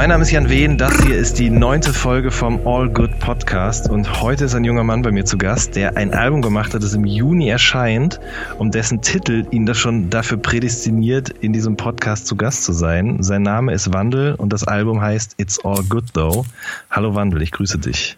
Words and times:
Mein 0.00 0.08
Name 0.08 0.22
ist 0.22 0.30
Jan 0.30 0.48
Wehn, 0.48 0.78
das 0.78 0.98
hier 1.02 1.18
ist 1.18 1.38
die 1.38 1.50
neunte 1.50 1.92
Folge 1.92 2.30
vom 2.30 2.66
All 2.66 2.88
Good 2.88 3.18
Podcast 3.18 3.90
und 3.90 4.22
heute 4.22 4.46
ist 4.46 4.54
ein 4.54 4.64
junger 4.64 4.82
Mann 4.82 5.02
bei 5.02 5.10
mir 5.10 5.26
zu 5.26 5.36
Gast, 5.36 5.76
der 5.76 5.98
ein 5.98 6.14
Album 6.14 6.40
gemacht 6.40 6.72
hat, 6.72 6.82
das 6.82 6.94
im 6.94 7.04
Juni 7.04 7.50
erscheint, 7.50 8.18
um 8.56 8.70
dessen 8.70 9.02
Titel 9.02 9.46
ihn 9.50 9.66
das 9.66 9.76
schon 9.76 10.08
dafür 10.08 10.38
prädestiniert, 10.38 11.28
in 11.28 11.52
diesem 11.52 11.76
Podcast 11.76 12.26
zu 12.26 12.34
Gast 12.34 12.64
zu 12.64 12.72
sein. 12.72 13.22
Sein 13.22 13.42
Name 13.42 13.74
ist 13.74 13.92
Wandel 13.92 14.36
und 14.36 14.54
das 14.54 14.64
Album 14.64 15.02
heißt 15.02 15.34
It's 15.36 15.62
All 15.66 15.84
Good 15.86 16.14
Though. 16.14 16.46
Hallo 16.90 17.14
Wandel, 17.14 17.42
ich 17.42 17.50
grüße 17.50 17.76
dich. 17.76 18.16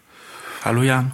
Hallo 0.64 0.82
Jan. 0.82 1.10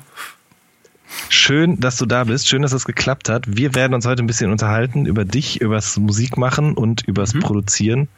Schön, 1.29 1.80
dass 1.80 1.97
du 1.97 2.07
da 2.07 2.25
bist. 2.25 2.48
Schön, 2.48 2.62
dass 2.62 2.73
es 2.73 2.85
geklappt 2.85 3.29
hat. 3.29 3.45
Wir 3.47 3.75
werden 3.75 3.95
uns 3.95 4.07
heute 4.07 4.23
ein 4.23 4.27
bisschen 4.27 4.51
unterhalten 4.51 5.07
über 5.07 5.25
dich, 5.25 5.61
übers 5.61 5.97
Musikmachen 5.97 6.75
und 6.75 7.03
übers 7.03 7.34
mhm. 7.34 7.41
Produzieren, 7.41 8.09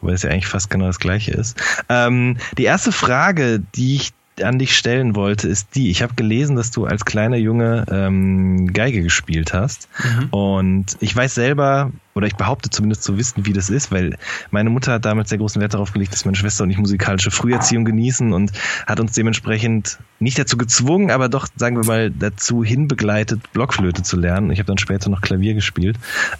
wobei 0.00 0.14
es 0.14 0.22
ja 0.22 0.30
eigentlich 0.30 0.46
fast 0.46 0.70
genau 0.70 0.86
das 0.86 0.98
Gleiche 0.98 1.32
ist. 1.32 1.60
Ähm, 1.88 2.36
die 2.56 2.64
erste 2.64 2.92
Frage, 2.92 3.62
die 3.74 3.96
ich 3.96 4.12
an 4.42 4.58
dich 4.58 4.76
stellen 4.76 5.16
wollte, 5.16 5.48
ist 5.48 5.74
die. 5.74 5.90
Ich 5.90 6.02
habe 6.02 6.14
gelesen, 6.14 6.56
dass 6.56 6.70
du 6.70 6.86
als 6.86 7.04
kleiner 7.04 7.36
Junge 7.36 7.84
ähm, 7.90 8.72
Geige 8.72 9.02
gespielt 9.02 9.52
hast. 9.52 9.88
Mhm. 10.02 10.28
Und 10.30 10.96
ich 11.00 11.14
weiß 11.14 11.34
selber, 11.34 11.92
oder 12.14 12.26
ich 12.26 12.36
behaupte 12.36 12.70
zumindest 12.70 13.02
zu 13.02 13.16
wissen, 13.16 13.46
wie 13.46 13.52
das 13.52 13.70
ist, 13.70 13.92
weil 13.92 14.16
meine 14.50 14.70
Mutter 14.70 14.92
hat 14.92 15.04
damals 15.04 15.28
sehr 15.28 15.38
großen 15.38 15.60
Wert 15.60 15.74
darauf 15.74 15.92
gelegt, 15.92 16.12
dass 16.12 16.24
meine 16.24 16.36
Schwester 16.36 16.64
und 16.64 16.70
ich 16.70 16.78
musikalische 16.78 17.30
Früherziehung 17.30 17.84
genießen 17.84 18.32
und 18.32 18.52
hat 18.86 19.00
uns 19.00 19.12
dementsprechend 19.12 19.98
nicht 20.18 20.38
dazu 20.38 20.56
gezwungen, 20.56 21.10
aber 21.10 21.28
doch, 21.28 21.46
sagen 21.56 21.76
wir 21.76 21.84
mal, 21.84 22.10
dazu 22.10 22.64
hinbegleitet, 22.64 23.52
Blockflöte 23.52 24.02
zu 24.02 24.16
lernen. 24.16 24.50
Ich 24.50 24.58
habe 24.58 24.66
dann 24.66 24.78
später 24.78 25.10
noch 25.10 25.20
Klavier 25.20 25.54
gespielt. 25.54 25.96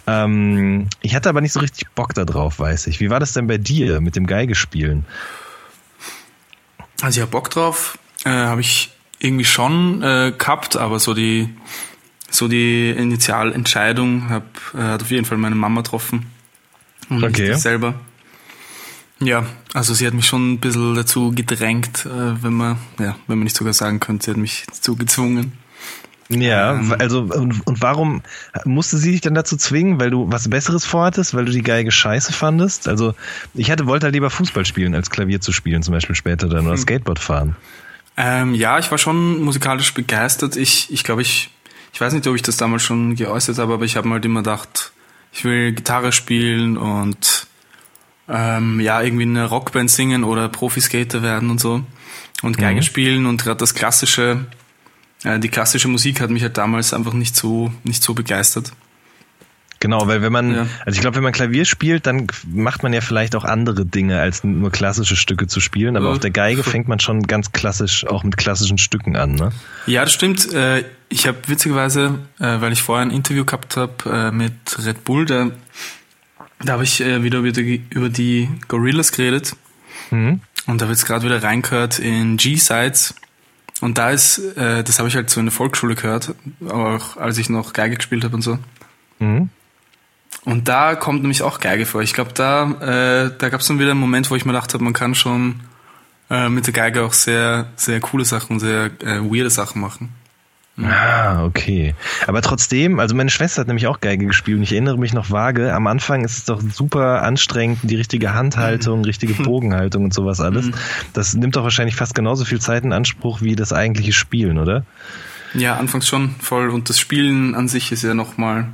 Ähm, 0.07 0.87
ich 1.01 1.15
hatte 1.15 1.29
aber 1.29 1.41
nicht 1.41 1.53
so 1.53 1.59
richtig 1.59 1.89
Bock 1.91 2.13
darauf, 2.13 2.59
weiß 2.59 2.87
ich. 2.87 2.99
Wie 2.99 3.09
war 3.09 3.19
das 3.19 3.33
denn 3.33 3.47
bei 3.47 3.57
dir 3.57 4.01
mit 4.01 4.15
dem 4.15 4.27
Geigespielen? 4.27 5.05
Also 7.01 7.19
ja, 7.19 7.25
Bock 7.25 7.49
drauf 7.49 7.97
äh, 8.23 8.29
habe 8.29 8.61
ich 8.61 8.91
irgendwie 9.19 9.45
schon 9.45 10.01
äh, 10.01 10.33
gehabt, 10.37 10.77
aber 10.77 10.99
so 10.99 11.13
die 11.13 11.49
so 12.29 12.47
die 12.47 12.89
Initialentscheidung 12.91 14.29
hab, 14.29 14.45
äh, 14.73 14.77
hat 14.77 15.01
auf 15.01 15.11
jeden 15.11 15.25
Fall 15.25 15.37
meine 15.37 15.55
Mama 15.55 15.81
getroffen 15.81 16.27
und 17.09 17.23
okay. 17.23 17.53
selber. 17.55 17.95
Ja, 19.19 19.45
also 19.73 19.93
sie 19.93 20.07
hat 20.07 20.13
mich 20.13 20.25
schon 20.25 20.53
ein 20.53 20.59
bisschen 20.59 20.95
dazu 20.95 21.31
gedrängt, 21.31 22.05
äh, 22.05 22.41
wenn 22.41 22.53
man 22.53 22.77
ja, 22.99 23.15
wenn 23.27 23.37
man 23.37 23.43
nicht 23.43 23.55
sogar 23.55 23.73
sagen 23.73 23.99
könnte, 23.99 24.25
sie 24.25 24.31
hat 24.31 24.37
mich 24.37 24.65
dazu 24.67 24.95
gezwungen. 24.95 25.53
Ja, 26.39 26.73
ähm, 26.73 26.95
also 26.97 27.21
und, 27.21 27.65
und 27.65 27.81
warum 27.81 28.21
musste 28.65 28.97
sie 28.97 29.11
dich 29.11 29.21
dann 29.21 29.33
dazu 29.33 29.57
zwingen, 29.57 29.99
weil 29.99 30.09
du 30.09 30.31
was 30.31 30.49
Besseres 30.49 30.85
vorhattest, 30.85 31.33
weil 31.33 31.45
du 31.45 31.51
die 31.51 31.61
Geige 31.61 31.91
scheiße 31.91 32.31
fandest? 32.31 32.87
Also 32.87 33.13
ich 33.53 33.69
hatte 33.69 33.85
wollte 33.85 34.05
halt 34.05 34.13
lieber 34.13 34.29
Fußball 34.29 34.65
spielen 34.65 34.95
als 34.95 35.09
Klavier 35.09 35.41
zu 35.41 35.51
spielen, 35.51 35.83
zum 35.83 35.93
Beispiel 35.93 36.15
später 36.15 36.47
dann 36.47 36.65
oder 36.65 36.75
hm. 36.75 36.81
Skateboard 36.81 37.19
fahren. 37.19 37.55
Ähm, 38.17 38.53
ja, 38.53 38.79
ich 38.79 38.91
war 38.91 38.97
schon 38.97 39.41
musikalisch 39.41 39.93
begeistert. 39.93 40.55
Ich, 40.55 40.91
ich 40.91 41.03
glaube, 41.03 41.21
ich, 41.21 41.49
ich 41.93 42.01
weiß 42.01 42.13
nicht, 42.13 42.27
ob 42.27 42.35
ich 42.35 42.41
das 42.41 42.57
damals 42.57 42.83
schon 42.83 43.15
geäußert 43.15 43.57
habe, 43.57 43.73
aber 43.73 43.85
ich 43.85 43.95
habe 43.95 44.09
halt 44.09 44.25
immer 44.25 44.41
gedacht, 44.41 44.91
ich 45.33 45.43
will 45.43 45.71
Gitarre 45.71 46.11
spielen 46.11 46.77
und 46.77 47.47
ähm, 48.29 48.79
ja, 48.79 49.01
irgendwie 49.01 49.23
eine 49.23 49.45
Rockband 49.45 49.89
singen 49.89 50.23
oder 50.23 50.49
Profiskater 50.49 51.21
werden 51.21 51.49
und 51.49 51.59
so. 51.59 51.83
Und 52.41 52.57
Geige 52.57 52.77
mhm. 52.79 52.83
spielen 52.83 53.25
und 53.27 53.43
gerade 53.43 53.57
das 53.57 53.75
klassische 53.75 54.45
die 55.23 55.49
klassische 55.49 55.87
Musik 55.87 56.19
hat 56.19 56.29
mich 56.29 56.41
halt 56.41 56.57
damals 56.57 56.93
einfach 56.93 57.13
nicht 57.13 57.35
so, 57.35 57.71
nicht 57.83 58.01
so 58.01 58.13
begeistert. 58.13 58.71
Genau, 59.81 60.07
weil 60.07 60.21
wenn 60.21 60.31
man, 60.31 60.53
ja. 60.53 60.67
also 60.85 60.95
ich 60.95 61.01
glaube, 61.01 61.15
wenn 61.15 61.23
man 61.23 61.33
Klavier 61.33 61.65
spielt, 61.65 62.05
dann 62.05 62.27
macht 62.45 62.83
man 62.83 62.93
ja 62.93 63.01
vielleicht 63.01 63.35
auch 63.35 63.43
andere 63.43 63.83
Dinge, 63.83 64.19
als 64.19 64.43
nur 64.43 64.71
klassische 64.71 65.15
Stücke 65.15 65.47
zu 65.47 65.59
spielen. 65.59 65.97
Aber 65.97 66.05
äh, 66.05 66.11
auf 66.11 66.19
der 66.19 66.29
Geige 66.29 66.61
fängt 66.63 66.87
man 66.87 66.99
schon 66.99 67.23
ganz 67.23 67.51
klassisch 67.51 68.05
auch 68.05 68.23
mit 68.23 68.37
klassischen 68.37 68.77
Stücken 68.77 69.15
an, 69.15 69.33
ne? 69.33 69.51
Ja, 69.87 70.03
das 70.03 70.13
stimmt. 70.13 70.53
Äh, 70.53 70.85
ich 71.09 71.25
habe 71.25 71.39
witzigerweise, 71.47 72.19
äh, 72.39 72.61
weil 72.61 72.71
ich 72.73 72.83
vorher 72.83 73.03
ein 73.03 73.09
Interview 73.09 73.43
gehabt 73.43 73.75
habe 73.75 74.31
mit 74.31 74.53
Red 74.85 75.03
Bull, 75.03 75.25
da, 75.25 75.49
da 76.63 76.73
habe 76.73 76.83
ich 76.83 76.99
wieder 76.99 77.39
über 77.39 77.51
die, 77.51 77.83
über 77.89 78.09
die 78.09 78.49
Gorillas 78.67 79.11
geredet. 79.11 79.55
Mhm. 80.11 80.41
Und 80.67 80.79
da 80.79 80.87
wird 80.87 80.99
es 80.99 81.05
gerade 81.05 81.25
wieder 81.25 81.41
reingehört 81.41 81.97
in 81.97 82.37
G-Sides. 82.37 83.15
Und 83.81 83.97
da 83.97 84.11
ist, 84.11 84.37
äh, 84.55 84.83
das 84.83 84.99
habe 84.99 85.09
ich 85.09 85.15
halt 85.15 85.29
so 85.29 85.39
in 85.39 85.47
der 85.47 85.53
Volksschule 85.53 85.95
gehört, 85.95 86.35
auch 86.69 87.17
als 87.17 87.37
ich 87.37 87.49
noch 87.49 87.73
Geige 87.73 87.95
gespielt 87.95 88.23
habe 88.23 88.35
und 88.35 88.41
so. 88.43 88.59
Mhm. 89.19 89.49
Und 90.45 90.67
da 90.67 90.95
kommt 90.95 91.21
nämlich 91.21 91.41
auch 91.41 91.59
Geige 91.59 91.85
vor. 91.85 92.01
Ich 92.01 92.13
glaube, 92.13 92.31
da, 92.33 92.63
äh, 92.63 93.31
da 93.37 93.49
gab 93.49 93.61
es 93.61 93.67
dann 93.67 93.79
wieder 93.79 93.91
einen 93.91 93.99
Moment, 93.99 94.29
wo 94.31 94.35
ich 94.35 94.45
mir 94.45 94.53
gedacht 94.53 94.73
habe, 94.73 94.83
man 94.83 94.93
kann 94.93 95.13
schon 95.15 95.61
äh, 96.29 96.49
mit 96.49 96.65
der 96.65 96.73
Geige 96.73 97.03
auch 97.03 97.13
sehr, 97.13 97.67
sehr 97.75 97.99
coole 97.99 98.25
Sachen, 98.25 98.59
sehr 98.59 98.85
äh, 99.01 99.19
weirde 99.19 99.49
Sachen 99.49 99.81
machen. 99.81 100.09
Ah, 100.83 101.43
okay. 101.43 101.95
Aber 102.27 102.41
trotzdem, 102.41 102.99
also 102.99 103.15
meine 103.15 103.29
Schwester 103.29 103.61
hat 103.61 103.67
nämlich 103.67 103.87
auch 103.87 103.99
Geige 103.99 104.25
gespielt 104.25 104.57
und 104.57 104.63
ich 104.63 104.71
erinnere 104.71 104.97
mich 104.97 105.13
noch 105.13 105.31
vage, 105.31 105.73
am 105.73 105.87
Anfang 105.87 106.23
ist 106.23 106.37
es 106.37 106.45
doch 106.45 106.61
super 106.61 107.23
anstrengend, 107.23 107.79
die 107.83 107.95
richtige 107.95 108.33
Handhaltung, 108.33 108.99
mhm. 108.99 109.05
richtige 109.05 109.33
Bogenhaltung 109.43 110.05
und 110.05 110.13
sowas 110.13 110.39
alles. 110.39 110.67
Mhm. 110.67 110.73
Das 111.13 111.33
nimmt 111.33 111.55
doch 111.55 111.63
wahrscheinlich 111.63 111.95
fast 111.95 112.15
genauso 112.15 112.45
viel 112.45 112.59
Zeit 112.59 112.83
in 112.83 112.93
Anspruch 112.93 113.41
wie 113.41 113.55
das 113.55 113.73
eigentliche 113.73 114.13
Spielen, 114.13 114.57
oder? 114.57 114.85
Ja, 115.53 115.75
anfangs 115.75 116.07
schon 116.07 116.35
voll. 116.39 116.69
Und 116.69 116.89
das 116.89 116.99
Spielen 116.99 117.55
an 117.55 117.67
sich 117.67 117.91
ist 117.91 118.03
ja 118.03 118.13
nochmal 118.13 118.67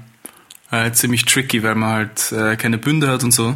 äh, 0.71 0.91
ziemlich 0.91 1.25
tricky, 1.25 1.63
weil 1.63 1.75
man 1.75 1.89
halt 1.89 2.31
äh, 2.31 2.55
keine 2.55 2.77
Bünde 2.77 3.07
hat 3.07 3.23
und 3.23 3.31
so. 3.31 3.55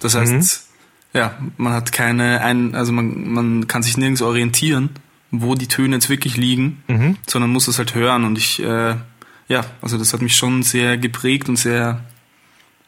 Das 0.00 0.14
heißt, 0.14 0.32
mhm. 0.32 1.18
ja, 1.18 1.34
man 1.56 1.72
hat 1.74 1.92
keine, 1.92 2.40
ein, 2.40 2.74
also 2.74 2.92
man, 2.92 3.28
man 3.28 3.66
kann 3.66 3.82
sich 3.82 3.96
nirgends 3.96 4.22
orientieren 4.22 4.90
wo 5.42 5.54
die 5.54 5.68
Töne 5.68 5.96
jetzt 5.96 6.08
wirklich 6.08 6.36
liegen, 6.36 6.82
mhm. 6.88 7.16
sondern 7.26 7.50
muss 7.50 7.68
es 7.68 7.78
halt 7.78 7.94
hören. 7.94 8.24
Und 8.24 8.38
ich, 8.38 8.62
äh, 8.62 8.96
ja, 9.48 9.64
also 9.82 9.98
das 9.98 10.12
hat 10.12 10.22
mich 10.22 10.36
schon 10.36 10.62
sehr 10.62 10.96
geprägt 10.98 11.48
und 11.48 11.56
sehr 11.56 12.00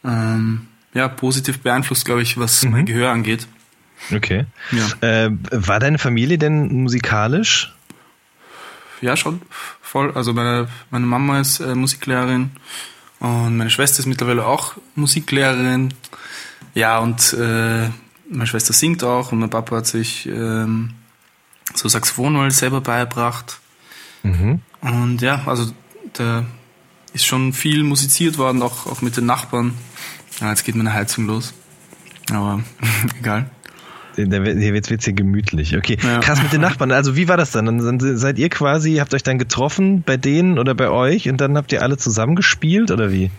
ähm, 0.05 0.67
ja, 0.95 1.09
positiv 1.09 1.61
beeinflusst, 1.61 2.05
glaube 2.05 2.23
ich, 2.23 2.39
was 2.39 2.65
mhm. 2.65 2.71
mein 2.73 2.87
Gehör 2.87 3.11
angeht. 3.11 3.47
Okay. 4.15 4.47
Ja. 4.73 5.27
Äh, 5.27 5.31
war 5.51 5.81
deine 5.81 5.99
Familie 5.99 6.39
denn 6.39 6.83
musikalisch? 6.83 7.75
Ja, 9.01 9.17
schon. 9.17 9.43
Voll. 9.81 10.13
Also 10.13 10.33
meine, 10.33 10.69
meine 10.91 11.07
Mama 11.07 11.41
ist 11.41 11.61
äh, 11.61 11.75
Musiklehrerin 11.75 12.51
und 13.19 13.57
meine 13.57 13.71
Schwester 13.71 14.01
ist 14.01 14.07
mittlerweile 14.07 14.47
auch 14.47 14.75
Musiklehrerin. 14.95 15.95
Ja, 16.75 16.99
und 16.99 17.33
äh, 17.35 17.89
meine 18.29 18.47
Schwester 18.47 18.73
singt 18.73 19.05
auch 19.05 19.33
und 19.33 19.39
mein 19.39 19.51
Papa 19.51 19.77
hat 19.77 19.87
sich 19.87 20.27
ähm, 20.27 20.91
so 21.75 21.89
Saxophon 21.89 22.33
mal 22.35 22.51
selber 22.51 22.81
beigebracht. 22.81 23.59
Mhm. 24.23 24.61
Und 24.81 25.21
ja, 25.23 25.43
also 25.47 25.73
da 26.15 26.45
ist 27.13 27.25
schon 27.25 27.53
viel 27.53 27.83
musiziert 27.83 28.39
worden, 28.39 28.63
auch, 28.63 28.87
auch 28.87 29.03
mit 29.03 29.17
den 29.17 29.27
Nachbarn. 29.27 29.75
Ja, 30.41 30.51
jetzt 30.51 30.65
geht 30.65 30.75
meine 30.75 30.93
Heizung 30.93 31.27
los. 31.27 31.55
Aber 32.31 32.63
egal. 33.19 33.51
Hier 34.17 34.31
wird 34.31 34.91
es 34.91 35.05
hier 35.05 35.13
gemütlich. 35.13 35.77
Okay, 35.77 35.99
ja. 36.03 36.21
krass 36.21 36.43
mit 36.43 36.53
den 36.53 36.63
Nachbarn. 36.63 36.91
Also 36.91 37.17
wie 37.17 37.29
war 37.29 37.37
das 37.37 37.51
dann? 37.51 37.67
Dann 37.67 38.17
seid 38.17 38.39
ihr 38.39 38.49
quasi, 38.49 38.97
habt 38.97 39.13
euch 39.13 39.23
dann 39.23 39.39
getroffen 39.39 40.03
bei 40.03 40.17
denen 40.17 40.59
oder 40.59 40.75
bei 40.75 40.89
euch 40.89 41.29
und 41.29 41.39
dann 41.41 41.57
habt 41.57 41.71
ihr 41.73 41.83
alle 41.83 41.99
zusammen 41.99 42.35
gespielt 42.35 42.91
oder 42.91 43.13
wie? 43.13 43.31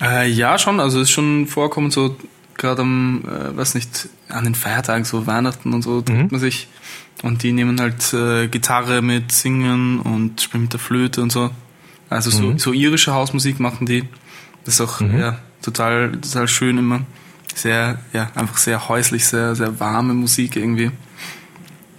Äh, 0.00 0.28
ja, 0.30 0.58
schon. 0.58 0.80
Also 0.80 1.00
es 1.00 1.08
ist 1.08 1.14
schon 1.14 1.46
vorkommen, 1.46 1.90
so 1.90 2.16
gerade 2.56 2.82
am, 2.82 3.22
äh, 3.24 3.56
weiß 3.56 3.74
nicht, 3.74 4.08
an 4.28 4.44
den 4.44 4.54
Feiertagen, 4.54 5.04
so 5.04 5.26
Weihnachten 5.26 5.72
und 5.72 5.82
so, 5.82 5.96
mhm. 5.96 6.04
trifft 6.04 6.32
man 6.32 6.40
sich 6.40 6.68
und 7.22 7.42
die 7.42 7.52
nehmen 7.52 7.80
halt 7.80 8.12
äh, 8.12 8.48
Gitarre 8.48 9.02
mit 9.02 9.32
Singen 9.32 10.00
und 10.00 10.40
spielen 10.40 10.64
mit 10.64 10.72
der 10.72 10.80
Flöte 10.80 11.22
und 11.22 11.32
so. 11.32 11.50
Also 12.10 12.30
so, 12.30 12.42
mhm. 12.42 12.58
so 12.58 12.72
irische 12.72 13.14
Hausmusik 13.14 13.60
machen 13.60 13.86
die. 13.86 14.04
Das 14.64 14.74
ist 14.74 14.80
auch 14.80 15.00
mhm. 15.00 15.18
ja, 15.18 15.38
total, 15.62 16.12
total 16.12 16.48
schön 16.48 16.78
immer. 16.78 17.00
Sehr, 17.54 17.98
ja, 18.12 18.30
einfach 18.34 18.56
sehr 18.56 18.88
häuslich, 18.88 19.26
sehr, 19.26 19.54
sehr 19.54 19.78
warme 19.80 20.14
Musik 20.14 20.56
irgendwie. 20.56 20.90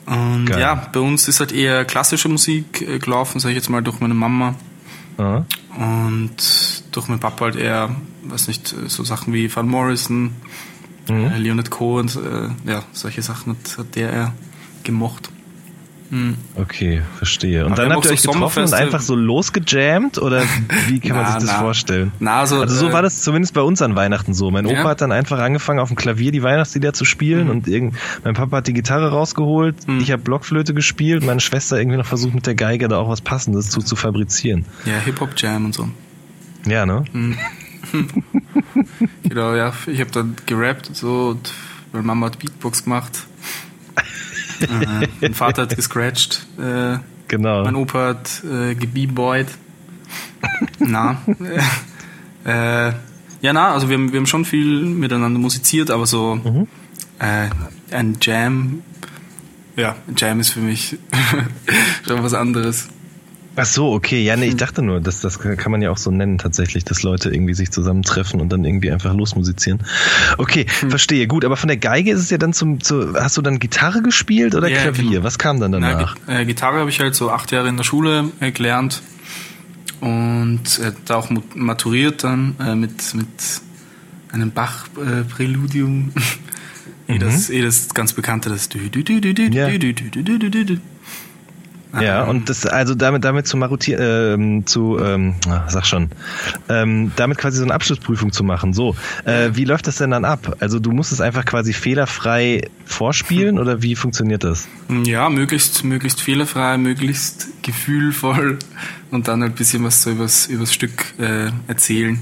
Und 0.05 0.45
Geil. 0.45 0.59
ja, 0.59 0.75
bei 0.75 0.99
uns 0.99 1.27
ist 1.27 1.39
halt 1.39 1.51
eher 1.51 1.85
klassische 1.85 2.29
Musik 2.29 2.81
äh, 2.81 2.99
gelaufen, 2.99 3.39
sag 3.39 3.49
ich 3.49 3.55
jetzt 3.55 3.69
mal, 3.69 3.81
durch 3.81 3.99
meine 3.99 4.13
Mama. 4.13 4.55
Aha. 5.17 5.45
Und 5.77 6.83
durch 6.91 7.07
meinen 7.07 7.19
Papa 7.19 7.45
halt 7.45 7.55
eher, 7.55 7.95
weiß 8.29 8.47
nicht, 8.47 8.73
so 8.87 9.03
Sachen 9.03 9.33
wie 9.33 9.53
Van 9.53 9.67
Morrison, 9.67 10.31
mhm. 11.09 11.25
äh, 11.25 11.37
Leonard 11.37 11.69
Cohen, 11.69 12.07
äh, 12.07 12.69
ja, 12.69 12.83
solche 12.91 13.21
Sachen 13.21 13.53
hat, 13.57 13.77
hat 13.77 13.95
der 13.95 14.11
eher 14.11 14.33
gemocht. 14.83 15.29
Okay, 16.55 17.01
verstehe. 17.17 17.65
Und 17.65 17.73
Aber 17.73 17.81
dann 17.81 17.91
habt 17.91 18.05
ihr 18.05 18.11
euch 18.11 18.21
so 18.21 18.31
getroffen 18.31 18.63
und 18.63 18.73
einfach 18.73 19.01
so 19.01 19.15
losgejammt 19.15 20.17
oder 20.19 20.43
wie 20.87 20.99
kann 20.99 21.17
man 21.17 21.23
Na, 21.25 21.31
sich 21.31 21.41
das 21.49 21.57
na. 21.57 21.59
vorstellen? 21.59 22.11
Na, 22.19 22.39
also, 22.39 22.61
Also 22.61 22.75
so 22.75 22.87
äh, 22.89 22.93
war 22.93 23.01
das 23.01 23.21
zumindest 23.23 23.53
bei 23.53 23.61
uns 23.61 23.81
an 23.81 23.95
Weihnachten 23.95 24.33
so. 24.33 24.49
Mein 24.51 24.65
Opa 24.65 24.75
Ja. 24.75 24.83
hat 24.85 25.01
dann 25.01 25.11
einfach 25.11 25.39
angefangen 25.39 25.79
auf 25.79 25.89
dem 25.89 25.97
Klavier 25.97 26.31
die 26.31 26.41
Weihnachtslieder 26.43 26.93
zu 26.93 27.03
spielen 27.05 27.49
und 27.49 27.67
irgend, 27.67 27.95
mein 28.23 28.33
Papa 28.33 28.57
hat 28.57 28.67
die 28.67 28.73
Gitarre 28.73 29.09
rausgeholt, 29.09 29.75
ich 29.99 30.11
habe 30.11 30.21
Blockflöte 30.21 30.73
gespielt, 30.73 31.25
meine 31.25 31.41
Schwester 31.41 31.77
irgendwie 31.79 31.97
noch 31.97 32.05
versucht 32.05 32.35
mit 32.35 32.45
der 32.45 32.55
Geige 32.55 32.87
da 32.87 32.97
auch 32.97 33.09
was 33.09 33.19
Passendes 33.21 33.69
zu, 33.69 33.81
zu 33.81 33.95
fabrizieren. 33.97 34.65
Ja, 34.85 34.99
Hip-Hop-Jam 34.99 35.65
und 35.65 35.73
so. 35.73 35.89
Ja, 36.65 36.85
ne? 36.85 37.03
Genau, 39.23 39.55
ja. 39.55 39.73
Ich 39.87 39.99
habe 39.99 40.11
dann 40.11 40.35
gerappt 40.45 40.89
und 40.89 40.95
so 40.97 41.29
und 41.29 41.51
meine 41.91 42.05
Mama 42.05 42.27
hat 42.27 42.39
Beatbox 42.39 42.83
gemacht. 42.83 43.25
äh, 44.61 45.07
mein 45.21 45.33
Vater 45.33 45.63
hat 45.63 45.75
gescratcht. 45.75 46.45
Äh, 46.59 46.97
Genau. 47.27 47.63
mein 47.63 47.75
Opa 47.75 48.09
hat 48.09 48.43
äh, 48.43 48.75
gebeeboyed. 48.75 49.47
na. 50.79 51.21
äh, 52.45 52.93
ja, 53.41 53.53
na, 53.53 53.73
also 53.73 53.89
wir 53.89 53.97
haben, 53.97 54.11
wir 54.11 54.19
haben 54.19 54.27
schon 54.27 54.45
viel 54.45 54.81
miteinander 54.83 55.39
musiziert, 55.39 55.89
aber 55.89 56.05
so 56.05 56.35
Mhm. 56.35 56.67
äh, 57.19 57.49
ein 57.91 58.17
Jam, 58.21 58.83
ja, 59.75 59.95
ein 60.07 60.13
Jam 60.17 60.39
ist 60.39 60.51
für 60.51 60.59
mich 60.59 60.97
schon 62.07 62.23
was 62.23 62.33
anderes. 62.35 62.89
Ach 63.57 63.65
so, 63.65 63.93
okay. 63.93 64.21
Ja, 64.23 64.35
nee, 64.35 64.47
ich 64.47 64.57
dachte 64.57 64.81
nur, 64.81 64.99
das, 64.99 65.21
das 65.21 65.39
kann 65.39 65.71
man 65.71 65.81
ja 65.81 65.89
auch 65.89 65.97
so 65.97 66.11
nennen 66.11 66.37
tatsächlich, 66.37 66.83
dass 66.83 67.03
Leute 67.03 67.29
irgendwie 67.33 67.53
sich 67.53 67.71
zusammentreffen 67.71 68.41
und 68.41 68.49
dann 68.51 68.65
irgendwie 68.65 68.91
einfach 68.91 69.13
losmusizieren. 69.13 69.79
Okay, 70.37 70.65
Hm. 70.81 70.89
verstehe. 70.89 71.25
Gut, 71.27 71.45
aber 71.45 71.55
von 71.55 71.67
der 71.69 71.77
Geige 71.77 72.11
ist 72.11 72.19
es 72.19 72.29
ja 72.29 72.37
dann 72.37 72.51
zum, 72.53 72.81
zu, 72.81 73.13
hast 73.15 73.37
du 73.37 73.41
dann 73.41 73.59
Gitarre 73.59 74.01
gespielt 74.01 74.55
oder 74.55 74.67
Ja, 74.67 74.81
Klavier? 74.81 75.09
genau. 75.11 75.23
Was 75.23 75.37
kam 75.37 75.59
dann 75.61 75.71
Na, 75.71 75.79
danach? 75.93 76.15
Äh, 76.27 76.45
Gitarre 76.45 76.79
habe 76.79 76.89
ich 76.89 76.99
halt 76.99 77.15
so 77.15 77.31
acht 77.31 77.51
Jahre 77.51 77.69
in 77.69 77.77
der 77.77 77.83
Schule 77.85 78.31
äh, 78.41 78.51
gelernt 78.51 79.01
und 80.01 80.79
äh, 80.83 80.91
da 81.05 81.15
auch 81.15 81.29
maturiert 81.55 82.23
dann 82.23 82.55
äh, 82.59 82.75
mit, 82.75 83.13
mit 83.15 83.27
einem 84.31 84.51
Bach-Präludium. 84.51 86.11
eh, 87.07 87.17
das, 87.19 87.49
eh 87.49 87.61
das 87.61 87.93
ganz 87.93 88.11
bekannte, 88.13 88.49
das 88.49 88.67
Ja. 89.53 89.69
Ja, 92.01 92.23
und 92.23 92.49
das, 92.49 92.65
also 92.65 92.95
damit, 92.95 93.23
damit 93.23 93.47
zu 93.47 93.57
marutieren, 93.57 94.01
ähm, 94.01 94.65
zu, 94.65 94.99
ähm, 94.99 95.35
ah, 95.47 95.63
sag 95.69 95.85
schon, 95.85 96.09
ähm, 96.69 97.11
damit 97.15 97.37
quasi 97.37 97.57
so 97.57 97.63
eine 97.63 97.73
Abschlussprüfung 97.73 98.31
zu 98.31 98.43
machen. 98.43 98.73
So, 98.73 98.95
äh, 99.25 99.51
wie 99.53 99.65
läuft 99.65 99.87
das 99.87 99.97
denn 99.97 100.11
dann 100.11 100.25
ab? 100.25 100.57
Also 100.59 100.79
du 100.79 100.91
musst 100.91 101.11
es 101.11 101.21
einfach 101.21 101.45
quasi 101.45 101.73
fehlerfrei 101.73 102.69
vorspielen 102.85 103.59
oder 103.59 103.81
wie 103.81 103.95
funktioniert 103.95 104.43
das? 104.43 104.67
Ja, 105.05 105.29
möglichst, 105.29 105.83
möglichst 105.83 106.21
fehlerfrei, 106.21 106.77
möglichst 106.77 107.47
gefühlvoll 107.63 108.59
und 109.11 109.27
dann 109.27 109.41
halt 109.41 109.53
ein 109.53 109.55
bisschen 109.55 109.83
was 109.83 110.01
so 110.03 110.11
übers, 110.11 110.47
übers 110.47 110.73
Stück 110.73 111.13
äh, 111.19 111.49
erzählen 111.67 112.19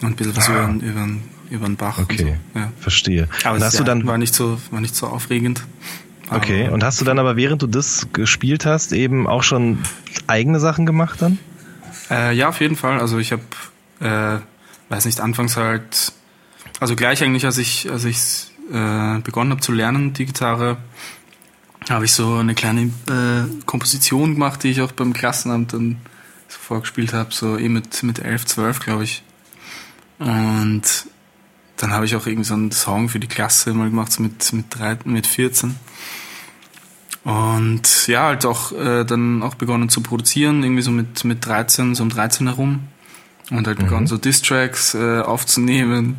und 0.00 0.08
ein 0.08 0.16
bisschen 0.16 0.36
was 0.36 0.48
über, 0.48 0.74
über, 0.80 1.08
über 1.50 1.66
den 1.66 1.76
Bach. 1.76 1.98
Ah. 1.98 2.02
Okay, 2.02 2.22
Und 2.22 2.28
so. 2.54 2.58
ja. 2.58 2.72
verstehe. 2.78 3.28
Aber 3.44 3.58
es 3.58 3.64
hast 3.64 3.74
ja, 3.74 3.80
du 3.80 3.84
dann, 3.84 4.06
war 4.06 4.18
nicht 4.18 4.34
so, 4.34 4.58
war 4.70 4.80
nicht 4.80 4.94
so 4.94 5.06
aufregend. 5.06 5.62
Okay, 6.30 6.66
Aber- 6.66 6.74
und 6.74 6.84
hast 6.84 7.00
du 7.00 7.04
dann 7.04 7.18
aber 7.18 7.36
während 7.36 7.62
du 7.62 7.66
das 7.66 8.08
gespielt 8.12 8.66
hast 8.66 8.92
eben 8.92 9.26
auch 9.26 9.42
schon 9.42 9.78
eigene 10.26 10.60
Sachen 10.60 10.86
gemacht 10.86 11.20
dann? 11.22 11.38
Äh, 12.10 12.34
ja, 12.34 12.48
auf 12.48 12.60
jeden 12.60 12.76
Fall. 12.76 13.00
Also 13.00 13.18
ich 13.18 13.32
habe, 13.32 13.42
äh, 14.00 14.40
weiß 14.92 15.04
nicht, 15.04 15.20
anfangs 15.20 15.56
halt, 15.56 16.12
also 16.80 16.96
gleich 16.96 17.22
eigentlich, 17.22 17.44
als 17.44 17.58
ich, 17.58 17.90
als 17.90 18.04
ich 18.04 18.50
äh, 18.72 19.18
begonnen 19.20 19.50
habe 19.50 19.60
zu 19.60 19.72
lernen, 19.72 20.12
die 20.12 20.26
Gitarre, 20.26 20.78
habe 21.88 22.04
ich 22.04 22.12
so 22.12 22.36
eine 22.36 22.54
kleine 22.54 22.82
äh, 22.82 23.64
Komposition 23.64 24.34
gemacht, 24.34 24.62
die 24.62 24.68
ich 24.68 24.80
auch 24.80 24.92
beim 24.92 25.12
Klassenamt 25.12 25.72
dann 25.72 25.96
so 26.48 26.58
vorgespielt 26.58 27.12
habe, 27.12 27.32
so 27.32 27.56
eh 27.58 27.68
mit, 27.68 28.02
mit 28.02 28.18
11, 28.18 28.46
12, 28.46 28.80
glaube 28.80 29.04
ich. 29.04 29.22
Und 30.18 30.82
dann 31.78 31.92
habe 31.92 32.04
ich 32.04 32.16
auch 32.16 32.26
irgendwie 32.26 32.44
so 32.44 32.54
einen 32.54 32.72
Song 32.72 33.08
für 33.08 33.20
die 33.20 33.28
Klasse 33.28 33.72
mal 33.72 33.88
gemacht, 33.88 34.12
so 34.12 34.22
mit, 34.22 34.52
mit, 34.52 34.66
13, 34.76 35.10
mit 35.10 35.26
14. 35.26 35.76
Und 37.24 38.06
ja, 38.08 38.24
halt 38.24 38.44
auch 38.44 38.72
äh, 38.72 39.04
dann 39.04 39.42
auch 39.42 39.54
begonnen 39.54 39.88
zu 39.88 40.02
produzieren, 40.02 40.62
irgendwie 40.62 40.82
so 40.82 40.90
mit, 40.90 41.24
mit 41.24 41.44
13, 41.46 41.94
so 41.94 42.02
um 42.02 42.10
13 42.10 42.48
herum. 42.48 42.88
Und 43.50 43.66
halt 43.66 43.78
begonnen 43.78 44.06
so 44.06 44.18
Diss-Tracks 44.18 44.94
äh, 44.94 45.20
aufzunehmen 45.20 46.18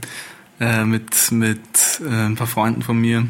äh, 0.60 0.84
mit, 0.84 1.32
mit 1.32 1.60
äh, 2.04 2.26
ein 2.26 2.36
paar 2.36 2.48
Freunden 2.48 2.82
von 2.82 2.98
mir. 2.98 3.28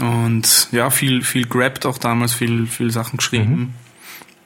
Und 0.00 0.68
ja, 0.72 0.90
viel, 0.90 1.22
viel 1.22 1.46
gerappt 1.46 1.84
auch 1.84 1.98
damals, 1.98 2.32
viel, 2.32 2.66
viel 2.66 2.90
Sachen 2.90 3.18
geschrieben. 3.18 3.74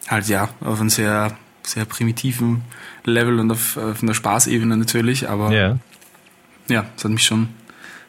Halt 0.08 0.28
ja, 0.28 0.48
auf 0.60 0.80
einem 0.80 0.90
sehr, 0.90 1.36
sehr 1.62 1.84
primitiven 1.84 2.62
Level 3.04 3.38
und 3.38 3.50
auf, 3.50 3.76
auf 3.76 4.02
einer 4.02 4.14
Spaßebene 4.14 4.76
natürlich, 4.76 5.28
aber 5.28 5.52
Ja. 5.52 5.78
Ja, 6.68 6.86
es 6.96 7.04
hat 7.04 7.10
mich 7.10 7.24
schon, 7.24 7.48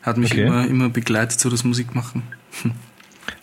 hat 0.02 0.18
mich 0.18 0.32
Okay. 0.32 0.46
immer, 0.46 0.68
immer 0.68 0.90
begleitet, 0.90 1.40
so 1.40 1.50
das 1.50 1.64
Musikmachen. 1.64 2.24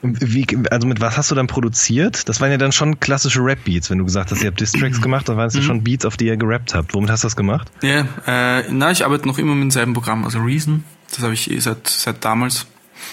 Wie, 0.02 0.46
also 0.70 0.86
mit 0.86 1.00
was 1.00 1.16
hast 1.16 1.30
du 1.30 1.34
dann 1.34 1.46
produziert? 1.46 2.28
Das 2.28 2.40
waren 2.40 2.50
ja 2.50 2.58
dann 2.58 2.72
schon 2.72 3.00
klassische 3.00 3.40
Rap-Beats, 3.40 3.88
wenn 3.90 3.98
du 3.98 4.04
gesagt 4.04 4.30
hast, 4.30 4.42
ihr 4.42 4.48
habt 4.48 4.60
Distracks 4.60 5.00
gemacht, 5.00 5.28
dann 5.28 5.36
waren 5.36 5.46
es 5.48 5.54
ja 5.54 5.62
schon 5.62 5.82
Beats, 5.84 6.04
auf 6.04 6.16
die 6.16 6.26
ihr 6.26 6.36
gerappt 6.36 6.74
habt. 6.74 6.92
Womit 6.94 7.10
hast 7.10 7.22
du 7.24 7.26
das 7.26 7.36
gemacht? 7.36 7.70
Ja, 7.82 8.06
äh, 8.26 8.64
na, 8.70 8.90
ich 8.90 9.04
arbeite 9.04 9.26
noch 9.26 9.38
immer 9.38 9.54
mit 9.54 9.64
demselben 9.64 9.94
Programm, 9.94 10.24
also 10.24 10.38
Reason. 10.40 10.84
Das 11.10 11.22
habe 11.22 11.34
ich 11.34 11.50
eh 11.50 11.58
seit, 11.60 11.86
seit 11.88 12.24
damals. 12.24 12.66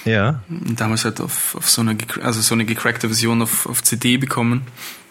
Ja. 0.06 0.42
Damals 0.50 1.06
halt 1.06 1.22
auf, 1.22 1.56
auf 1.56 1.70
so 1.70 1.82
eine, 1.82 1.96
also 2.22 2.42
so 2.42 2.56
eine 2.56 2.66
gecrackte 2.66 3.08
Version 3.08 3.42
auf, 3.42 3.66
auf 3.68 3.84
CD 3.84 4.18
bekommen. 4.18 4.64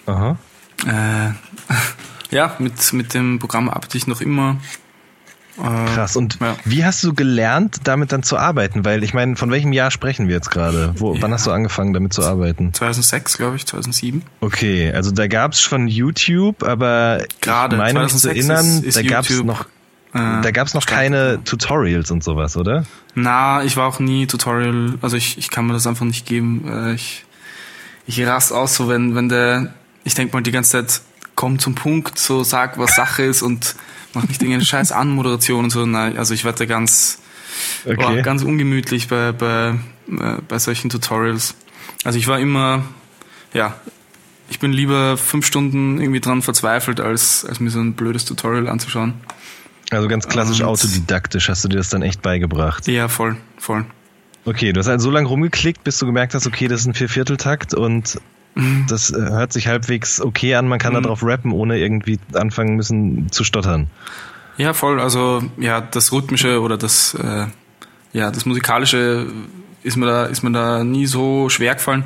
Aha. 0.07 0.37
Äh, 0.85 1.31
ja, 2.35 2.57
mit, 2.59 2.93
mit 2.93 3.15
dem 3.15 3.39
Programm 3.39 3.69
arbeite 3.69 3.97
ich 3.97 4.07
noch 4.07 4.21
immer. 4.21 4.57
Äh, 5.59 5.95
Krass. 5.95 6.17
Und 6.17 6.39
Ja. 6.41 6.57
wie 6.65 6.85
hast 6.85 7.03
du 7.05 7.13
gelernt, 7.15 7.81
damit 7.85 8.13
dann 8.13 8.23
zu 8.23 8.39
arbeiten? 8.39 8.85
Weil 8.85 9.05
ich 9.05 9.13
meine, 9.15 9.37
von 9.37 9.51
welchem 9.51 9.73
Jahr 9.73 9.91
sprechen 9.91 10.29
wir 10.29 10.35
jetzt 10.35 10.51
gerade? 10.51 10.95
Wo, 10.97 11.13
Wann 11.21 11.31
Ja. 11.31 11.35
hast 11.37 11.47
du 11.47 11.51
angefangen, 11.51 11.93
damit 11.93 12.13
zu 12.15 12.25
arbeiten? 12.25 12.73
2006, 12.73 13.37
glaube 13.37 13.57
ich, 13.57 13.67
2007. 13.67 14.23
Okay, 14.41 14.91
also 14.93 15.11
da 15.11 15.27
gab's 15.27 15.61
schon 15.61 15.89
YouTube, 15.89 16.63
aber 16.63 17.25
Gerade, 17.41 17.77
meine 17.77 18.01
mich 18.01 18.13
zu 18.13 18.19
2006 18.19 18.49
erinnern, 18.49 18.79
ist- 18.81 18.85
ist 18.85 18.97
da 18.97 19.03
gab's 19.03 19.29
YouTube, 19.29 19.47
noch, 19.47 19.65
Äh, 20.15 20.43
da 20.43 20.51
gab's 20.51 20.75
noch 20.75 20.85
keine 20.87 21.43
Tutorials 21.45 22.11
und 22.11 22.23
sowas, 22.25 22.57
oder? 22.57 22.85
Na, 23.15 23.63
ich 23.65 23.77
war 23.77 23.87
auch 23.89 23.99
nie 23.99 24.27
Tutorial, 24.27 24.95
also 25.03 25.17
ich, 25.17 25.37
ich 25.39 25.51
kann 25.51 25.67
mir 25.67 25.73
das 25.75 25.87
einfach 25.87 26.05
nicht 26.07 26.27
geben. 26.27 26.67
Äh, 26.69 26.95
Ich, 26.95 27.25
ich 28.07 28.27
rast 28.27 28.53
aus, 28.53 28.75
so 28.75 28.89
wenn, 28.89 29.15
wenn 29.15 29.29
der, 29.29 29.73
ich 30.05 30.15
denk 30.15 30.33
mal 30.33 30.43
die 30.43 30.51
ganze 30.51 30.71
Zeit, 30.73 31.01
komm 31.35 31.59
zum 31.59 31.75
Punkt, 31.75 32.19
so 32.19 32.43
sag, 32.45 32.79
was 32.79 32.95
Sache 32.95 33.23
ist 33.23 33.43
und 33.43 33.75
mach 34.15 34.23
nicht 34.25 34.41
irgendeine 34.43 34.65
scheiß 34.65 34.93
Anmoderation 34.93 35.65
und 35.65 35.71
so. 35.71 35.87
Nein, 35.87 36.17
also 36.19 36.35
ich 36.35 36.45
werde 36.45 36.67
ganz, 36.67 37.19
Okay. 37.85 37.97
boah, 37.97 38.17
ganz 38.23 38.43
ungemütlich 38.43 39.09
bei, 39.09 39.33
bei, 39.33 39.79
äh, 40.11 40.37
bei 40.49 40.59
solchen 40.59 40.91
Tutorials. 40.91 41.55
Also 42.05 42.19
ich 42.19 42.27
war 42.29 42.39
immer, 42.39 42.85
ja, 43.55 43.75
ich 44.51 44.59
bin 44.59 44.73
lieber 44.73 45.17
fünf 45.17 45.47
Stunden 45.47 46.01
irgendwie 46.01 46.21
dran 46.21 46.43
verzweifelt, 46.43 47.01
als, 47.01 47.45
als 47.45 47.61
mir 47.61 47.71
so 47.71 47.81
ein 47.81 47.95
blödes 47.95 48.25
Tutorial 48.25 48.69
anzuschauen. 48.69 49.15
Also 49.91 50.09
ganz 50.09 50.27
klassisch 50.29 50.61
Und- 50.61 50.67
autodidaktisch 50.67 51.49
hast 51.49 51.65
du 51.65 51.69
dir 51.69 51.77
das 51.77 51.89
dann 51.91 52.03
echt 52.03 52.23
beigebracht. 52.23 52.87
Ja, 52.89 53.09
voll, 53.09 53.37
voll. 53.59 53.85
Okay, 54.45 54.73
du 54.73 54.81
hast 54.81 54.89
halt 54.89 55.01
so 55.01 55.11
lange 55.11 55.29
rumgeklickt, 55.29 55.85
bis 55.85 55.99
du 55.99 56.07
gemerkt 56.07 56.35
hast, 56.35 56.47
okay, 56.47 56.67
das 56.67 56.81
ist 56.81 56.87
ein 56.87 56.95
Viervierteltakt 56.95 57.75
und. 57.75 58.21
Das 58.89 59.11
äh, 59.11 59.17
hört 59.17 59.53
sich 59.53 59.67
halbwegs 59.69 60.21
okay 60.21 60.55
an, 60.55 60.69
man 60.69 60.79
kann 60.79 60.95
da 60.95 61.01
drauf 61.01 61.23
rappen, 61.23 61.53
ohne 61.53 61.79
irgendwie 61.79 62.19
anfangen 62.35 62.77
müssen 62.77 63.31
zu 63.31 63.45
stottern. 63.45 63.89
Ja, 64.59 64.75
voll. 64.75 65.01
Also 65.01 65.43
ja, 65.57 65.81
das 65.81 66.13
rhythmische 66.13 66.61
oder 66.61 66.77
das 66.77 67.15
äh, 67.15 67.47
ja 68.13 68.31
das 68.31 68.45
musikalische 68.45 69.27
ist 69.83 69.97
mir 69.97 70.07
da 70.07 70.25
ist 70.27 70.43
mir 70.43 70.53
da 70.53 70.85
nie 70.85 71.07
so 71.07 71.49
schwer 71.49 71.75
gefallen. 71.75 72.05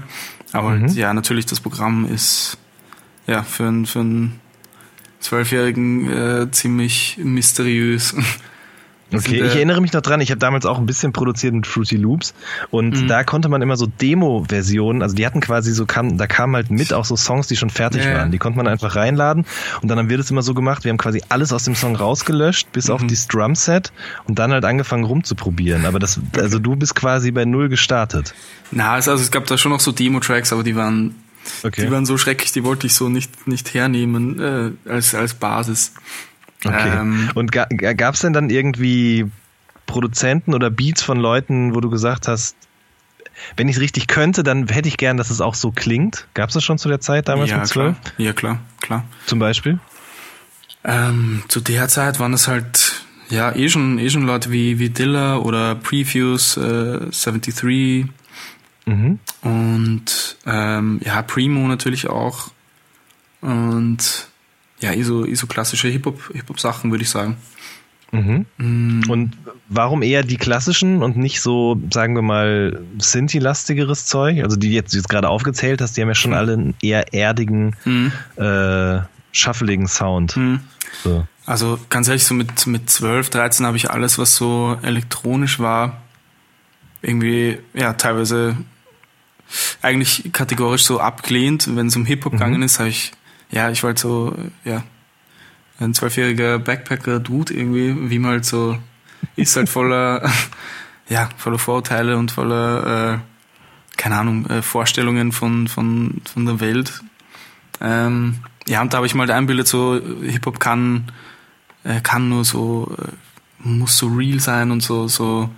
Aber 0.52 0.70
halt, 0.70 0.92
ja, 0.92 1.12
natürlich 1.12 1.46
das 1.46 1.60
Programm 1.60 2.06
ist 2.06 2.58
ja 3.26 3.42
für 3.42 3.66
einen 3.66 3.86
für 3.86 4.00
einen 4.00 4.40
zwölfjährigen 5.18 6.10
äh, 6.10 6.50
ziemlich 6.50 7.18
mysteriös. 7.22 8.14
Okay, 9.12 9.20
Sind, 9.20 9.34
äh, 9.34 9.46
ich 9.46 9.54
erinnere 9.54 9.80
mich 9.80 9.92
noch 9.92 10.00
dran, 10.00 10.20
ich 10.20 10.30
habe 10.30 10.40
damals 10.40 10.66
auch 10.66 10.78
ein 10.78 10.86
bisschen 10.86 11.12
produziert 11.12 11.54
mit 11.54 11.66
Fruity 11.66 11.96
Loops 11.96 12.34
und 12.70 13.02
Mhm. 13.02 13.06
da 13.08 13.22
konnte 13.22 13.48
man 13.48 13.62
immer 13.62 13.76
so 13.76 13.86
Demo-Versionen, 13.86 15.00
also 15.02 15.14
die 15.14 15.24
hatten 15.24 15.40
quasi 15.40 15.72
so, 15.72 15.86
kam, 15.86 16.18
da 16.18 16.26
kamen 16.26 16.56
halt 16.56 16.70
mit 16.70 16.92
auch 16.92 17.04
so 17.04 17.14
Songs, 17.16 17.46
die 17.46 17.56
schon 17.56 17.70
fertig 17.70 18.04
Ja, 18.04 18.14
waren. 18.14 18.32
Die 18.32 18.38
konnte 18.38 18.56
man 18.56 18.66
einfach 18.66 18.96
reinladen 18.96 19.46
und 19.82 19.88
dann 19.88 19.98
haben 19.98 20.08
wir 20.08 20.16
das 20.18 20.30
immer 20.30 20.42
so 20.42 20.54
gemacht, 20.54 20.82
wir 20.84 20.90
haben 20.90 20.98
quasi 20.98 21.22
alles 21.28 21.52
aus 21.52 21.64
dem 21.64 21.74
Song 21.76 21.94
rausgelöscht, 21.94 22.72
bis 22.72 22.88
Mhm. 22.88 22.94
auf 22.94 23.06
das 23.06 23.28
Drumset 23.28 23.92
und 24.26 24.38
dann 24.38 24.50
halt 24.52 24.64
angefangen 24.64 25.04
rumzuprobieren. 25.04 25.84
Aber 25.86 25.98
das, 26.00 26.18
also 26.36 26.58
du 26.58 26.74
bist 26.76 26.94
quasi 26.96 27.30
bei 27.30 27.44
Null 27.44 27.68
gestartet. 27.68 28.34
Na, 28.72 28.92
also, 28.94 29.12
also 29.12 29.22
es 29.22 29.30
gab 29.30 29.46
da 29.46 29.56
schon 29.56 29.70
noch 29.70 29.80
so 29.80 29.92
Demo-Tracks, 29.92 30.52
aber 30.52 30.64
die 30.64 30.74
waren 30.74 31.14
Okay. 31.62 31.86
die 31.86 31.92
waren 31.92 32.04
so 32.06 32.18
schrecklich, 32.18 32.50
die 32.50 32.64
wollte 32.64 32.88
ich 32.88 32.94
so 32.94 33.08
nicht 33.08 33.46
nicht 33.46 33.72
hernehmen 33.72 34.40
äh, 34.86 34.90
als 34.90 35.14
als 35.14 35.34
Basis. 35.34 35.92
Okay. 36.64 36.98
Ähm, 36.98 37.30
und 37.34 37.52
ga, 37.52 37.66
gab 37.66 38.14
es 38.14 38.20
denn 38.20 38.32
dann 38.32 38.50
irgendwie 38.50 39.30
Produzenten 39.86 40.54
oder 40.54 40.70
Beats 40.70 41.02
von 41.02 41.18
Leuten, 41.18 41.74
wo 41.74 41.80
du 41.80 41.90
gesagt 41.90 42.28
hast, 42.28 42.56
wenn 43.56 43.68
ich 43.68 43.76
es 43.76 43.82
richtig 43.82 44.06
könnte, 44.08 44.42
dann 44.42 44.66
hätte 44.68 44.88
ich 44.88 44.96
gern, 44.96 45.16
dass 45.16 45.30
es 45.30 45.40
auch 45.40 45.54
so 45.54 45.70
klingt. 45.70 46.26
Gab 46.34 46.48
es 46.48 46.54
das 46.54 46.64
schon 46.64 46.78
zu 46.78 46.88
der 46.88 47.00
Zeit 47.00 47.28
damals 47.28 47.50
ja, 47.50 47.58
mit 47.58 47.66
12? 47.66 47.96
Klar. 48.00 48.12
Ja, 48.18 48.32
klar, 48.32 48.58
klar. 48.80 49.04
Zum 49.26 49.38
Beispiel? 49.38 49.78
Ähm, 50.84 51.42
zu 51.48 51.60
der 51.60 51.88
Zeit 51.88 52.18
waren 52.18 52.32
es 52.32 52.48
halt 52.48 53.02
ja 53.28 53.54
eh 53.54 53.68
schon, 53.68 53.98
eh 53.98 54.08
schon 54.08 54.22
Leute 54.22 54.50
wie, 54.50 54.78
wie 54.78 54.88
Dilla 54.88 55.36
oder 55.36 55.74
Previews 55.74 56.56
äh, 56.56 57.10
73 57.10 58.06
Mhm. 58.88 59.18
und 59.42 60.36
ähm, 60.46 61.00
ja, 61.04 61.20
Primo 61.22 61.66
natürlich 61.66 62.08
auch. 62.08 62.52
Und 63.40 64.28
ja, 64.80 64.92
eh 64.92 65.02
so, 65.02 65.24
eh 65.26 65.34
so 65.34 65.46
klassische 65.46 65.88
Hip-Hop, 65.88 66.30
Hip-Hop-Sachen, 66.32 66.90
würde 66.90 67.02
ich 67.02 67.10
sagen. 67.10 67.36
Mhm. 68.12 68.46
Und 69.08 69.36
warum 69.68 70.02
eher 70.02 70.22
die 70.22 70.36
klassischen 70.36 71.02
und 71.02 71.16
nicht 71.16 71.40
so, 71.40 71.80
sagen 71.92 72.14
wir 72.14 72.22
mal, 72.22 72.80
Sinti-lastigeres 72.98 74.06
Zeug? 74.06 74.42
Also 74.42 74.56
die 74.56 74.72
jetzt, 74.72 74.92
die 74.92 74.98
jetzt 74.98 75.08
gerade 75.08 75.28
aufgezählt 75.28 75.80
hast, 75.80 75.96
die 75.96 76.02
haben 76.02 76.08
ja 76.08 76.14
schon 76.14 76.32
alle 76.34 76.52
einen 76.52 76.74
eher 76.80 77.12
erdigen, 77.12 77.74
Mhm. 77.84 78.12
äh, 78.36 79.00
shuffligen 79.32 79.86
Sound. 79.88 80.36
Mhm. 80.36 80.60
So. 81.02 81.26
Also 81.44 81.78
ganz 81.90 82.08
ehrlich, 82.08 82.24
so 82.24 82.34
mit, 82.34 82.66
mit 82.66 82.88
12, 82.88 83.30
13 83.30 83.66
habe 83.66 83.76
ich 83.76 83.90
alles, 83.90 84.18
was 84.18 84.34
so 84.36 84.78
elektronisch 84.82 85.58
war, 85.58 86.00
irgendwie, 87.02 87.58
ja, 87.74 87.92
teilweise 87.92 88.56
eigentlich 89.82 90.30
kategorisch 90.32 90.84
so 90.84 91.00
abgelehnt. 91.00 91.68
Wenn 91.76 91.86
es 91.88 91.96
um 91.96 92.04
Hip-Hop 92.06 92.32
gegangen 92.32 92.62
ist, 92.62 92.78
habe 92.78 92.88
ich, 92.88 93.12
ja, 93.50 93.70
ich 93.70 93.82
war 93.82 93.88
halt 93.88 93.98
so, 93.98 94.36
ja, 94.64 94.82
ein 95.78 95.94
zwölfjähriger 95.94 96.58
Backpacker-Dude 96.58 97.54
irgendwie, 97.54 98.10
wie 98.10 98.18
man 98.18 98.32
halt 98.32 98.44
so 98.44 98.78
ist, 99.36 99.56
halt 99.56 99.68
voller, 99.68 100.28
ja, 101.08 101.28
voller 101.36 101.58
Vorurteile 101.58 102.16
und 102.16 102.32
voller, 102.32 103.14
äh, 103.14 103.18
keine 103.96 104.16
Ahnung, 104.16 104.46
äh, 104.46 104.62
Vorstellungen 104.62 105.32
von, 105.32 105.68
von, 105.68 106.20
von 106.24 106.46
der 106.46 106.60
Welt. 106.60 107.00
Ähm, 107.80 108.36
ja, 108.66 108.82
und 108.82 108.92
da 108.92 108.98
habe 108.98 109.06
ich 109.06 109.14
mal 109.14 109.30
einbildet, 109.30 109.68
so 109.68 110.00
Hip-Hop 110.22 110.58
kann, 110.58 111.12
äh, 111.84 112.00
kann 112.00 112.28
nur 112.28 112.44
so, 112.44 112.94
äh, 112.98 113.66
muss 113.66 113.96
so 113.96 114.08
real 114.08 114.40
sein 114.40 114.70
und 114.70 114.82
so, 114.82 115.08
so, 115.08 115.50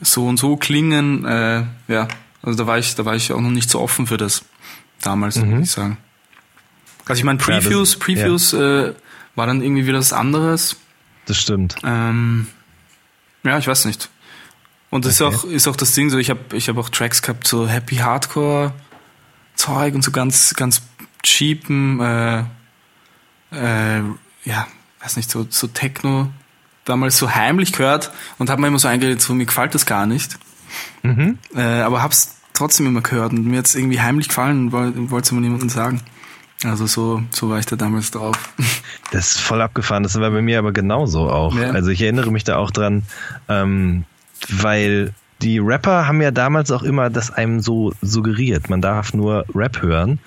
so 0.00 0.26
und 0.26 0.38
so 0.38 0.56
klingen. 0.56 1.24
Äh, 1.24 1.64
ja, 1.88 2.08
also 2.42 2.58
da 2.58 2.66
war 2.66 2.78
ich, 2.78 2.94
da 2.94 3.04
war 3.04 3.14
ich 3.14 3.32
auch 3.32 3.40
noch 3.40 3.50
nicht 3.50 3.70
so 3.70 3.80
offen 3.80 4.06
für 4.06 4.16
das 4.16 4.44
damals, 5.02 5.40
würde 5.40 5.62
ich 5.62 5.70
sagen. 5.70 5.98
Also 7.08 7.20
ich 7.20 7.24
meine, 7.24 7.38
Ja, 7.40 7.46
das- 7.46 7.64
Previews, 7.64 7.96
Previews 7.96 8.52
äh, 8.52 8.92
war 9.34 9.46
dann 9.46 9.62
irgendwie 9.62 9.86
wieder 9.86 9.98
was 9.98 10.12
anderes. 10.12 10.76
Das 11.26 11.36
stimmt. 11.38 11.76
Ähm, 11.84 12.46
ja, 13.44 13.58
ich 13.58 13.66
weiß 13.66 13.84
nicht. 13.84 14.08
Und 14.90 15.04
das 15.04 15.20
Okay. 15.20 15.34
ist 15.34 15.44
auch 15.44 15.44
ist 15.50 15.68
auch 15.68 15.76
das 15.76 15.92
Ding 15.94 16.10
so. 16.10 16.18
Ich 16.18 16.30
habe 16.30 16.40
ich 16.56 16.68
habe 16.68 16.80
auch 16.80 16.88
Tracks 16.88 17.20
gehabt 17.22 17.46
so 17.46 17.66
Happy 17.68 17.96
Hardcore 17.96 18.72
Zeug 19.56 19.94
und 19.94 20.02
so 20.02 20.10
ganz 20.12 20.54
ganz 20.54 20.82
cheapen 21.22 22.00
äh, 22.00 22.44
äh, 23.52 24.00
ja 24.44 24.66
weiß 25.00 25.16
nicht 25.16 25.30
so 25.30 25.46
so 25.50 25.66
Techno 25.66 26.30
damals 26.84 27.18
so 27.18 27.34
heimlich 27.34 27.72
gehört 27.72 28.12
und 28.38 28.48
habe 28.48 28.60
mir 28.60 28.68
immer 28.68 28.78
so 28.78 28.88
eingeredet 28.88 29.20
so 29.20 29.34
mir 29.34 29.46
gefällt 29.46 29.74
das 29.74 29.86
gar 29.86 30.06
nicht. 30.06 30.38
Mhm. 31.02 31.38
Äh, 31.54 31.62
aber 31.62 32.02
hab's 32.02 32.36
trotzdem 32.52 32.86
immer 32.86 33.00
gehört 33.00 33.32
und 33.32 33.44
mir 33.46 33.58
hat's 33.58 33.74
irgendwie 33.74 34.00
heimlich 34.00 34.28
gefallen 34.28 34.66
und 34.66 34.72
woll- 34.72 35.10
wollte 35.10 35.26
es 35.26 35.32
immer 35.32 35.40
niemandem 35.40 35.68
sagen. 35.68 36.00
Also 36.66 36.86
so 36.86 37.22
so 37.30 37.48
war 37.48 37.58
ich 37.58 37.66
da 37.66 37.76
damals 37.76 38.10
drauf. 38.10 38.36
Das 39.12 39.28
ist 39.28 39.40
voll 39.40 39.62
abgefahren. 39.62 40.02
Das 40.02 40.18
war 40.18 40.28
bei 40.32 40.42
mir 40.42 40.58
aber 40.58 40.72
genauso 40.72 41.30
auch. 41.30 41.54
Ja. 41.54 41.70
Also 41.70 41.90
ich 41.90 42.02
erinnere 42.02 42.32
mich 42.32 42.42
da 42.42 42.56
auch 42.56 42.72
dran, 42.72 43.04
ähm, 43.48 44.04
weil 44.48 45.14
die 45.42 45.58
Rapper 45.58 46.06
haben 46.06 46.22
ja 46.22 46.30
damals 46.30 46.70
auch 46.70 46.82
immer 46.82 47.10
das 47.10 47.30
einem 47.30 47.60
so 47.60 47.92
suggeriert. 48.00 48.70
Man 48.70 48.80
darf 48.80 49.12
nur 49.12 49.44
Rap 49.54 49.82
hören. 49.82 50.18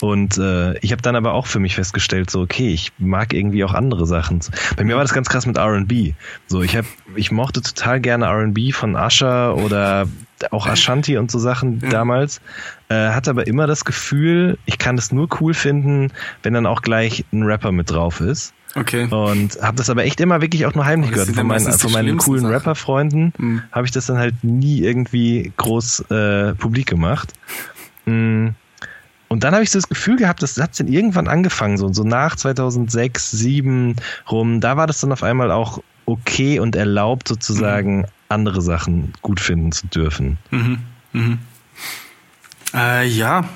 Und 0.00 0.38
äh, 0.38 0.76
ich 0.78 0.92
habe 0.92 1.02
dann 1.02 1.14
aber 1.14 1.34
auch 1.34 1.46
für 1.46 1.60
mich 1.60 1.76
festgestellt, 1.76 2.30
so 2.30 2.40
okay, 2.40 2.68
ich 2.68 2.92
mag 2.98 3.32
irgendwie 3.32 3.62
auch 3.64 3.74
andere 3.74 4.06
Sachen. 4.06 4.40
Bei 4.76 4.84
mir 4.84 4.96
war 4.96 5.02
das 5.02 5.14
ganz 5.14 5.28
krass 5.28 5.46
mit 5.46 5.56
R&B. 5.56 6.14
So 6.46 6.62
ich 6.62 6.76
habe, 6.76 6.88
ich 7.14 7.30
mochte 7.30 7.62
total 7.62 8.00
gerne 8.00 8.26
R&B 8.26 8.72
von 8.72 8.96
Usher 8.96 9.56
oder 9.56 10.08
auch 10.50 10.66
Ashanti 10.66 11.16
und 11.16 11.30
so 11.30 11.38
Sachen 11.38 11.80
damals. 11.88 12.40
Äh, 12.88 13.08
hatte 13.10 13.30
aber 13.30 13.46
immer 13.46 13.66
das 13.66 13.84
Gefühl, 13.84 14.58
ich 14.64 14.78
kann 14.78 14.96
es 14.96 15.10
nur 15.10 15.28
cool 15.40 15.54
finden, 15.54 16.12
wenn 16.42 16.54
dann 16.54 16.66
auch 16.66 16.82
gleich 16.82 17.24
ein 17.32 17.42
Rapper 17.42 17.72
mit 17.72 17.90
drauf 17.90 18.20
ist. 18.20 18.52
Okay. 18.76 19.04
Und 19.10 19.58
habe 19.62 19.76
das 19.76 19.88
aber 19.90 20.04
echt 20.04 20.20
immer 20.20 20.40
wirklich 20.42 20.66
auch 20.66 20.74
nur 20.74 20.84
heimlich 20.84 21.10
das 21.10 21.20
gehört. 21.26 21.36
Von 21.36 21.46
meinen, 21.46 21.72
von 21.72 21.92
meinen 21.92 22.18
coolen. 22.18 22.44
Rapper-Freunden 22.44 23.32
Mhm. 23.38 23.62
habe 23.72 23.86
ich 23.86 23.90
das 23.90 24.06
dann 24.06 24.18
halt 24.18 24.34
nie 24.44 24.80
irgendwie 24.82 25.52
groß 25.56 26.10
äh, 26.10 26.54
publik 26.54 26.86
gemacht. 26.86 27.32
Mm. 28.04 28.48
Und 29.28 29.42
dann 29.42 29.54
habe 29.54 29.64
ich 29.64 29.70
so 29.70 29.78
das 29.78 29.88
Gefühl 29.88 30.16
gehabt, 30.16 30.42
das 30.42 30.56
hat 30.60 30.78
dann 30.78 30.86
irgendwann 30.86 31.26
angefangen, 31.26 31.78
so, 31.78 31.92
so 31.92 32.04
nach 32.04 32.36
2006, 32.36 33.30
2007 33.30 33.96
rum. 34.30 34.60
Da 34.60 34.76
war 34.76 34.86
das 34.86 35.00
dann 35.00 35.10
auf 35.10 35.24
einmal 35.24 35.50
auch 35.50 35.82
okay 36.04 36.60
und 36.60 36.76
erlaubt, 36.76 37.26
sozusagen 37.26 38.06
andere 38.28 38.62
Sachen 38.62 39.12
gut 39.22 39.40
finden 39.40 39.72
zu 39.72 39.88
dürfen. 39.88 40.38
Mhm. 40.52 40.78
Mhm. 41.12 41.38
Äh, 42.76 43.08
ja, 43.08 43.48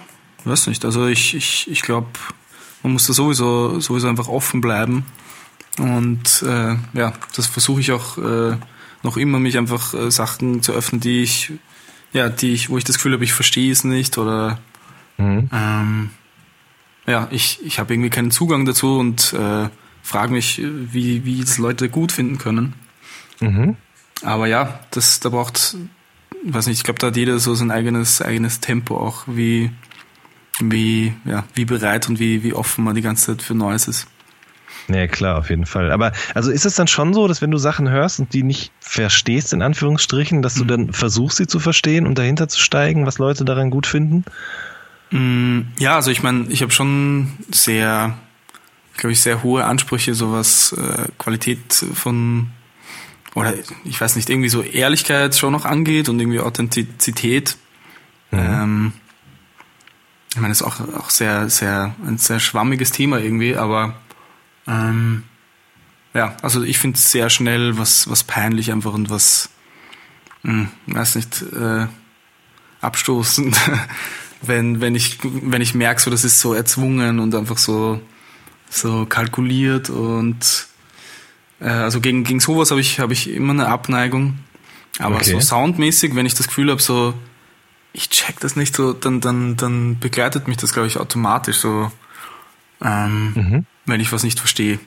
weiß 0.44 0.66
nicht. 0.68 0.84
Also 0.84 1.06
ich, 1.06 1.34
ich, 1.34 1.70
ich 1.70 1.82
glaube, 1.82 2.08
man 2.82 2.94
muss 2.94 3.06
da 3.06 3.12
sowieso, 3.12 3.78
sowieso 3.78 4.08
einfach 4.08 4.28
offen 4.28 4.60
bleiben. 4.60 5.04
Und 5.78 6.42
äh, 6.42 6.76
ja, 6.94 7.12
das 7.36 7.46
versuche 7.46 7.80
ich 7.80 7.92
auch 7.92 8.18
äh, 8.18 8.56
noch 9.02 9.16
immer, 9.16 9.38
mich 9.38 9.56
einfach 9.58 9.94
äh, 9.94 10.10
Sachen 10.10 10.62
zu 10.62 10.72
öffnen, 10.72 11.00
die 11.00 11.22
ich, 11.22 11.52
ja, 12.12 12.28
die 12.28 12.52
ich, 12.54 12.70
wo 12.70 12.78
ich 12.78 12.84
das 12.84 12.96
Gefühl 12.96 13.12
habe, 13.12 13.24
ich 13.24 13.32
verstehe 13.32 13.70
es 13.70 13.84
nicht 13.84 14.18
oder 14.18 14.58
Mhm. 15.20 15.50
ähm, 15.52 16.10
ja, 17.06 17.28
ich, 17.30 17.60
ich 17.62 17.78
habe 17.78 17.92
irgendwie 17.92 18.10
keinen 18.10 18.30
Zugang 18.30 18.64
dazu 18.64 18.98
und 18.98 19.32
äh, 19.34 19.68
frage 20.02 20.32
mich, 20.32 20.60
wie, 20.64 21.24
wie 21.24 21.40
das 21.40 21.58
Leute 21.58 21.88
gut 21.88 22.10
finden 22.10 22.38
können. 22.38 22.74
Mhm. 23.40 23.76
Aber 24.22 24.46
ja, 24.46 24.80
das, 24.90 25.20
da 25.20 25.28
braucht, 25.28 25.76
weiß 26.44 26.66
nicht, 26.66 26.78
ich 26.78 26.84
glaube, 26.84 26.98
da 26.98 27.08
hat 27.08 27.16
jeder 27.16 27.38
so 27.38 27.54
sein 27.54 27.70
eigenes, 27.70 28.22
eigenes 28.22 28.60
Tempo 28.60 28.96
auch, 28.96 29.24
wie, 29.26 29.70
wie, 30.60 31.12
ja, 31.24 31.44
wie 31.54 31.64
bereit 31.64 32.08
und 32.08 32.18
wie, 32.18 32.42
wie 32.42 32.54
offen 32.54 32.84
man 32.84 32.94
die 32.94 33.02
ganze 33.02 33.26
Zeit 33.26 33.42
für 33.42 33.54
Neues 33.54 33.88
ist. 33.88 34.06
Ja, 34.88 35.06
klar, 35.06 35.38
auf 35.38 35.50
jeden 35.50 35.66
Fall. 35.66 35.92
Aber 35.92 36.12
also 36.34 36.50
ist 36.50 36.66
es 36.66 36.74
dann 36.74 36.88
schon 36.88 37.14
so, 37.14 37.28
dass 37.28 37.42
wenn 37.42 37.50
du 37.50 37.58
Sachen 37.58 37.88
hörst 37.88 38.18
und 38.18 38.32
die 38.32 38.42
nicht 38.42 38.72
verstehst, 38.80 39.52
in 39.52 39.62
Anführungsstrichen, 39.62 40.42
dass 40.42 40.54
du 40.54 40.64
dann 40.64 40.92
versuchst, 40.92 41.36
sie 41.36 41.46
zu 41.46 41.60
verstehen 41.60 42.06
und 42.06 42.18
dahinter 42.18 42.48
zu 42.48 42.58
steigen, 42.58 43.06
was 43.06 43.18
Leute 43.18 43.44
daran 43.44 43.70
gut 43.70 43.86
finden? 43.86 44.24
Mm, 45.10 45.60
Ja, 45.78 45.96
also 45.96 46.10
ich 46.10 46.22
meine, 46.22 46.46
ich 46.48 46.62
habe 46.62 46.72
schon 46.72 47.32
sehr, 47.52 48.18
glaube 48.96 49.12
ich, 49.12 49.20
sehr 49.20 49.42
hohe 49.44 49.64
Ansprüche, 49.64 50.14
so 50.14 50.32
was 50.32 50.72
äh, 50.72 51.04
Qualität 51.18 51.72
von 51.94 52.48
oder 53.34 53.54
ich 53.84 54.00
weiß 54.00 54.16
nicht, 54.16 54.28
irgendwie 54.28 54.48
so 54.48 54.62
Ehrlichkeit 54.62 55.36
schon 55.36 55.52
noch 55.52 55.64
angeht 55.64 56.08
und 56.08 56.18
irgendwie 56.18 56.40
Authentizität. 56.40 57.56
Ähm, 58.32 58.92
ich 60.30 60.36
meine, 60.36 60.48
das 60.48 60.60
ist 60.60 60.66
auch, 60.66 60.80
auch 60.96 61.10
sehr, 61.10 61.48
sehr, 61.48 61.94
ein 62.06 62.18
sehr 62.18 62.40
schwammiges 62.40 62.92
Thema 62.92 63.18
irgendwie, 63.18 63.56
aber 63.56 63.94
ähm, 64.66 65.24
ja, 66.14 66.36
also 66.42 66.62
ich 66.62 66.78
finde 66.78 66.96
es 66.96 67.10
sehr 67.10 67.30
schnell 67.30 67.78
was, 67.78 68.08
was 68.08 68.24
peinlich 68.24 68.72
einfach 68.72 68.94
und 68.94 69.10
was, 69.10 69.50
mh, 70.42 70.68
weiß 70.86 71.16
nicht, 71.16 71.42
äh, 71.42 71.86
abstoßend, 72.80 73.56
wenn, 74.42 74.80
wenn 74.80 74.94
ich, 74.94 75.18
wenn 75.22 75.62
ich 75.62 75.74
merke, 75.74 76.00
so 76.00 76.10
das 76.10 76.24
ist 76.24 76.40
so 76.40 76.54
erzwungen 76.54 77.20
und 77.20 77.34
einfach 77.34 77.58
so, 77.58 78.00
so 78.68 79.06
kalkuliert 79.06 79.90
und 79.90 80.69
äh, 81.60 81.68
also 81.68 82.00
gegen, 82.00 82.24
gegen 82.24 82.40
sowas 82.40 82.70
habe 82.70 82.80
ich, 82.80 83.00
habe 83.00 83.12
ich 83.12 83.30
immer 83.30 83.52
eine 83.52 83.68
Abneigung. 83.68 84.38
Aber 84.98 85.16
Okay. 85.16 85.32
so 85.32 85.40
soundmäßig, 85.40 86.14
wenn 86.14 86.26
ich 86.26 86.34
das 86.34 86.48
Gefühl 86.48 86.70
habe, 86.70 86.82
so, 86.82 87.14
ich 87.92 88.10
check 88.10 88.38
das 88.40 88.56
nicht 88.56 88.74
so, 88.76 88.92
dann, 88.92 89.20
dann, 89.20 89.56
dann 89.56 89.98
begleitet 89.98 90.46
mich 90.48 90.56
das, 90.58 90.72
glaube 90.72 90.88
ich, 90.88 90.98
automatisch 90.98 91.56
so, 91.58 91.90
ähm, 92.84 93.32
Mhm. 93.34 93.66
wenn 93.86 94.00
ich 94.00 94.12
was 94.12 94.22
nicht 94.22 94.38
verstehe. 94.38 94.78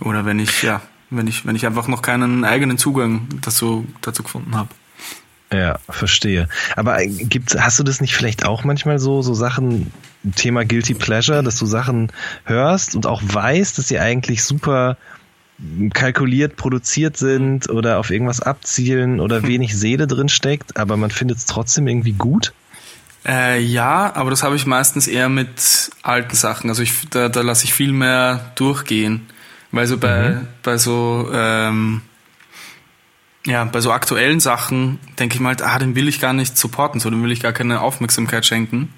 Oder 0.00 0.24
wenn 0.24 0.40
ich, 0.40 0.62
ja, 0.64 0.80
wenn 1.10 1.28
ich, 1.28 1.46
wenn 1.46 1.54
ich 1.54 1.64
einfach 1.64 1.86
noch 1.86 2.02
keinen 2.02 2.44
eigenen 2.44 2.76
Zugang 2.76 3.28
dazu, 3.40 3.86
dazu 4.00 4.24
gefunden 4.24 4.56
habe. 4.56 4.68
Ja, 5.52 5.78
verstehe. 5.88 6.48
Aber 6.74 7.04
gibt, 7.04 7.56
hast 7.58 7.78
du 7.78 7.84
das 7.84 8.00
nicht 8.00 8.14
vielleicht 8.16 8.44
auch 8.44 8.64
manchmal 8.64 8.98
so, 8.98 9.22
so 9.22 9.32
Sachen, 9.34 9.92
Thema 10.34 10.64
Guilty 10.64 10.94
Pleasure, 10.94 11.42
dass 11.44 11.56
du 11.56 11.66
Sachen 11.66 12.10
hörst 12.44 12.96
und 12.96 13.06
auch 13.06 13.22
weißt, 13.24 13.78
dass 13.78 13.86
sie 13.88 14.00
eigentlich 14.00 14.42
super 14.42 14.96
kalkuliert 15.92 16.56
produziert 16.56 17.16
sind 17.16 17.68
oder 17.68 17.98
auf 17.98 18.10
irgendwas 18.10 18.40
abzielen 18.40 19.20
oder 19.20 19.42
wenig 19.42 19.76
Seele 19.76 20.06
drin 20.06 20.28
steckt, 20.28 20.76
aber 20.76 20.96
man 20.96 21.10
findet 21.10 21.38
es 21.38 21.46
trotzdem 21.46 21.86
irgendwie 21.86 22.12
gut? 22.12 22.52
Äh, 23.26 23.60
ja, 23.60 24.14
aber 24.14 24.30
das 24.30 24.42
habe 24.42 24.56
ich 24.56 24.66
meistens 24.66 25.06
eher 25.06 25.28
mit 25.28 25.90
alten 26.02 26.34
Sachen. 26.34 26.70
Also 26.70 26.82
ich, 26.82 27.08
da, 27.10 27.28
da 27.28 27.42
lasse 27.42 27.64
ich 27.64 27.74
viel 27.74 27.92
mehr 27.92 28.52
durchgehen. 28.54 29.26
Weil 29.72 29.86
so 29.86 29.98
bei, 29.98 30.38
bei 30.62 30.78
so, 30.78 31.30
ähm, 31.32 32.02
ja, 33.46 33.64
bei 33.64 33.80
so 33.80 33.92
aktuellen 33.92 34.40
Sachen 34.40 34.98
denke 35.18 35.34
ich 35.36 35.40
mal, 35.40 35.50
halt, 35.50 35.62
ah, 35.62 35.78
den 35.78 35.94
will 35.94 36.08
ich 36.08 36.20
gar 36.20 36.32
nicht 36.32 36.56
supporten, 36.56 37.00
so, 37.00 37.08
dem 37.08 37.22
will 37.22 37.30
ich 37.30 37.40
gar 37.40 37.52
keine 37.52 37.80
Aufmerksamkeit 37.80 38.44
schenken. 38.44 38.92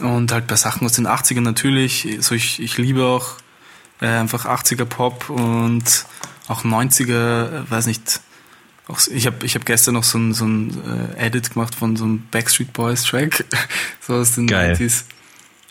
Und 0.00 0.32
halt 0.32 0.46
bei 0.46 0.56
Sachen 0.56 0.86
aus 0.86 0.94
den 0.94 1.06
80ern 1.06 1.40
natürlich, 1.40 2.16
so 2.20 2.34
ich, 2.34 2.60
ich 2.60 2.78
liebe 2.78 3.04
auch 3.04 3.34
äh, 4.04 4.18
einfach 4.18 4.44
80er 4.44 4.84
Pop 4.84 5.30
und 5.30 6.06
auch 6.48 6.64
90er, 6.64 7.64
äh, 7.64 7.70
weiß 7.70 7.86
nicht, 7.86 8.20
auch, 8.86 9.00
ich 9.10 9.26
habe 9.26 9.46
ich 9.46 9.54
hab 9.54 9.64
gestern 9.64 9.94
noch 9.94 10.04
so 10.04 10.18
ein, 10.18 10.34
so 10.34 10.44
ein 10.44 11.14
äh, 11.16 11.26
Edit 11.26 11.54
gemacht 11.54 11.74
von 11.74 11.96
so 11.96 12.04
einem 12.04 12.26
Backstreet 12.30 12.72
Boys 12.74 13.04
Track, 13.04 13.44
so 14.00 14.14
aus 14.14 14.34
den 14.34 14.46
Geil. 14.46 14.74
90s. 14.74 15.04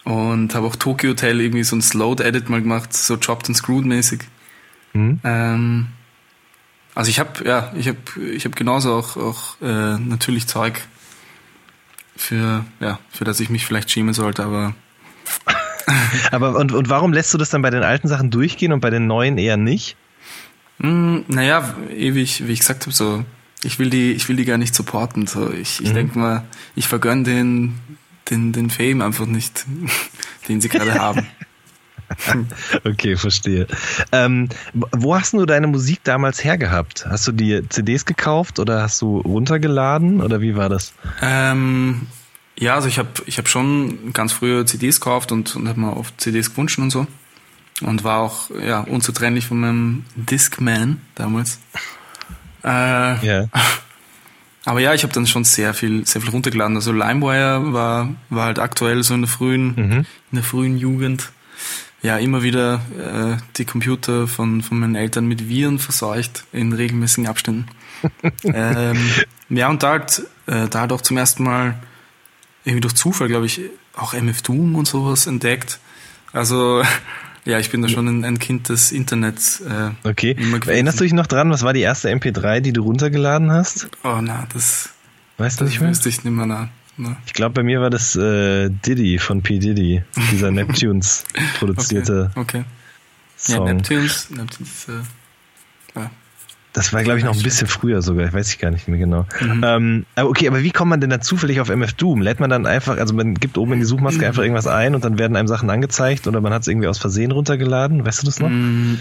Und 0.03 0.55
habe 0.55 0.65
auch 0.65 0.75
Tokyo 0.75 1.11
Hotel 1.11 1.39
irgendwie 1.39 1.63
so 1.63 1.75
ein 1.75 1.81
Slowed 1.81 2.21
Edit 2.21 2.49
mal 2.49 2.61
gemacht, 2.61 2.93
so 2.93 3.17
Chopped 3.17 3.47
and 3.47 3.55
Screwed 3.55 3.85
mäßig. 3.85 4.21
Mhm. 4.93 5.19
Ähm, 5.23 5.87
also 6.95 7.09
ich 7.09 7.19
habe 7.19 7.47
ja, 7.47 7.71
ich 7.75 7.87
habe 7.87 7.99
ich 8.19 8.45
habe 8.45 8.55
genauso 8.55 8.93
auch 8.93 9.15
auch 9.15 9.61
äh, 9.61 9.97
natürlich 9.97 10.47
Zeug 10.47 10.81
für 12.17 12.65
ja, 12.79 12.99
für 13.09 13.23
das 13.23 13.39
ich 13.39 13.49
mich 13.49 13.65
vielleicht 13.65 13.91
schämen 13.91 14.13
sollte, 14.13 14.43
aber 14.43 14.75
Aber 16.31 16.55
und, 16.55 16.71
und 16.71 16.89
warum 16.89 17.13
lässt 17.13 17.33
du 17.33 17.37
das 17.37 17.49
dann 17.49 17.61
bei 17.61 17.69
den 17.69 17.83
alten 17.83 18.07
Sachen 18.07 18.29
durchgehen 18.31 18.71
und 18.73 18.79
bei 18.79 18.89
den 18.89 19.07
neuen 19.07 19.37
eher 19.37 19.57
nicht? 19.57 19.95
mh, 20.79 21.21
naja, 21.27 21.73
ewig, 21.95 22.47
wie 22.47 22.51
ich 22.53 22.59
gesagt 22.59 22.83
habe, 22.83 22.93
so 22.93 23.23
ich 23.63 23.79
will 23.79 23.89
die 23.89 24.11
ich 24.13 24.27
will 24.29 24.35
die 24.35 24.45
gar 24.45 24.57
nicht 24.57 24.75
supporten, 24.75 25.27
so 25.27 25.51
ich 25.51 25.81
ich 25.81 25.89
Mhm. 25.89 25.93
denk 25.93 26.15
mal, 26.15 26.43
ich 26.75 26.87
vergönn 26.87 27.23
den 27.23 27.75
den 28.29 28.51
den 28.53 28.69
Fame 28.69 29.01
einfach 29.01 29.25
nicht, 29.25 29.65
den 30.47 30.61
sie 30.61 30.69
gerade 30.69 30.93
haben. 30.95 31.27
Okay, 32.83 33.15
verstehe. 33.15 33.65
Ähm, 34.11 34.49
wo 34.73 35.15
hast 35.15 35.33
du 35.33 35.45
deine 35.47 35.65
Musik 35.65 36.03
damals 36.03 36.43
hergehabt? 36.43 37.05
Hast 37.09 37.25
du 37.27 37.31
dir 37.31 37.67
CDs 37.69 38.05
gekauft 38.05 38.59
oder 38.59 38.83
hast 38.83 39.01
du 39.01 39.17
runtergeladen 39.19 40.21
oder 40.21 40.39
wie 40.39 40.55
war 40.55 40.69
das? 40.69 40.93
Ähm, 41.23 42.01
ja, 42.57 42.75
also 42.75 42.87
ich 42.87 42.97
habe 42.99 43.09
ich 43.25 43.37
hab 43.37 43.47
schon 43.47 44.13
ganz 44.13 44.31
früher 44.31 44.65
CDs 44.65 44.99
gekauft 44.99 45.31
und, 45.31 45.55
und 45.55 45.67
habe 45.67 45.79
mir 45.79 45.91
auf 45.91 46.15
CDs 46.17 46.51
gewünscht 46.51 46.79
und 46.79 46.89
so. 46.91 47.07
Und 47.81 48.03
war 48.03 48.19
auch 48.19 48.49
ja, 48.51 48.81
unzertrennlich 48.81 49.47
von 49.47 49.59
meinem 49.59 50.05
Discman 50.15 51.01
damals. 51.15 51.59
Äh, 52.63 53.25
Ja. 53.25 53.45
aber 54.65 54.79
ja, 54.79 54.93
ich 54.93 55.03
habe 55.03 55.13
dann 55.13 55.27
schon 55.27 55.43
sehr 55.43 55.73
viel, 55.73 56.05
sehr 56.05 56.21
viel 56.21 56.29
runtergeladen. 56.29 56.75
Also 56.75 56.91
LimeWire 56.91 57.73
war, 57.73 58.09
war 58.29 58.45
halt 58.45 58.59
aktuell 58.59 59.03
so 59.03 59.13
in 59.15 59.21
der 59.21 59.29
frühen, 59.29 59.67
Mhm. 59.75 59.91
in 60.31 60.35
der 60.35 60.43
frühen 60.43 60.77
Jugend. 60.77 61.31
Ja, 62.01 62.17
immer 62.17 62.43
wieder 62.43 62.81
äh, 62.99 63.41
die 63.57 63.65
Computer 63.65 64.27
von, 64.27 64.61
von 64.61 64.77
meinen 64.79 64.95
Eltern 64.95 65.25
mit 65.25 65.47
Viren 65.47 65.79
verseucht 65.79 66.43
in 66.51 66.73
regelmäßigen 66.73 67.27
Abständen. 67.27 67.67
ähm, 68.43 68.97
ja, 69.49 69.69
und 69.69 69.83
da 69.83 69.91
halt, 69.91 70.21
äh, 70.47 70.67
da 70.67 70.81
halt 70.81 70.91
auch 70.91 71.01
zum 71.01 71.15
ersten 71.17 71.43
Mal 71.43 71.75
irgendwie 72.65 72.81
durch 72.81 72.95
Zufall, 72.95 73.27
glaube 73.27 73.45
ich, 73.45 73.61
auch 73.95 74.13
MF 74.13 74.41
Doom 74.41 74.75
und 74.75 74.87
sowas 74.87 75.27
entdeckt. 75.27 75.79
Also, 76.31 76.83
ja, 77.45 77.59
ich 77.59 77.69
bin 77.69 77.81
da 77.81 77.89
schon 77.89 78.07
ein, 78.07 78.25
ein 78.25 78.39
Kind 78.39 78.69
des 78.69 78.91
Internets. 78.91 79.61
Äh, 79.61 79.91
Okay. 80.03 80.35
Erinnerst 80.65 80.99
du 80.99 81.03
dich 81.03 81.13
noch 81.13 81.27
dran, 81.27 81.49
was 81.49 81.63
war 81.63 81.73
die 81.73 81.81
erste 81.81 82.09
MP3, 82.09 82.59
die 82.61 82.73
du 82.73 82.83
runtergeladen 82.83 83.51
hast? 83.51 83.87
oh, 84.03 84.19
na, 84.21 84.47
das, 84.53 84.89
Weißt 85.37 85.61
du 85.61 85.65
nicht 85.65 85.79
mehr? 85.81 85.89
wüsste 85.89 86.09
ich 86.09 86.23
nicht 86.23 86.33
mehr. 86.33 86.45
Na, 86.45 86.69
na. 86.97 87.17
Ich 87.25 87.33
glaube, 87.33 87.53
bei 87.53 87.63
mir 87.63 87.81
war 87.81 87.89
das 87.89 88.15
äh, 88.15 88.69
Diddy 88.69 89.17
von 89.19 89.41
P. 89.41 89.59
Diddy, 89.59 90.03
dieser 90.31 90.51
Neptunes 90.51 91.23
produzierte 91.59 92.31
Okay. 92.35 92.63
Ja, 93.47 93.55
Song. 93.57 93.65
Neptunes, 93.65 94.29
Neptunes, 94.29 94.87
äh, 94.87 95.99
ja. 95.99 96.11
Das 96.73 96.91
war, 96.91 97.03
glaube 97.03 97.19
ich, 97.19 97.23
noch 97.25 97.35
ein 97.35 97.43
bisschen 97.43 97.67
früher 97.67 98.01
sogar, 98.01 98.33
weiß 98.33 98.49
ich 98.51 98.57
gar 98.57 98.71
nicht 98.71 98.87
mehr 98.87 98.97
genau. 98.97 99.27
Mhm. 99.39 99.63
Ähm, 99.63 100.05
aber 100.15 100.29
okay, 100.29 100.47
aber 100.47 100.63
wie 100.63 100.71
kommt 100.71 100.89
man 100.89 100.99
denn 101.01 101.11
dann 101.11 101.21
zufällig 101.21 101.59
auf 101.61 101.69
MF 101.69 101.93
Doom? 101.93 102.21
Lädt 102.21 102.39
man 102.39 102.49
dann 102.49 102.65
einfach, 102.65 102.97
also 102.97 103.13
man 103.13 103.35
gibt 103.35 103.59
oben 103.59 103.73
in 103.73 103.79
die 103.79 103.85
Suchmaske 103.85 104.25
einfach 104.27 104.41
irgendwas 104.41 104.65
ein 104.65 104.95
und 104.95 105.03
dann 105.05 105.19
werden 105.19 105.35
einem 105.37 105.47
Sachen 105.47 105.69
angezeigt 105.69 106.25
oder 106.25 106.41
man 106.41 106.51
hat 106.51 106.63
es 106.63 106.67
irgendwie 106.67 106.87
aus 106.87 106.97
Versehen 106.97 107.31
runtergeladen? 107.31 108.03
Weißt 108.05 108.23
du 108.23 108.25
das 108.25 108.39
noch? 108.39 108.49
Mm, 108.49 108.95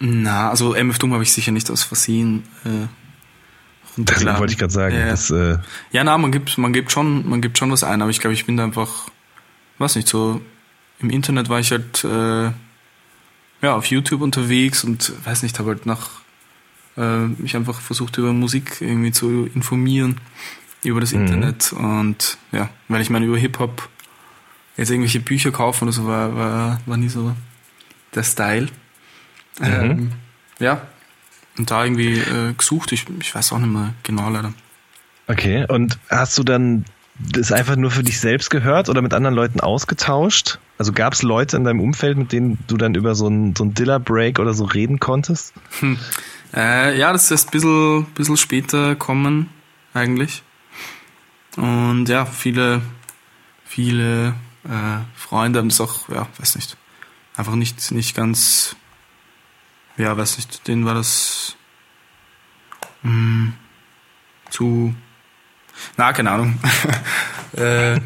Na, 0.00 0.48
also 0.50 0.74
MF 0.74 0.98
Doom 0.98 1.12
habe 1.12 1.22
ich 1.22 1.32
sicher 1.32 1.52
nicht 1.52 1.70
aus 1.70 1.82
Versehen 1.82 2.44
äh, 2.64 2.68
Das 2.68 3.98
runtergeladen. 3.98 4.40
wollte 4.40 4.52
ich 4.54 4.58
gerade 4.58 4.72
sagen. 4.72 4.96
Ja, 4.96 5.06
Das, 5.10 5.30
äh, 5.30 5.58
ja, 5.92 6.02
na, 6.02 6.16
man 6.18 6.32
gibt, 6.32 6.56
man 6.58 6.72
gibt 6.72 6.90
schon, 6.92 7.28
man 7.28 7.42
gibt 7.42 7.58
schon 7.58 7.70
was 7.70 7.84
ein, 7.84 8.00
aber 8.00 8.10
ich 8.10 8.20
glaube, 8.20 8.32
ich 8.34 8.46
bin 8.46 8.56
da 8.56 8.64
einfach, 8.64 9.08
weiß 9.78 9.96
nicht, 9.96 10.08
so 10.08 10.40
im 10.98 11.10
Internet 11.10 11.50
war 11.50 11.60
ich 11.60 11.70
halt 11.72 12.04
äh, 12.04 12.44
ja 13.60 13.74
auf 13.76 13.84
YouTube 13.86 14.22
unterwegs 14.22 14.82
und 14.82 15.12
weiß 15.26 15.42
nicht, 15.42 15.58
habe 15.58 15.68
halt 15.70 15.84
nach 15.84 16.21
äh, 16.96 17.26
mich 17.26 17.56
einfach 17.56 17.80
versucht 17.80 18.18
über 18.18 18.32
Musik 18.32 18.80
irgendwie 18.80 19.12
zu 19.12 19.48
informieren 19.54 20.20
über 20.84 21.00
das 21.00 21.12
Mhm. 21.12 21.20
Internet 21.20 21.72
und 21.72 22.38
ja, 22.50 22.68
weil 22.88 23.00
ich 23.02 23.10
meine 23.10 23.26
über 23.26 23.38
Hip 23.38 23.58
Hop 23.58 23.88
jetzt 24.76 24.90
irgendwelche 24.90 25.20
Bücher 25.20 25.50
kaufen 25.52 25.84
oder 25.84 25.92
so 25.92 26.06
war 26.06 26.34
war, 26.36 26.80
war 26.86 26.96
nie 26.96 27.08
so 27.08 27.34
der 28.14 28.22
Style. 28.24 28.68
Mhm. 29.60 29.64
Ähm, 29.66 30.12
ja, 30.58 30.82
und 31.58 31.70
da 31.70 31.84
irgendwie 31.84 32.18
äh, 32.18 32.52
gesucht. 32.54 32.92
Ich, 32.92 33.06
ich 33.20 33.34
weiß 33.34 33.52
auch 33.52 33.58
nicht 33.58 33.72
mehr 33.72 33.94
genau 34.02 34.28
leider. 34.30 34.52
okay, 35.28 35.66
und 35.68 35.98
hast 36.10 36.36
du 36.38 36.42
dann 36.42 36.84
das 37.18 37.52
einfach 37.52 37.76
nur 37.76 37.90
für 37.90 38.02
dich 38.02 38.18
selbst 38.20 38.50
gehört 38.50 38.88
oder 38.88 39.02
mit 39.02 39.14
anderen 39.14 39.34
Leuten 39.34 39.60
ausgetauscht? 39.60 40.58
Also 40.78 40.92
gab 40.92 41.12
es 41.12 41.22
Leute 41.22 41.56
in 41.56 41.64
deinem 41.64 41.80
Umfeld, 41.80 42.18
mit 42.18 42.32
denen 42.32 42.58
du 42.66 42.76
dann 42.76 42.94
über 42.94 43.14
so 43.14 43.26
einen 43.26 43.54
so 43.54 43.64
Diller-Break 43.64 44.38
oder 44.38 44.54
so 44.54 44.64
reden 44.64 44.98
konntest? 44.98 45.54
Äh, 46.54 46.98
ja, 46.98 47.12
das 47.12 47.24
ist 47.24 47.30
erst 47.30 47.48
ein 47.48 47.50
bisschen, 47.52 48.04
bisschen 48.14 48.36
später 48.36 48.96
kommen, 48.96 49.48
eigentlich. 49.94 50.42
Und 51.56 52.06
ja, 52.08 52.24
viele, 52.24 52.82
viele 53.64 54.34
äh, 54.64 54.98
Freunde 55.14 55.58
haben 55.58 55.68
das 55.68 55.80
auch, 55.80 56.08
ja, 56.08 56.26
weiß 56.38 56.56
nicht, 56.56 56.76
einfach 57.36 57.54
nicht, 57.54 57.90
nicht 57.92 58.14
ganz, 58.14 58.76
ja, 59.96 60.16
weiß 60.16 60.36
nicht, 60.36 60.66
denen 60.68 60.84
war 60.84 60.94
das 60.94 61.56
mh, 63.02 63.52
zu, 64.50 64.94
na, 65.96 66.12
keine 66.12 66.30
Ahnung. 66.30 66.58
äh, 67.56 68.00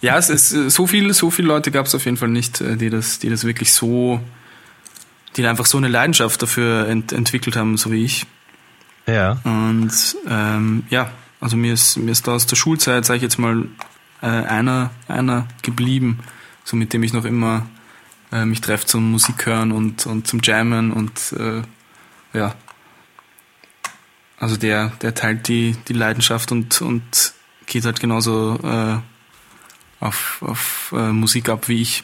ja, 0.00 0.16
es 0.16 0.30
ist 0.30 0.50
so 0.70 0.86
viel, 0.86 1.12
so 1.12 1.30
viele 1.30 1.48
Leute 1.48 1.70
gab 1.70 1.86
es 1.86 1.94
auf 1.94 2.04
jeden 2.04 2.16
Fall 2.16 2.28
nicht, 2.28 2.60
äh, 2.60 2.76
die 2.76 2.90
das, 2.90 3.18
die 3.18 3.28
das 3.28 3.44
wirklich 3.44 3.72
so, 3.72 4.20
die 5.36 5.46
einfach 5.46 5.66
so 5.66 5.78
eine 5.78 5.88
Leidenschaft 5.88 6.42
dafür 6.42 6.88
ent 6.88 7.12
entwickelt 7.12 7.56
haben, 7.56 7.76
so 7.76 7.92
wie 7.92 8.04
ich. 8.04 8.26
Ja. 9.06 9.38
Und 9.44 10.16
ähm, 10.28 10.84
ja, 10.90 11.10
also 11.40 11.56
mir 11.56 11.72
ist, 11.72 11.96
mir 11.96 12.10
ist 12.10 12.26
da 12.26 12.32
aus 12.32 12.46
der 12.46 12.56
Schulzeit, 12.56 13.04
sage 13.04 13.18
ich 13.18 13.22
jetzt 13.22 13.38
mal, 13.38 13.66
äh, 14.22 14.26
einer, 14.26 14.90
einer 15.08 15.46
geblieben, 15.62 16.20
so 16.64 16.76
mit 16.76 16.92
dem 16.92 17.02
ich 17.02 17.12
noch 17.12 17.24
immer 17.24 17.66
äh, 18.32 18.44
mich 18.44 18.60
treffe 18.60 18.86
zum 18.86 19.10
Musik 19.10 19.46
hören 19.46 19.72
und, 19.72 20.06
und 20.06 20.26
zum 20.26 20.40
Jammen 20.42 20.92
und 20.92 21.32
äh, 21.32 21.62
ja. 22.36 22.54
Also 24.40 24.56
der, 24.56 24.88
der 25.02 25.14
teilt 25.14 25.46
die, 25.46 25.76
die 25.86 25.92
Leidenschaft 25.92 26.50
und, 26.50 26.80
und 26.82 27.34
geht 27.66 27.84
halt 27.84 28.00
genauso 28.00 28.58
äh, 28.64 28.96
auf, 30.04 30.42
auf 30.42 30.92
äh, 30.96 31.12
Musik 31.12 31.48
ab 31.48 31.68
wie 31.68 31.82
ich. 31.82 32.02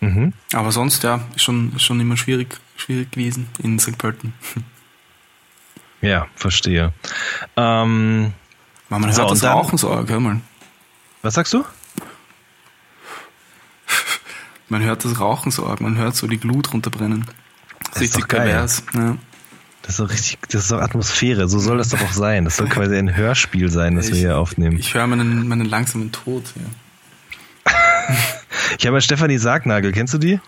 Mhm. 0.00 0.34
Aber 0.52 0.70
sonst, 0.72 1.02
ja, 1.02 1.20
ist 1.34 1.42
schon, 1.42 1.78
schon 1.80 1.98
immer 2.00 2.16
schwierig, 2.18 2.54
schwierig 2.76 3.10
gewesen 3.12 3.48
in 3.58 3.78
St. 3.80 3.98
Pölten. 3.98 4.32
Ja, 6.00 6.26
verstehe. 6.36 6.92
Ähm, 7.56 8.34
man 8.90 9.02
So, 9.04 9.22
hört 9.22 9.30
und 9.30 9.30
das 9.30 9.40
dann- 9.40 9.52
Rauchen 9.52 9.78
so 9.78 9.90
arg, 9.90 10.06
hör 10.10 10.20
mal. 10.20 10.38
was 11.22 11.32
sagst 11.32 11.54
du? 11.54 11.64
Man 14.68 14.82
hört 14.82 15.02
das 15.04 15.18
Rauchen 15.18 15.50
so 15.50 15.66
arg, 15.66 15.80
man 15.80 15.96
hört 15.96 16.14
so 16.14 16.26
die 16.26 16.36
Glut 16.38 16.72
runterbrennen. 16.74 17.24
Das 17.86 17.96
ist 17.96 18.00
Richtig 18.02 18.22
doch 18.24 18.28
geil. 18.28 18.48
pervers. 18.48 18.82
Ja. 18.92 19.16
Das 19.86 19.90
ist 19.90 20.00
doch 20.00 20.08
richtig, 20.10 20.38
das 20.48 20.62
ist 20.62 20.72
doch 20.72 20.80
Atmosphäre. 20.80 21.46
So 21.46 21.58
soll 21.58 21.76
das 21.76 21.90
doch 21.90 22.00
auch 22.00 22.12
sein. 22.12 22.44
Das 22.46 22.56
soll 22.56 22.68
quasi 22.68 22.96
ein 22.96 23.14
Hörspiel 23.14 23.70
sein, 23.70 23.96
das 23.96 24.08
wir 24.10 24.16
hier 24.16 24.38
aufnehmen. 24.38 24.78
Ich 24.78 24.94
höre 24.94 25.06
meinen, 25.06 25.46
meinen 25.46 25.66
langsamen 25.66 26.10
Tod. 26.10 26.42
Ja, 27.66 27.72
Ich 28.78 28.86
habe 28.86 28.96
ja 28.96 29.00
Stefanie 29.02 29.36
Sargnagel, 29.38 29.92
kennst 29.92 30.14
du 30.14 30.18
die? 30.18 30.40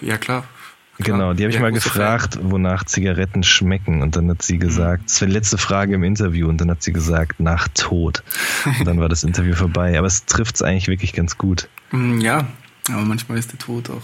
ja 0.00 0.16
klar. 0.18 0.44
Genau, 0.98 1.32
die 1.32 1.44
habe 1.44 1.48
ich 1.50 1.54
Ja, 1.56 1.62
mal 1.62 1.72
gefragt, 1.72 2.38
wonach 2.42 2.84
Zigaretten 2.84 3.42
schmecken. 3.42 4.02
Und 4.02 4.16
dann 4.16 4.28
hat 4.28 4.42
sie 4.42 4.58
gesagt, 4.58 5.04
das 5.06 5.20
war 5.22 5.28
die 5.28 5.32
letzte 5.34 5.56
Frage 5.56 5.94
im 5.94 6.02
Interview, 6.02 6.46
und 6.48 6.60
dann 6.60 6.70
hat 6.70 6.82
sie 6.82 6.92
gesagt, 6.92 7.40
nach 7.40 7.68
Tod. 7.68 8.22
Und 8.78 8.84
dann 8.86 9.00
war 9.00 9.08
das 9.08 9.22
Interview 9.24 9.54
vorbei. 9.54 9.96
Aber 9.96 10.06
es 10.06 10.26
trifft 10.26 10.56
es 10.56 10.62
eigentlich 10.62 10.88
wirklich 10.88 11.12
ganz 11.14 11.38
gut. 11.38 11.68
Fan. 11.90 12.16
Mm, 12.18 12.20
Ja, 12.20 12.46
aber 12.88 13.02
manchmal 13.02 13.38
ist 13.38 13.50
der 13.52 13.58
Tod 13.58 13.88
auch 13.88 14.02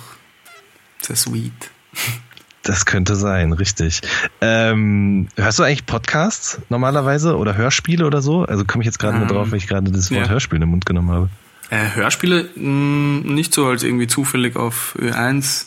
sehr 1.02 1.16
sweet. 1.16 1.52
Das 2.66 2.84
könnte 2.84 3.14
sein, 3.14 3.52
richtig. 3.52 4.00
Ähm, 4.40 5.28
hörst 5.36 5.60
du 5.60 5.62
eigentlich 5.62 5.86
Podcasts 5.86 6.60
normalerweise 6.68 7.36
oder 7.36 7.56
Hörspiele 7.56 8.04
oder 8.04 8.20
so? 8.22 8.42
Also 8.42 8.64
komme 8.64 8.82
ich 8.82 8.86
jetzt 8.86 8.98
gerade 8.98 9.18
nur 9.18 9.28
Ähm, 9.28 9.32
drauf, 9.32 9.52
weil 9.52 9.58
ich 9.58 9.68
gerade 9.68 9.88
das 9.92 10.10
Wort 10.10 10.26
ja. 10.26 10.28
Hörspiel 10.28 10.56
in 10.56 10.62
den 10.62 10.70
Mund 10.70 10.84
genommen 10.84 11.10
habe. 11.12 11.30
Äh, 11.70 11.94
Hörspiele 11.94 12.50
mh, 12.56 13.32
nicht 13.32 13.54
so 13.54 13.66
als 13.66 13.84
irgendwie 13.84 14.08
zufällig 14.08 14.56
auf 14.56 14.96
Ö1, 14.98 15.66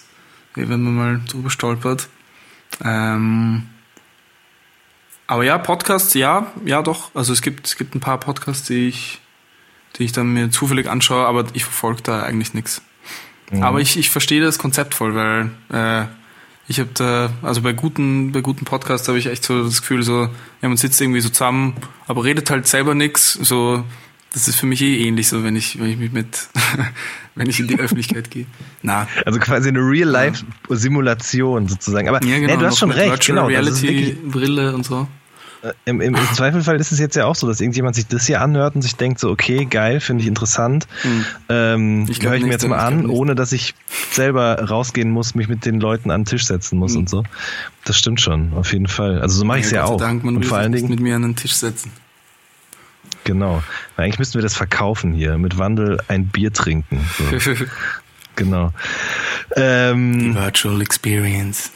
wie 0.55 0.67
wenn 0.67 0.81
man 0.81 0.95
mal 0.95 1.21
drüber 1.25 1.49
stolpert. 1.49 2.09
Ähm, 2.83 3.63
Aber 5.25 5.45
ja, 5.45 5.57
Podcasts, 5.57 6.13
ja, 6.15 6.47
ja 6.65 6.81
doch. 6.81 7.15
Also 7.15 7.31
es 7.31 7.41
gibt, 7.41 7.65
es 7.65 7.77
gibt 7.77 7.95
ein 7.95 8.01
paar 8.01 8.19
Podcasts, 8.19 8.67
die 8.67 8.89
ich, 8.89 9.21
die 9.95 10.03
ich 10.03 10.11
dann 10.11 10.33
mir 10.33 10.51
zufällig 10.51 10.89
anschaue, 10.89 11.25
aber 11.25 11.45
ich 11.53 11.63
verfolge 11.63 12.01
da 12.01 12.23
eigentlich 12.23 12.53
nichts. 12.53 12.81
Mhm. 13.51 13.63
Aber 13.63 13.79
ich, 13.79 13.97
ich 13.97 14.09
verstehe 14.09 14.41
das 14.41 14.59
Konzept 14.59 14.95
voll, 14.95 15.15
weil 15.15 15.51
äh, 15.71 16.07
ich 16.69 16.79
habe 16.79 16.91
da, 16.93 17.31
also 17.41 17.63
bei 17.63 17.73
guten, 17.73 18.31
bei 18.31 18.41
guten 18.41 18.63
Podcasts 18.63 19.07
habe 19.07 19.17
ich 19.17 19.25
echt 19.25 19.43
so 19.43 19.63
das 19.63 19.81
Gefühl, 19.81 20.03
so, 20.03 20.29
ja, 20.61 20.67
man 20.69 20.77
sitzt 20.77 21.01
irgendwie 21.01 21.19
so 21.19 21.29
zusammen, 21.29 21.73
aber 22.07 22.23
redet 22.23 22.51
halt 22.51 22.67
selber 22.67 22.93
nix. 22.93 23.33
So, 23.33 23.83
das 24.31 24.47
ist 24.47 24.55
für 24.55 24.67
mich 24.67 24.79
eh 24.83 25.07
ähnlich, 25.07 25.29
so 25.29 25.43
wenn 25.43 25.55
ich, 25.55 25.79
wenn 25.79 25.89
ich 25.89 25.97
mich 25.97 26.11
mit, 26.11 26.47
wenn 27.35 27.49
ich 27.49 27.59
in 27.59 27.67
die 27.67 27.79
Öffentlichkeit 27.79 28.29
gehe. 28.29 28.45
Na, 28.83 29.07
Also 29.25 29.39
quasi 29.39 29.69
eine 29.69 29.79
Real-Life-Simulation 29.79 31.67
sozusagen. 31.67 32.07
Aber 32.07 32.23
ja, 32.23 32.37
genau. 32.37 32.53
nee, 32.53 32.59
du 32.59 32.65
hast 32.67 32.73
noch 32.73 32.77
schon 32.77 32.91
recht, 32.91 33.09
Virtual 33.09 33.35
genau. 33.37 33.47
Reality, 33.47 34.15
Brille 34.25 34.75
und 34.75 34.85
so. 34.85 35.07
Äh, 35.61 35.73
im, 35.85 35.99
im, 35.99 36.15
Zweifelfall 36.15 36.79
ist 36.79 36.91
es 36.91 36.99
jetzt 36.99 37.15
ja 37.15 37.25
auch 37.25 37.35
so, 37.35 37.47
dass 37.47 37.59
irgendjemand 37.59 37.95
sich 37.95 38.07
das 38.07 38.25
hier 38.25 38.41
anhört 38.41 38.75
und 38.75 38.81
sich 38.81 38.95
denkt, 38.95 39.19
so, 39.19 39.29
okay, 39.29 39.65
geil, 39.65 39.99
finde 39.99 40.21
ich 40.23 40.27
interessant. 40.27 40.87
Ähm, 41.49 42.05
Ich 42.09 42.21
höre 42.21 42.35
ich 42.35 42.43
mir 42.43 42.51
jetzt 42.51 42.67
mal 42.67 42.79
an, 42.79 43.07
ohne 43.07 43.35
dass 43.35 43.51
ich 43.51 43.75
selber 44.11 44.69
rausgehen 44.69 45.11
muss, 45.11 45.35
mich 45.35 45.49
mit 45.49 45.65
den 45.65 45.79
Leuten 45.79 46.11
an 46.11 46.21
den 46.21 46.25
Tisch 46.25 46.45
setzen 46.45 46.79
muss 46.79 46.95
und 46.95 47.09
so. 47.09 47.23
Das 47.83 47.97
stimmt 47.97 48.21
schon, 48.21 48.53
auf 48.53 48.71
jeden 48.71 48.87
Fall. 48.87 49.21
Also 49.21 49.39
so 49.39 49.45
mache 49.45 49.59
ich 49.59 49.65
es 49.65 49.71
ja, 49.71 49.85
sei 49.85 49.93
auch. 49.93 49.97
Dank, 49.97 50.23
man 50.23 50.37
und 50.37 50.45
vor 50.45 50.57
allen 50.57 50.71
Dingen, 50.71 50.89
mit 50.89 50.99
mir 50.99 51.15
an 51.15 51.23
den 51.23 51.35
Tisch 51.35 51.55
setzen. 51.55 51.91
genau. 53.25 53.61
Eigentlich 53.97 54.19
müssten 54.19 54.35
wir 54.35 54.43
das 54.43 54.55
verkaufen 54.55 55.13
hier. 55.13 55.37
Mit 55.37 55.57
Wandel 55.57 55.99
ein 56.07 56.27
Bier 56.27 56.53
trinken. 56.53 57.05
So, 57.17 57.53
genau. 58.35 58.71
Ähm, 59.57 60.35
Virtual 60.35 60.81
Experience. 60.81 61.71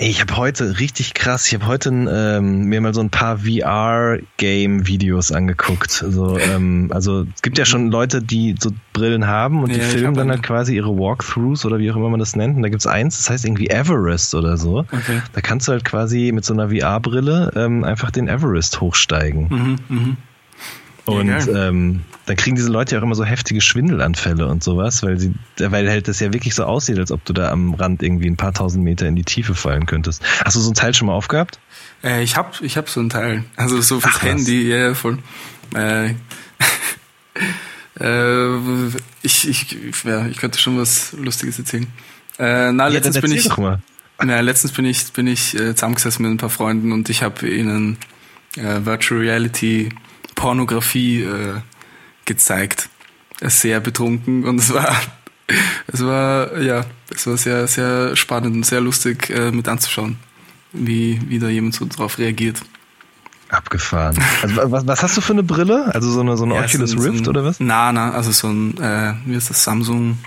Ich 0.00 0.20
habe 0.20 0.36
heute 0.36 0.78
richtig 0.78 1.12
krass, 1.14 1.48
ich 1.48 1.54
habe 1.54 1.66
heute 1.66 1.88
ähm, 1.88 2.66
mir 2.66 2.80
mal 2.80 2.94
so 2.94 3.00
ein 3.00 3.10
paar 3.10 3.38
VR-Game-Videos 3.38 5.32
angeguckt. 5.32 5.90
So, 5.90 6.38
ähm, 6.38 6.92
also 6.94 7.26
es 7.34 7.42
gibt 7.42 7.58
ja 7.58 7.64
schon 7.64 7.90
Leute, 7.90 8.22
die 8.22 8.54
so 8.60 8.70
Brillen 8.92 9.26
haben 9.26 9.64
und 9.64 9.74
die 9.74 9.80
Ja, 9.80 9.84
filmen 9.84 10.14
dann 10.14 10.30
halt 10.30 10.44
quasi 10.44 10.76
ihre 10.76 10.96
Walkthroughs 10.96 11.64
oder 11.64 11.80
wie 11.80 11.90
auch 11.90 11.96
immer 11.96 12.10
man 12.10 12.20
das 12.20 12.36
nennt. 12.36 12.56
Und 12.56 12.62
da 12.62 12.68
gibt's 12.68 12.86
eins, 12.86 13.18
das 13.18 13.28
heißt 13.28 13.44
irgendwie 13.44 13.70
Everest 13.70 14.36
oder 14.36 14.56
so. 14.56 14.80
Okay. 14.92 15.20
Da 15.32 15.40
kannst 15.40 15.66
du 15.66 15.72
halt 15.72 15.84
quasi 15.84 16.30
mit 16.32 16.44
so 16.44 16.54
einer 16.54 16.68
VR-Brille 16.68 17.52
ähm, 17.56 17.82
einfach 17.82 18.12
den 18.12 18.28
Everest 18.28 18.80
hochsteigen. 18.80 19.48
Mhm, 19.48 19.78
mhm. 19.88 20.16
Und 21.08 21.28
geil. 21.28 21.56
ähm, 21.56 22.00
dann 22.26 22.36
kriegen 22.36 22.56
diese 22.56 22.68
Leute 22.68 22.94
ja 22.94 23.00
auch 23.00 23.04
immer 23.04 23.14
so 23.14 23.24
heftige 23.24 23.60
Schwindelanfälle 23.60 24.46
und 24.46 24.62
sowas, 24.62 25.02
weil 25.02 25.18
sie, 25.18 25.32
weil 25.56 25.88
halt 25.88 26.08
das 26.08 26.20
ja 26.20 26.32
wirklich 26.32 26.54
so 26.54 26.64
aussieht, 26.64 26.98
als 26.98 27.10
ob 27.10 27.24
du 27.24 27.32
da 27.32 27.50
am 27.50 27.74
Rand 27.74 28.02
irgendwie 28.02 28.28
ein 28.28 28.36
paar 28.36 28.52
tausend 28.52 28.84
Meter 28.84 29.06
in 29.06 29.16
die 29.16 29.24
Tiefe 29.24 29.54
fallen 29.54 29.86
könntest. 29.86 30.22
Hast 30.44 30.56
du 30.56 30.60
so 30.60 30.70
ein 30.70 30.74
Teil 30.74 30.92
schon 30.94 31.06
mal 31.06 31.14
aufgehabt? 31.14 31.58
Äh, 32.04 32.22
ich 32.22 32.36
hab, 32.36 32.60
ich 32.60 32.76
hab 32.76 32.88
so 32.88 33.00
ein 33.00 33.08
Teil. 33.08 33.44
Also 33.56 33.80
so 33.80 34.00
fürs 34.00 34.16
Ach. 34.18 34.22
Handy, 34.22 34.68
ja, 34.68 34.76
ja, 34.76 34.94
voll. 34.94 35.18
Äh, 35.74 36.10
äh, 38.00 38.58
ich, 39.22 39.48
ich, 39.48 39.76
ja, 40.04 40.26
ich 40.26 40.36
könnte 40.36 40.58
schon 40.58 40.78
was 40.78 41.12
Lustiges 41.14 41.58
erzählen. 41.58 41.86
Äh, 42.38 42.72
na, 42.72 42.84
Ja, 42.84 42.88
letztens 42.88 43.20
bin 43.20 43.32
ich, 43.32 43.48
na, 44.22 44.40
letztens 44.40 44.72
bin 44.72 44.84
ich, 44.84 45.12
bin 45.12 45.26
ich 45.26 45.54
äh, 45.54 45.74
zusammengesessen 45.74 46.24
mit 46.24 46.32
ein 46.32 46.38
paar 46.38 46.50
Freunden 46.50 46.92
und 46.92 47.08
ich 47.08 47.22
habe 47.22 47.48
ihnen 47.48 47.96
äh, 48.56 48.84
Virtual 48.84 49.20
Reality 49.20 49.90
Pornografie 50.38 51.22
äh, 51.22 51.54
gezeigt. 52.24 52.88
Sehr 53.40 53.80
betrunken 53.80 54.44
und 54.44 54.58
es 54.58 54.72
war, 54.72 54.96
es 55.86 56.04
war, 56.04 56.58
ja, 56.60 56.84
es 57.14 57.26
war 57.26 57.36
sehr, 57.36 57.66
sehr 57.66 58.16
spannend 58.16 58.56
und 58.56 58.64
sehr 58.66 58.80
lustig 58.80 59.30
äh, 59.30 59.50
mit 59.52 59.68
anzuschauen, 59.68 60.16
wie, 60.72 61.20
wie 61.28 61.38
da 61.38 61.48
jemand 61.48 61.74
so 61.74 61.86
drauf 61.86 62.18
reagiert. 62.18 62.60
Abgefahren. 63.50 64.18
Also 64.42 64.70
was, 64.72 64.86
was 64.86 65.02
hast 65.02 65.16
du 65.16 65.20
für 65.22 65.32
eine 65.32 65.42
Brille? 65.42 65.90
Also 65.94 66.10
so 66.10 66.20
eine, 66.20 66.36
so 66.36 66.44
eine 66.44 66.54
Ja, 66.56 66.64
Oculus 66.64 66.90
so 66.90 66.96
ein- 66.98 67.02
Rift 67.02 67.24
so 67.24 67.30
ein, 67.30 67.36
oder 67.36 67.44
was? 67.44 67.60
Na, 67.60 67.92
na, 67.92 68.10
also 68.12 68.30
so 68.32 68.48
ein, 68.48 68.76
äh, 68.78 69.14
wie 69.24 69.34
ist 69.34 69.48
das, 69.50 69.62
Samsung 69.64 70.18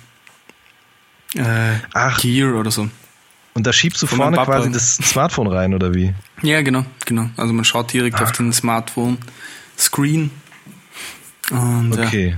äh, 1.36 1.76
Ach. 1.93 2.19
Gear 2.21 2.56
oder 2.56 2.71
so. 2.71 2.89
Und 3.54 3.67
da 3.67 3.74
schiebst 3.74 4.02
du 4.02 4.08
Von 4.08 4.17
vorne 4.17 4.38
quasi 4.38 4.71
das 4.71 4.95
Smartphone 4.95 5.47
rein 5.47 5.74
oder 5.74 5.93
wie? 5.93 6.13
Ja, 6.41 6.62
genau, 6.62 6.86
genau. 7.06 7.30
Also 7.38 7.54
man 7.54 7.65
schaut 7.65 7.91
direkt 7.93 8.19
Ah. 8.19 8.24
auf 8.24 8.32
den 8.32 8.54
Smartphone 8.54 9.17
Screen. 9.78 10.32
Und 11.52 11.94
Okay. 11.94 12.30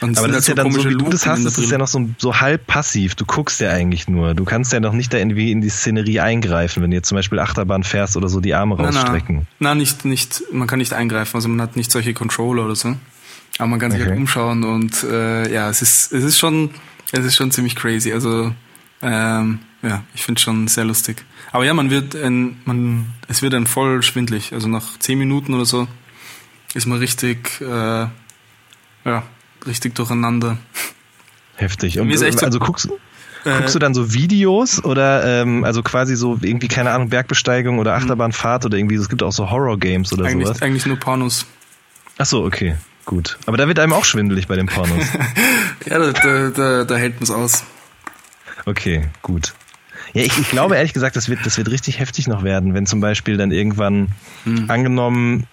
ja. 0.00 0.08
Es 0.08 0.18
Aber 0.18 0.28
das 0.28 0.40
ist 0.40 0.48
halt 0.48 0.58
ja 0.58 0.64
dann 0.64 0.72
so, 0.72 0.78
wie 0.80 0.82
du 0.82 0.90
Lupen 0.90 1.10
das 1.12 1.26
hast, 1.26 1.44
das 1.46 1.56
ist 1.56 1.70
ja 1.70 1.78
noch 1.78 1.86
so, 1.86 2.06
so 2.18 2.38
halb 2.38 2.66
passiv. 2.66 3.14
Du 3.14 3.24
guckst 3.24 3.60
ja 3.60 3.70
eigentlich 3.70 4.08
nur. 4.08 4.34
Du 4.34 4.44
kannst 4.44 4.70
ja 4.74 4.78
noch 4.80 4.92
nicht 4.92 5.10
da 5.14 5.16
irgendwie 5.16 5.50
in 5.50 5.62
die 5.62 5.70
Szenerie 5.70 6.20
eingreifen, 6.20 6.82
wenn 6.82 6.90
du 6.90 6.96
jetzt 6.98 7.08
zum 7.08 7.16
Beispiel 7.16 7.38
Achterbahn 7.38 7.82
fährst 7.82 8.14
oder 8.14 8.28
so 8.28 8.40
die 8.40 8.52
Arme 8.52 8.74
Na, 8.76 8.90
na. 8.90 9.00
rausstrecken. 9.00 9.46
Na, 9.58 9.74
nicht, 9.74 10.04
nicht, 10.04 10.42
man 10.52 10.68
kann 10.68 10.80
nicht 10.80 10.92
eingreifen, 10.92 11.34
also 11.36 11.48
man 11.48 11.62
hat 11.62 11.76
nicht 11.76 11.90
solche 11.90 12.12
Controller 12.12 12.66
oder 12.66 12.76
so. 12.76 12.94
Aber 13.56 13.68
man 13.68 13.78
kann 13.80 13.90
sich 13.90 14.00
Okay. 14.02 14.10
halt 14.10 14.18
umschauen 14.20 14.64
und 14.64 15.02
äh, 15.04 15.50
ja, 15.50 15.70
es 15.70 15.80
ist, 15.80 16.12
es 16.12 16.24
ist 16.24 16.38
schon, 16.38 16.72
es 17.12 17.24
ist 17.24 17.34
schon 17.36 17.50
ziemlich 17.50 17.74
crazy. 17.74 18.12
Also 18.12 18.52
ähm, 19.00 19.60
ja, 19.82 20.02
ich 20.14 20.24
finde 20.24 20.42
schon 20.42 20.68
sehr 20.68 20.84
lustig. 20.84 21.24
Aber 21.52 21.64
ja, 21.64 21.72
man 21.72 21.88
wird 21.88 22.14
ein, 22.14 22.58
man, 22.66 23.06
es 23.28 23.40
wird 23.40 23.54
dann 23.54 23.66
voll 23.66 24.02
schwindlig. 24.02 24.52
Also 24.52 24.68
nach 24.68 24.98
zehn 24.98 25.18
Minuten 25.18 25.54
oder 25.54 25.64
so 25.64 25.88
ist 26.76 26.86
man 26.86 26.98
richtig, 26.98 27.60
äh, 27.60 27.64
ja, 27.66 29.22
richtig 29.66 29.94
durcheinander. 29.94 30.58
Heftig. 31.56 31.98
Und, 31.98 32.08
Mir 32.08 32.14
ist 32.14 32.22
echt 32.22 32.40
so- 32.40 32.46
also 32.46 32.58
guckst, 32.58 32.88
Äh, 33.44 33.58
guckst 33.58 33.74
du 33.74 33.78
dann 33.78 33.94
so 33.94 34.12
Videos 34.12 34.82
oder 34.84 35.42
ähm, 35.42 35.62
also 35.64 35.82
quasi 35.82 36.16
so 36.16 36.36
irgendwie, 36.42 36.68
keine 36.68 36.90
Ahnung, 36.90 37.08
Bergbesteigung 37.08 37.78
oder 37.78 37.94
Achterbahnfahrt 37.94 38.64
oder 38.66 38.76
irgendwie, 38.76 38.96
es 38.96 39.08
gibt 39.08 39.22
auch 39.22 39.32
so 39.32 39.50
Horror-Games 39.50 40.12
oder 40.12 40.26
eigentlich, 40.26 40.48
sowas. 40.48 40.62
eigentlich 40.62 40.84
nur 40.86 40.96
Pornos. 40.98 41.46
Ach 42.18 42.26
so, 42.26 42.44
okay, 42.44 42.76
gut. 43.04 43.38
Aber 43.46 43.56
da 43.56 43.68
wird 43.68 43.78
einem 43.78 43.92
auch 43.92 44.04
schwindelig 44.04 44.48
bei 44.48 44.56
den 44.56 44.66
Pornos. 44.66 45.04
Ja, 45.88 45.98
da, 46.00 46.10
da, 46.12 46.50
da, 46.50 46.84
da 46.84 46.96
hält 46.96 47.14
man 47.16 47.22
es 47.22 47.30
aus. 47.30 47.62
Okay, 48.64 49.06
gut. 49.22 49.54
Ja, 50.12 50.22
ich, 50.22 50.38
ich 50.38 50.48
glaube 50.50 50.76
ehrlich 50.76 50.92
gesagt, 50.92 51.16
das 51.16 51.28
wird, 51.28 51.44
das 51.44 51.58
wird 51.58 51.70
richtig 51.70 51.98
heftig 52.00 52.26
noch 52.28 52.42
werden, 52.42 52.74
wenn 52.74 52.86
zum 52.86 53.00
Beispiel 53.00 53.36
dann 53.36 53.50
irgendwann 53.50 54.08
Hm. 54.44 54.70
angenommen 54.70 55.46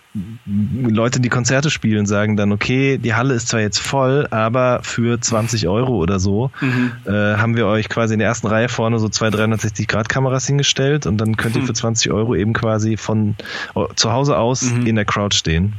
Leute, 0.45 1.19
die 1.19 1.29
Konzerte 1.29 1.71
spielen, 1.71 2.05
sagen 2.05 2.37
dann, 2.37 2.51
okay, 2.51 2.99
die 2.99 3.15
Halle 3.15 3.33
ist 3.33 3.47
zwar 3.47 3.61
jetzt 3.61 3.79
voll, 3.79 4.27
aber 4.29 4.81
für 4.83 5.19
20 5.19 5.67
Euro 5.67 5.95
oder 5.95 6.19
so 6.19 6.51
Mhm. 6.61 6.91
äh, 7.05 7.09
haben 7.11 7.55
wir 7.55 7.65
euch 7.65 7.89
quasi 7.89 8.13
in 8.13 8.19
der 8.19 8.27
ersten 8.27 8.45
Reihe 8.45 8.69
vorne 8.69 8.99
so 8.99 9.09
zwei 9.09 9.29
360-Grad-Kameras 9.29 10.45
hingestellt 10.45 11.07
und 11.07 11.17
dann 11.17 11.35
könnt 11.35 11.55
ihr 11.55 11.61
Hm. 11.61 11.67
für 11.67 11.73
20 11.73 12.11
Euro 12.11 12.35
eben 12.35 12.53
quasi 12.53 12.95
von 12.95 13.35
äh, 13.75 13.85
zu 13.95 14.11
Hause 14.11 14.37
aus 14.37 14.61
Mhm. 14.71 14.85
in 14.85 14.95
der 14.95 15.05
Crowd 15.05 15.35
stehen. 15.35 15.73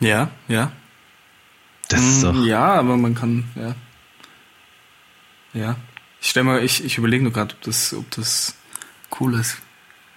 Ja, 0.00 0.30
ja. 0.48 0.72
Das 1.88 2.00
ist 2.00 2.22
Mm, 2.22 2.26
doch. 2.26 2.44
Ja, 2.46 2.64
aber 2.74 2.96
man 2.96 3.14
kann, 3.14 3.44
ja. 3.54 3.74
Ja. 5.52 5.76
Ich 6.24 6.30
stell 6.30 6.42
mal, 6.42 6.64
ich, 6.64 6.82
ich 6.82 6.96
überlege 6.96 7.22
nur 7.22 7.32
gerade, 7.34 7.54
ob 7.54 7.60
das, 7.64 7.92
ob 7.92 8.10
das 8.12 8.54
cool 9.20 9.34
ist. 9.38 9.58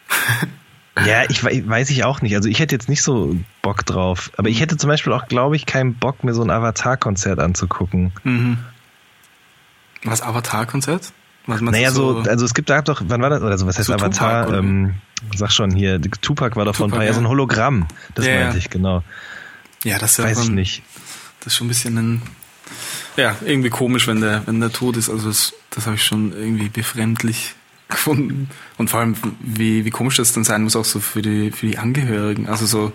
Ja, 1.05 1.29
ich 1.29 1.43
wei- 1.43 1.61
weiß 1.63 1.91
ich 1.91 2.03
auch 2.05 2.23
nicht. 2.23 2.35
Also 2.35 2.49
ich 2.49 2.57
hätte 2.59 2.73
jetzt 2.73 2.89
nicht 2.89 3.03
so 3.03 3.35
Bock 3.61 3.85
drauf. 3.85 4.31
Aber 4.35 4.49
ich 4.49 4.61
hätte 4.61 4.77
zum 4.77 4.87
Beispiel 4.87 5.13
auch, 5.13 5.27
glaube 5.27 5.55
ich, 5.55 5.67
keinen 5.67 5.93
Bock, 5.93 6.23
mir 6.23 6.33
so 6.33 6.41
ein 6.41 6.49
Avatar-Konzert 6.49 7.37
anzugucken. 7.37 8.11
Mhm. 8.23 8.57
Was, 10.03 10.23
Avatar-Konzert? 10.23 11.13
Was 11.45 11.61
Naja, 11.61 11.89
du 11.89 11.95
so, 11.95 12.17
also 12.27 12.45
es 12.45 12.55
gibt 12.55 12.71
da 12.71 12.81
doch, 12.81 13.03
wann 13.05 13.21
war 13.21 13.29
das? 13.29 13.43
Oder 13.43 13.59
so, 13.59 13.67
was 13.67 13.77
heißt 13.77 13.85
So 13.87 13.93
Avatar? 13.93 14.45
Tupac, 14.47 14.57
ähm, 14.57 14.95
sag 15.35 15.51
schon 15.51 15.69
hier, 15.69 16.01
Tupac 16.01 16.55
war 16.55 16.65
doch 16.65 16.75
vor 16.75 16.87
ein 16.87 16.91
paar 16.91 17.03
Jahren 17.03 17.13
so 17.13 17.19
ein. 17.21 17.27
Hologramm. 17.27 17.87
Das 18.15 18.25
Ja, 18.25 18.39
meinte 18.45 18.57
ich, 18.57 18.71
genau. 18.71 19.03
Ja, 19.83 19.99
das 19.99 20.13
ist 20.13 20.17
ja 20.17 20.23
Weiß 20.23 20.39
ich 20.39 20.45
dann- 20.47 20.55
nicht. 20.55 20.81
Das 21.41 21.53
ist 21.53 21.57
schon 21.57 21.67
ein 21.67 21.69
bisschen 21.69 21.95
ein, 21.99 22.21
ja, 23.15 23.35
irgendwie 23.45 23.69
komisch, 23.69 24.07
wenn 24.07 24.21
der, 24.21 24.43
wenn 24.45 24.59
der 24.59 24.71
tot 24.71 24.97
ist. 24.97 25.09
Also 25.09 25.27
das, 25.29 25.53
das 25.71 25.85
habe 25.85 25.95
ich 25.95 26.03
schon 26.03 26.33
irgendwie 26.33 26.69
befremdlich 26.69 27.55
gefunden. 27.89 28.49
Und 28.77 28.89
vor 28.89 28.99
allem, 28.99 29.15
wie, 29.39 29.85
wie 29.85 29.89
komisch 29.89 30.17
das 30.17 30.33
dann 30.33 30.43
sein 30.43 30.63
muss, 30.63 30.75
auch 30.75 30.85
so 30.85 30.99
für 30.99 31.21
die, 31.21 31.51
für 31.51 31.65
die 31.67 31.77
Angehörigen. 31.77 32.47
Also 32.47 32.65
so, 32.65 32.91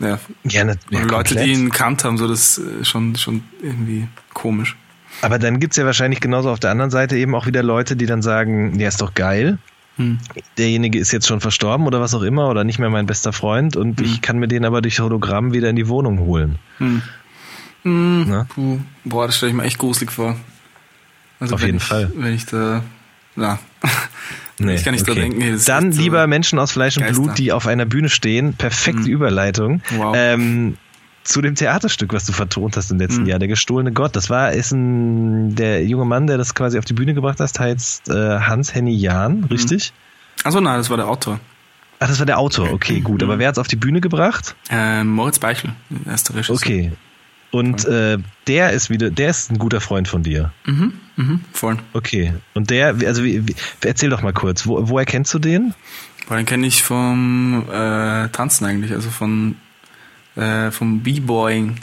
ja, 0.00 0.18
Ja, 0.44 0.64
ne, 0.64 0.76
ja 0.90 1.00
Leute, 1.00 1.34
komplett. 1.34 1.44
die 1.46 1.52
ihn 1.52 1.70
kannt 1.70 2.04
haben, 2.04 2.16
so 2.18 2.26
das 2.26 2.58
ist 2.58 2.88
schon, 2.88 3.14
schon 3.16 3.44
irgendwie 3.62 4.08
komisch. 4.34 4.76
Aber 5.20 5.38
dann 5.38 5.60
gibt's 5.60 5.76
ja 5.76 5.84
wahrscheinlich 5.84 6.20
genauso 6.20 6.50
auf 6.50 6.58
der 6.58 6.70
anderen 6.70 6.90
Seite 6.90 7.16
eben 7.16 7.34
auch 7.34 7.46
wieder 7.46 7.62
Leute, 7.62 7.94
die 7.96 8.06
dann 8.06 8.22
sagen, 8.22 8.78
ja, 8.80 8.88
ist 8.88 9.02
doch 9.02 9.12
geil. 9.14 9.58
Hm. 9.98 10.18
Derjenige 10.56 10.98
ist 10.98 11.12
jetzt 11.12 11.26
schon 11.28 11.40
verstorben 11.42 11.86
oder 11.86 12.00
was 12.00 12.14
auch 12.14 12.22
immer 12.22 12.48
oder 12.48 12.64
nicht 12.64 12.78
mehr 12.78 12.88
mein 12.88 13.04
bester 13.04 13.34
Freund 13.34 13.76
und 13.76 14.00
Hm. 14.00 14.06
ich 14.06 14.22
kann 14.22 14.38
mir 14.38 14.48
den 14.48 14.64
aber 14.64 14.80
durch 14.80 14.98
Hologramm 15.00 15.52
wieder 15.52 15.68
in 15.68 15.76
die 15.76 15.86
Wohnung 15.88 16.20
holen. 16.20 16.58
Hm. 16.78 17.02
Ne? 17.84 18.46
Puh. 18.48 18.78
Boah, 19.04 19.26
das 19.26 19.36
stelle 19.36 19.50
ich 19.50 19.56
mir 19.56 19.64
echt 19.64 19.78
gruselig 19.78 20.10
vor. 20.12 20.36
Also 21.40 21.54
Auf 21.56 21.62
jeden 21.62 21.78
ich, 21.78 21.82
Fall. 21.84 22.10
Wenn 22.14 22.34
ich 22.34 22.46
da, 22.46 22.82
na, 23.36 23.58
Nee, 24.58 24.74
ich 24.74 24.84
kann 24.84 24.92
nicht 24.94 25.02
okay. 25.08 25.14
da 25.14 25.20
denken. 25.22 25.40
Hey, 25.40 25.56
Dann 25.66 25.90
so- 25.92 26.00
lieber 26.00 26.26
Menschen 26.28 26.58
aus 26.60 26.72
Fleisch 26.72 26.96
und 26.96 27.02
Geister. 27.04 27.20
Blut, 27.22 27.38
die 27.38 27.50
auf 27.52 27.66
einer 27.66 27.84
Bühne 27.84 28.08
stehen. 28.08 28.54
Perfekte 28.54 29.02
Mhm. 29.02 29.06
Überleitung. 29.08 29.82
Wow. 29.96 30.14
Ähm, 30.16 30.76
zu 31.24 31.40
dem 31.40 31.54
Theaterstück, 31.56 32.12
was 32.12 32.26
du 32.26 32.32
vertont 32.32 32.76
hast 32.76 32.90
im 32.92 32.98
letzten 32.98 33.22
Mhm. 33.22 33.28
Jahr, 33.28 33.38
der 33.40 33.48
gestohlene 33.48 33.92
Gott. 33.92 34.14
Das 34.14 34.30
war 34.30 34.52
ist 34.52 34.70
ein 34.72 35.54
der 35.56 35.84
junge 35.84 36.04
Mann, 36.04 36.26
der 36.28 36.36
das 36.38 36.54
quasi 36.54 36.78
auf 36.78 36.84
die 36.84 36.92
Bühne 36.94 37.14
gebracht 37.14 37.40
hat, 37.40 37.58
heißt 37.58 38.08
äh, 38.10 38.38
Hans 38.40 38.74
Henny 38.74 38.94
Jahn, 38.94 39.44
richtig? 39.44 39.92
Also 40.44 40.60
nein, 40.60 40.78
das 40.78 40.90
war 40.90 40.96
der 40.96 41.08
Autor. 41.08 41.40
Ach, 41.98 42.08
das 42.08 42.18
war 42.18 42.26
der 42.26 42.38
Autor, 42.38 42.72
okay, 42.72 43.00
gut. 43.00 43.22
Aber 43.22 43.38
wer 43.38 43.48
hat's 43.48 43.58
auf 43.58 43.68
die 43.68 43.76
Bühne 43.76 44.00
gebracht? 44.00 44.54
Ähm, 44.70 45.08
Moritz 45.08 45.38
Beichel, 45.38 45.72
erster 46.06 46.34
Regisseur. 46.34 46.56
Okay. 46.56 46.92
Und 47.52 47.84
äh, 47.84 48.18
der 48.48 48.70
ist 48.72 48.90
wieder, 48.90 49.10
der 49.10 49.28
ist 49.30 49.52
ein 49.52 49.58
guter 49.58 49.80
Freund 49.80 50.08
von 50.08 50.22
dir. 50.24 50.52
Mhm, 50.64 50.94
mhm, 51.16 51.40
voll. 51.52 51.76
Okay. 51.92 52.32
Und 52.54 52.70
der, 52.70 52.96
also 53.06 53.22
wie, 53.22 53.46
wie, 53.46 53.54
erzähl 53.82 54.10
doch 54.10 54.22
mal 54.22 54.32
kurz, 54.32 54.66
wo, 54.66 54.88
woher 54.88 55.04
kennst 55.06 55.32
du 55.34 55.38
den? 55.38 55.74
Boah, 56.26 56.36
den 56.38 56.46
kenne 56.46 56.66
ich 56.66 56.82
vom 56.82 57.64
äh, 57.70 58.28
Tanzen 58.28 58.64
eigentlich, 58.64 58.92
also 58.92 59.10
von 59.10 59.56
äh, 60.34 60.70
vom 60.70 61.00
B-Boying. 61.00 61.76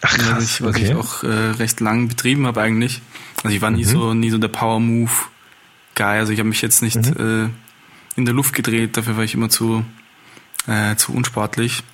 Ach 0.00 0.18
was 0.18 0.18
krass, 0.18 0.44
ich, 0.44 0.62
was 0.62 0.74
okay. 0.76 0.84
ich 0.86 0.94
auch 0.94 1.22
äh, 1.22 1.28
recht 1.28 1.78
lang 1.80 2.08
betrieben 2.08 2.44
habe 2.46 2.60
eigentlich. 2.60 3.00
Also 3.44 3.54
ich 3.54 3.62
war 3.62 3.70
nie 3.70 3.84
Mhm. 3.84 3.88
so 3.88 4.14
nie 4.14 4.30
so 4.30 4.38
der 4.38 4.48
Power 4.48 4.80
Move 4.80 5.12
Guy. 5.94 6.18
Also 6.18 6.32
ich 6.32 6.40
habe 6.40 6.48
mich 6.48 6.60
jetzt 6.60 6.82
nicht 6.82 6.96
Mhm. 6.96 7.50
äh, 8.16 8.18
in 8.18 8.24
der 8.24 8.34
Luft 8.34 8.52
gedreht, 8.52 8.96
dafür 8.96 9.16
war 9.16 9.22
ich 9.22 9.34
immer 9.34 9.48
zu 9.48 9.84
äh, 10.66 10.96
zu 10.96 11.12
unsportlich. 11.14 11.84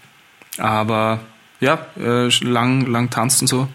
Aber 0.56 1.20
ja, 1.60 1.86
äh, 1.98 2.28
lang 2.44 2.86
lang 2.86 3.10
tanzt 3.10 3.40
und 3.42 3.48
so. 3.48 3.68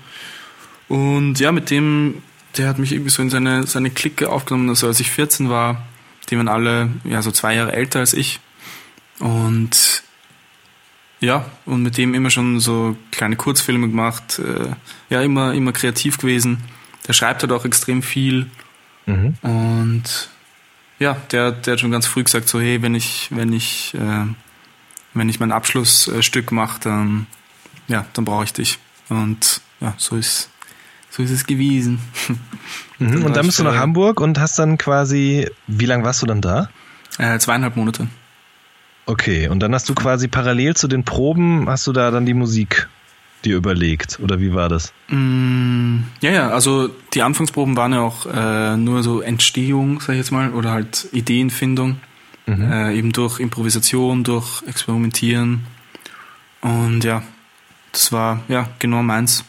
Und 0.87 1.39
ja, 1.39 1.51
mit 1.51 1.69
dem, 1.69 2.21
der 2.57 2.67
hat 2.69 2.79
mich 2.79 2.91
irgendwie 2.91 3.09
so 3.09 3.21
in 3.21 3.29
seine 3.29 3.65
seine 3.67 3.89
Clique 3.89 4.29
aufgenommen. 4.29 4.69
Also 4.69 4.87
als 4.87 4.99
ich 4.99 5.11
14 5.11 5.49
war, 5.49 5.85
die 6.29 6.37
waren 6.37 6.47
alle 6.47 6.89
ja 7.03 7.21
so 7.21 7.31
zwei 7.31 7.55
Jahre 7.55 7.73
älter 7.73 7.99
als 7.99 8.13
ich. 8.13 8.39
Und 9.19 10.03
ja, 11.19 11.45
und 11.65 11.83
mit 11.83 11.97
dem 11.97 12.13
immer 12.13 12.29
schon 12.29 12.59
so 12.59 12.97
kleine 13.11 13.37
Kurzfilme 13.37 13.87
gemacht, 13.87 14.39
äh, 14.39 14.75
ja, 15.09 15.21
immer, 15.21 15.53
immer 15.53 15.71
kreativ 15.71 16.17
gewesen. 16.17 16.63
Der 17.07 17.13
schreibt 17.13 17.41
halt 17.43 17.51
auch 17.51 17.65
extrem 17.65 18.03
viel 18.03 18.47
Mhm. 19.05 19.35
und 19.41 20.29
ja, 20.99 21.17
der, 21.31 21.51
der 21.51 21.73
hat 21.73 21.79
schon 21.81 21.91
ganz 21.91 22.07
früh 22.07 22.23
gesagt, 22.23 22.47
so, 22.47 22.61
hey, 22.61 22.81
wenn 22.81 22.95
ich, 22.95 23.27
wenn 23.31 23.51
ich, 23.51 23.93
äh, 23.95 24.25
wenn 25.13 25.27
ich 25.27 25.41
mein 25.41 25.51
Abschlussstück 25.51 26.53
mache, 26.53 26.79
dann, 26.81 27.27
ja, 27.87 28.05
dann 28.13 28.25
brauche 28.25 28.43
ich 28.43 28.53
dich. 28.53 28.79
Und 29.09 29.61
ja, 29.79 29.93
so 29.97 30.15
ist, 30.15 30.49
so 31.09 31.23
ist 31.23 31.31
es 31.31 31.45
gewesen. 31.45 31.99
Mhm. 32.99 33.25
Und 33.25 33.35
dann 33.35 33.45
bist 33.45 33.59
du 33.59 33.63
nach 33.63 33.75
Hamburg 33.75 34.21
und 34.21 34.39
hast 34.39 34.59
dann 34.59 34.77
quasi, 34.77 35.49
wie 35.67 35.85
lange 35.85 36.05
warst 36.05 36.21
du 36.21 36.25
dann 36.25 36.41
da? 36.41 36.69
Äh, 37.17 37.37
zweieinhalb 37.39 37.75
Monate. 37.75 38.07
Okay, 39.05 39.49
und 39.49 39.59
dann 39.59 39.73
hast 39.73 39.89
du 39.89 39.95
quasi 39.95 40.27
parallel 40.27 40.75
zu 40.75 40.87
den 40.87 41.03
Proben, 41.03 41.67
hast 41.67 41.85
du 41.87 41.91
da 41.91 42.11
dann 42.11 42.25
die 42.25 42.35
Musik 42.35 42.87
dir 43.43 43.57
überlegt, 43.57 44.19
oder 44.21 44.39
wie 44.39 44.53
war 44.53 44.69
das? 44.69 44.93
Mm, 45.09 46.03
ja, 46.21 46.31
ja, 46.31 46.49
also 46.49 46.89
die 47.13 47.21
Anfangsproben 47.21 47.75
waren 47.75 47.91
ja 47.91 48.01
auch 48.01 48.25
äh, 48.25 48.77
nur 48.77 49.03
so 49.03 49.19
Entstehung, 49.19 49.99
sag 49.99 50.11
ich 50.11 50.19
jetzt 50.19 50.31
mal, 50.31 50.53
oder 50.53 50.71
halt 50.71 51.09
Ideenfindung, 51.11 51.97
äh, 52.47 52.97
eben 52.97 53.11
durch 53.11 53.39
Improvisation, 53.39 54.23
durch 54.23 54.63
Experimentieren. 54.67 55.65
Und 56.61 57.03
ja, 57.03 57.23
das 57.93 58.11
war 58.11 58.41
ja 58.49 58.67
genau 58.79 59.01
meins, 59.01 59.45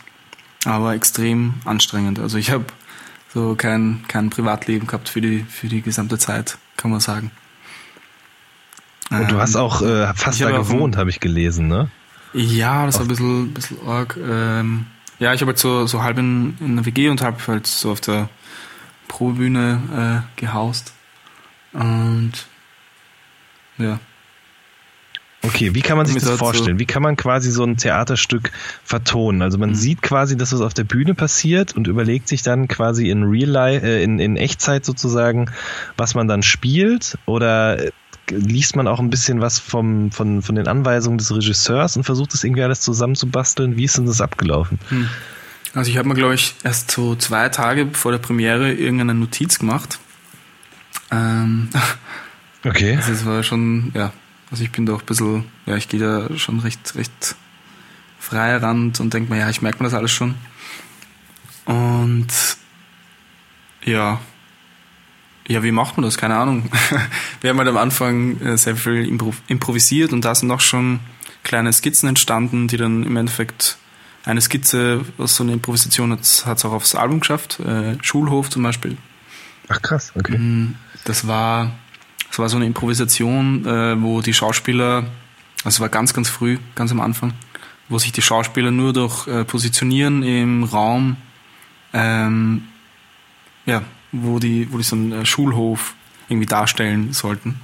aber 0.64 0.94
extrem 0.94 1.54
anstrengend. 1.64 2.20
Also 2.20 2.38
ich 2.38 2.52
habe 2.52 2.66
so 3.32 3.56
kein, 3.56 4.04
kein 4.06 4.30
Privatleben 4.30 4.86
gehabt 4.86 5.08
für 5.08 5.20
die, 5.20 5.40
für 5.40 5.66
die 5.66 5.82
gesamte 5.82 6.18
Zeit, 6.18 6.56
kann 6.76 6.92
man 6.92 7.00
sagen. 7.00 7.32
Und 9.10 9.30
du 9.30 9.34
Ähm, 9.34 9.40
hast 9.40 9.56
auch 9.56 9.82
äh, 9.82 10.12
fast 10.14 10.40
da 10.40 10.46
habe 10.46 10.58
gewohnt, 10.58 10.96
habe 10.96 11.10
ich 11.10 11.20
gelesen, 11.20 11.66
ne? 11.68 11.90
Ja, 12.32 12.86
das 12.86 12.96
war 12.96 13.02
ein 13.02 13.08
bisschen, 13.08 13.54
bisschen 13.54 13.78
arg. 13.86 14.16
Ähm, 14.16 14.86
ja, 15.18 15.32
ich 15.34 15.40
habe 15.40 15.50
halt 15.50 15.58
so, 15.58 15.86
so 15.86 16.02
halb 16.02 16.18
in, 16.18 16.56
in 16.60 16.76
der 16.76 16.86
WG 16.86 17.08
und 17.08 17.22
halb 17.22 17.46
halt 17.46 17.66
so 17.66 17.92
auf 17.92 18.00
der 18.00 18.28
Probebühne 19.08 20.24
äh, 20.36 20.40
gehaust. 20.40 20.92
Und 21.72 22.32
ja. 23.78 23.98
Okay, 25.44 25.74
wie 25.74 25.82
kann 25.82 25.98
man 25.98 26.06
sich 26.06 26.22
das 26.22 26.38
vorstellen? 26.38 26.78
Wie 26.78 26.86
kann 26.86 27.02
man 27.02 27.16
quasi 27.16 27.50
so 27.50 27.64
ein 27.64 27.76
Theaterstück 27.76 28.50
vertonen? 28.82 29.42
Also 29.42 29.58
man 29.58 29.74
sieht 29.74 30.00
quasi, 30.00 30.36
dass 30.36 30.52
was 30.52 30.62
auf 30.62 30.72
der 30.72 30.84
Bühne 30.84 31.14
passiert 31.14 31.76
und 31.76 31.86
überlegt 31.86 32.28
sich 32.28 32.42
dann 32.42 32.66
quasi 32.66 33.10
in 33.10 33.24
Real 33.24 33.50
Life, 33.50 33.86
äh, 33.86 34.02
in, 34.02 34.18
in 34.18 34.36
Echtzeit 34.36 34.84
sozusagen, 34.84 35.50
was 35.96 36.14
man 36.14 36.28
dann 36.28 36.42
spielt 36.42 37.18
oder 37.26 37.78
äh, 37.78 37.92
liest 38.30 38.74
man 38.74 38.88
auch 38.88 39.00
ein 39.00 39.10
bisschen 39.10 39.42
was 39.42 39.58
vom, 39.58 40.10
von, 40.10 40.40
von 40.40 40.54
den 40.54 40.66
Anweisungen 40.66 41.18
des 41.18 41.34
Regisseurs 41.34 41.96
und 41.96 42.04
versucht 42.04 42.32
das 42.32 42.42
irgendwie 42.42 42.62
alles 42.62 42.80
zusammenzubasteln? 42.80 43.76
Wie 43.76 43.84
ist 43.84 43.98
denn 43.98 44.06
das 44.06 44.22
abgelaufen? 44.22 44.78
Also 45.74 45.90
ich 45.90 45.98
habe 45.98 46.08
mir, 46.08 46.14
glaube 46.14 46.34
ich, 46.34 46.54
erst 46.64 46.90
so 46.90 47.16
zwei 47.16 47.50
Tage 47.50 47.88
vor 47.92 48.12
der 48.12 48.18
Premiere 48.18 48.72
irgendeine 48.72 49.14
Notiz 49.14 49.58
gemacht. 49.58 49.98
Ähm, 51.10 51.68
Okay. 52.66 52.96
also 52.96 53.12
es 53.12 53.26
war 53.26 53.42
schon, 53.42 53.92
ja, 53.94 54.10
also 54.54 54.62
ich 54.62 54.70
bin 54.70 54.86
da 54.86 54.92
auch 54.92 55.00
ein 55.00 55.06
bisschen, 55.06 55.46
ja, 55.66 55.74
ich 55.74 55.88
gehe 55.88 55.98
da 55.98 56.38
schon 56.38 56.60
recht, 56.60 56.94
recht 56.94 57.34
frei 58.20 58.56
ran 58.56 58.92
und 59.00 59.12
denke 59.12 59.32
mir, 59.32 59.40
ja, 59.40 59.50
ich 59.50 59.62
merke 59.62 59.82
mir 59.82 59.88
das 59.88 59.98
alles 59.98 60.12
schon. 60.12 60.36
Und 61.64 62.28
ja, 63.84 64.20
ja, 65.48 65.62
wie 65.64 65.72
macht 65.72 65.96
man 65.96 66.04
das? 66.04 66.18
Keine 66.18 66.36
Ahnung. 66.36 66.70
Wir 67.40 67.50
haben 67.50 67.58
halt 67.58 67.68
am 67.68 67.78
Anfang 67.78 68.40
äh, 68.42 68.56
sehr 68.56 68.76
viel 68.76 69.08
impro 69.08 69.34
improvisiert 69.48 70.12
und 70.12 70.24
da 70.24 70.36
sind 70.36 70.52
auch 70.52 70.60
schon 70.60 71.00
kleine 71.42 71.72
Skizzen 71.72 72.08
entstanden, 72.08 72.68
die 72.68 72.76
dann 72.76 73.02
im 73.02 73.16
Endeffekt 73.16 73.76
eine 74.24 74.40
Skizze 74.40 75.04
aus 75.18 75.34
so 75.34 75.42
einer 75.42 75.52
Improvisation 75.52 76.12
hat 76.12 76.20
es 76.20 76.46
auch 76.46 76.72
aufs 76.72 76.94
Album 76.94 77.18
geschafft. 77.18 77.58
Äh, 77.58 77.96
Schulhof 78.02 78.50
zum 78.50 78.62
Beispiel. 78.62 78.98
Ach 79.66 79.82
krass, 79.82 80.12
okay. 80.14 80.38
Mm, 80.38 80.76
Das 81.04 81.26
war, 81.26 81.72
das 82.34 82.40
war 82.40 82.48
so 82.48 82.56
eine 82.56 82.66
Improvisation, 82.66 83.64
äh, 83.64 84.02
wo 84.02 84.20
die 84.20 84.34
Schauspieler, 84.34 85.04
also 85.58 85.68
es 85.68 85.78
war 85.78 85.88
ganz, 85.88 86.12
ganz 86.14 86.28
früh, 86.28 86.58
ganz 86.74 86.90
am 86.90 87.00
Anfang, 87.00 87.32
wo 87.88 87.96
sich 87.96 88.10
die 88.10 88.22
Schauspieler 88.22 88.72
nur 88.72 88.92
durch 88.92 89.28
äh, 89.28 89.44
Positionieren 89.44 90.24
im 90.24 90.64
Raum, 90.64 91.16
ähm, 91.92 92.64
ja, 93.66 93.82
wo 94.10 94.40
die, 94.40 94.66
wo 94.72 94.78
die 94.78 94.82
so 94.82 94.96
einen 94.96 95.12
äh, 95.12 95.24
Schulhof 95.24 95.94
irgendwie 96.28 96.46
darstellen 96.46 97.12
sollten. 97.12 97.60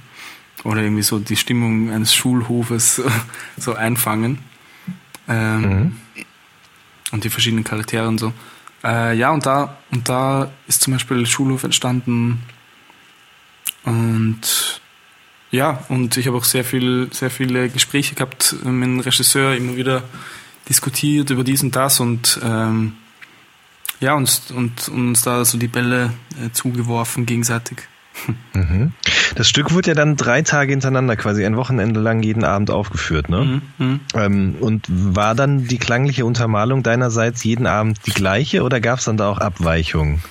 Oder 0.63 0.83
irgendwie 0.83 1.03
so 1.03 1.19
die 1.19 1.35
Stimmung 1.35 1.91
eines 1.91 2.15
Schulhofes 2.15 3.01
so 3.57 3.75
einfangen. 3.75 4.39
Ähm, 5.27 5.61
Mhm. 5.61 5.95
Und 7.11 7.25
die 7.25 7.29
verschiedenen 7.29 7.65
Charaktere 7.65 8.07
und 8.07 8.19
so. 8.19 8.31
Äh, 8.85 9.17
ja, 9.17 9.31
und 9.31 9.45
da, 9.45 9.75
und 9.91 10.07
da 10.07 10.49
ist 10.69 10.81
zum 10.81 10.93
Beispiel 10.93 11.25
Schulhof 11.25 11.65
entstanden. 11.65 12.41
Und 13.83 14.81
ja, 15.51 15.83
und 15.89 16.15
ich 16.17 16.27
habe 16.27 16.37
auch 16.37 16.45
sehr 16.45 16.63
viel, 16.63 17.09
sehr 17.11 17.29
viele 17.29 17.69
Gespräche 17.69 18.15
gehabt 18.15 18.55
mit 18.63 18.83
dem 18.83 18.99
Regisseur, 18.99 19.55
immer 19.55 19.75
wieder 19.75 20.03
diskutiert 20.69 21.29
über 21.29 21.43
dies 21.43 21.63
und 21.63 21.75
das 21.75 21.99
und 21.99 22.39
ähm, 22.43 22.93
ja, 23.99 24.13
uns, 24.13 24.51
und, 24.51 24.89
uns 24.89 25.21
da 25.21 25.45
so 25.45 25.57
die 25.57 25.67
Bälle 25.67 26.11
äh, 26.43 26.51
zugeworfen 26.51 27.25
gegenseitig. 27.25 27.77
Mhm. 28.53 28.91
Das 29.35 29.47
Stück 29.47 29.73
wurde 29.73 29.91
ja 29.91 29.95
dann 29.95 30.17
drei 30.17 30.41
Tage 30.41 30.71
hintereinander, 30.71 31.15
quasi 31.15 31.45
ein 31.45 31.55
Wochenende 31.55 32.01
lang 32.01 32.21
jeden 32.21 32.43
Abend 32.43 32.69
aufgeführt, 32.69 33.29
ne? 33.29 33.61
Mhm, 33.77 33.85
mhm. 33.85 33.99
Ähm, 34.13 34.55
und 34.59 34.85
war 34.89 35.33
dann 35.33 35.67
die 35.67 35.77
klangliche 35.77 36.25
Untermalung 36.25 36.83
deinerseits 36.83 37.43
jeden 37.45 37.65
Abend 37.65 37.99
die 38.05 38.11
gleiche 38.11 38.63
oder 38.63 38.81
gab 38.81 38.99
es 38.99 39.05
dann 39.05 39.15
da 39.15 39.29
auch 39.29 39.39
Abweichungen? 39.39 40.21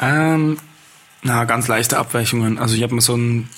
Ähm, 0.00 0.56
na, 1.22 1.44
ganz 1.44 1.68
leichte 1.68 1.98
Abweichungen. 1.98 2.58
Also 2.58 2.74
ich 2.76 2.82
habe 2.82 2.94
mir 2.94 3.00
so 3.00 3.14
einen, 3.14 3.48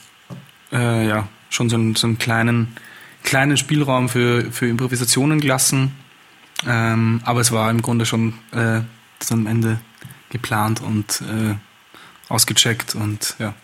äh, 0.72 1.06
ja, 1.08 1.28
schon 1.50 1.68
so 1.68 1.76
einen, 1.76 1.94
so 1.96 2.06
einen 2.06 2.18
kleinen, 2.18 2.76
kleinen 3.24 3.56
Spielraum 3.56 4.08
für, 4.08 4.50
für 4.52 4.66
Improvisationen 4.68 5.40
gelassen. 5.40 5.92
Ähm, 6.66 7.20
aber 7.24 7.40
es 7.40 7.52
war 7.52 7.70
im 7.70 7.82
Grunde 7.82 8.04
schon 8.06 8.34
äh, 8.52 8.80
das 9.18 9.30
am 9.32 9.46
Ende 9.46 9.78
geplant 10.30 10.80
und 10.82 11.22
äh, 11.22 11.54
ausgecheckt 12.28 12.94
und 12.94 13.36
ja, 13.38 13.54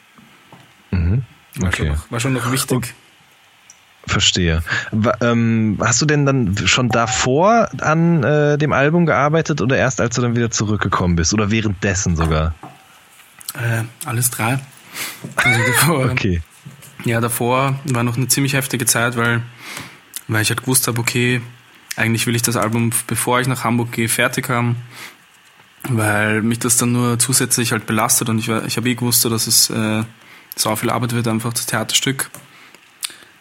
Mhm. 0.91 1.23
war, 1.57 1.73
schon, 1.73 1.87
Okay, 1.87 1.89
noch, 1.91 2.11
war 2.11 2.21
schon 2.21 2.33
noch 2.35 2.53
wichtig. 2.53 2.95
verstehe. 4.07 4.63
Wa- 4.93 5.17
ähm, 5.23 5.77
hast 5.81 6.01
du 6.03 6.07
denn 6.07 6.25
dann 6.25 6.57
schon 6.67 6.89
davor 6.89 7.69
an 7.81 8.23
äh, 8.23 8.59
dem 8.59 8.73
Album 8.73 9.07
gearbeitet 9.07 9.61
oder 9.61 9.77
erst 9.77 10.01
als 10.01 10.15
du 10.15 10.23
dann 10.23 10.37
wieder 10.37 10.51
zurückgekommen 10.51 11.17
bist 11.17 11.35
oder 11.35 11.51
währenddessen 11.51 12.17
sogar? 12.17 12.55
Äh, 13.55 13.85
alles 14.05 14.31
drei. 14.31 14.61
Also 15.37 15.61
davor, 15.67 16.05
Okay. 16.12 16.43
Ja, 17.05 17.21
davor 17.21 17.79
war 17.85 18.03
noch 18.03 18.17
eine 18.17 18.29
ziemlich 18.29 18.55
heftige 18.55 18.87
Zeit, 18.87 19.17
weil, 19.17 19.43
weil 20.29 20.43
ich 20.43 20.49
halt 20.49 20.62
gewusst 20.62 20.88
habe, 20.88 20.99
okay, 21.01 21.43
eigentlich 21.97 22.27
will 22.27 22.35
ich 22.35 22.43
das 22.43 22.57
Album, 22.57 22.90
bevor 23.07 23.40
ich 23.40 23.47
nach 23.47 23.64
Hamburg 23.64 23.93
gehe, 23.93 24.09
fertig 24.09 24.49
haben, 24.49 24.77
weil 25.88 26.43
mich 26.43 26.61
das 26.61 26.77
dann 26.77 26.93
nur 26.93 27.19
zusätzlich 27.19 27.73
halt 27.73 27.87
belastet 27.87 28.29
und 28.29 28.38
ich, 28.38 28.49
ich 28.49 28.77
habe 28.77 28.88
eh 28.88 28.95
gewusst, 28.95 29.25
dass 29.25 29.47
es 29.47 29.71
äh, 29.71 30.03
so 30.57 30.75
viel 30.77 30.90
Arbeit 30.90 31.12
wird, 31.12 31.29
einfach 31.29 31.53
das 31.53 31.67
Theaterstück. 31.67 32.31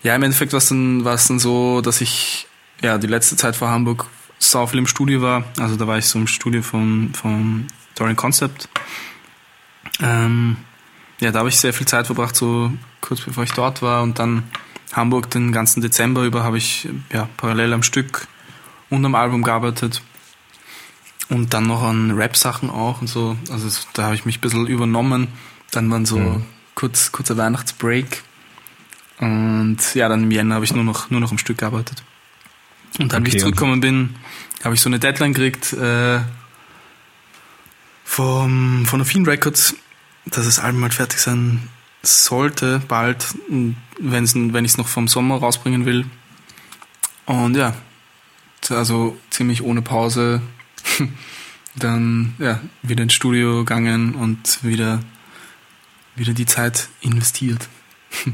Ja, 0.03 0.15
im 0.15 0.23
Endeffekt 0.23 0.51
war 0.51 0.57
es 0.57 0.67
dann, 0.67 1.05
war 1.05 1.13
es 1.13 1.27
dann 1.27 1.39
so, 1.39 1.79
dass 1.81 2.01
ich 2.01 2.47
ja 2.81 2.97
die 2.97 3.07
letzte 3.07 3.37
Zeit 3.37 3.55
vor 3.55 3.69
Hamburg 3.69 4.07
so 4.39 4.67
viel 4.67 4.79
im 4.79 4.87
Studio 4.87 5.21
war. 5.21 5.45
Also 5.57 5.77
da 5.77 5.87
war 5.87 5.97
ich 5.97 6.05
so 6.05 6.19
im 6.19 6.27
Studio 6.27 6.61
vom, 6.61 7.13
vom 7.13 7.67
Dorian 7.95 8.17
Concept. 8.17 8.67
Ähm, 10.01 10.57
ja, 11.19 11.31
da 11.31 11.39
habe 11.39 11.49
ich 11.49 11.57
sehr 11.57 11.73
viel 11.73 11.87
Zeit 11.87 12.07
verbracht, 12.07 12.35
so 12.35 12.71
kurz 13.01 13.21
bevor 13.21 13.43
ich 13.43 13.53
dort 13.53 13.81
war. 13.81 14.03
Und 14.03 14.19
dann 14.19 14.43
Hamburg 14.91 15.29
den 15.31 15.51
ganzen 15.51 15.81
Dezember 15.81 16.23
über 16.23 16.43
habe 16.43 16.57
ich 16.57 16.87
ja 17.11 17.29
parallel 17.37 17.73
am 17.73 17.83
Stück 17.83 18.27
und 18.89 19.05
am 19.05 19.15
Album 19.15 19.43
gearbeitet. 19.43 20.01
Und 21.29 21.53
dann 21.53 21.67
noch 21.67 21.83
an 21.83 22.11
Rap-Sachen 22.11 22.69
auch 22.69 23.01
und 23.01 23.07
so. 23.07 23.37
Also 23.49 23.69
da 23.93 24.03
habe 24.03 24.15
ich 24.15 24.25
mich 24.25 24.37
ein 24.37 24.41
bisschen 24.41 24.67
übernommen. 24.67 25.29
Dann 25.71 25.89
waren 25.89 26.05
so 26.05 26.19
mhm. 26.19 26.43
kurz, 26.75 27.11
kurzer 27.11 27.37
Weihnachtsbreak. 27.37 28.23
Und 29.19 29.77
ja, 29.95 30.09
dann 30.09 30.23
im 30.23 30.31
Jänner 30.31 30.55
habe 30.55 30.65
ich 30.65 30.73
nur 30.73 30.83
noch, 30.83 31.09
nur 31.09 31.21
noch 31.21 31.31
am 31.31 31.37
Stück 31.37 31.59
gearbeitet. 31.59 32.03
Und 32.99 33.13
dann, 33.13 33.21
okay, 33.21 33.31
wie 33.31 33.35
ich 33.35 33.41
zurückgekommen 33.41 33.79
bin, 33.79 34.15
habe 34.63 34.75
ich 34.75 34.81
so 34.81 34.89
eine 34.89 34.99
Deadline 34.99 35.33
gekriegt 35.33 35.73
äh, 35.73 36.19
vom, 38.03 38.85
von 38.85 39.01
Affin 39.01 39.25
Records, 39.25 39.75
dass 40.25 40.45
das 40.45 40.59
Album 40.59 40.83
halt 40.83 40.93
fertig 40.93 41.19
sein 41.19 41.69
sollte, 42.01 42.81
bald, 42.87 43.33
wenn's, 43.99 44.35
wenn 44.35 44.65
ich 44.65 44.71
es 44.71 44.77
noch 44.77 44.87
vom 44.87 45.07
Sommer 45.07 45.37
rausbringen 45.37 45.85
will. 45.85 46.05
Und 47.25 47.55
ja, 47.55 47.73
also 48.69 49.17
ziemlich 49.29 49.61
ohne 49.61 49.81
Pause 49.81 50.41
dann 51.75 52.35
ja, 52.39 52.59
wieder 52.81 53.03
ins 53.03 53.13
Studio 53.13 53.59
gegangen 53.59 54.15
und 54.15 54.63
wieder, 54.63 54.99
wieder 56.15 56.33
die 56.33 56.45
Zeit 56.45 56.89
investiert. 57.01 57.67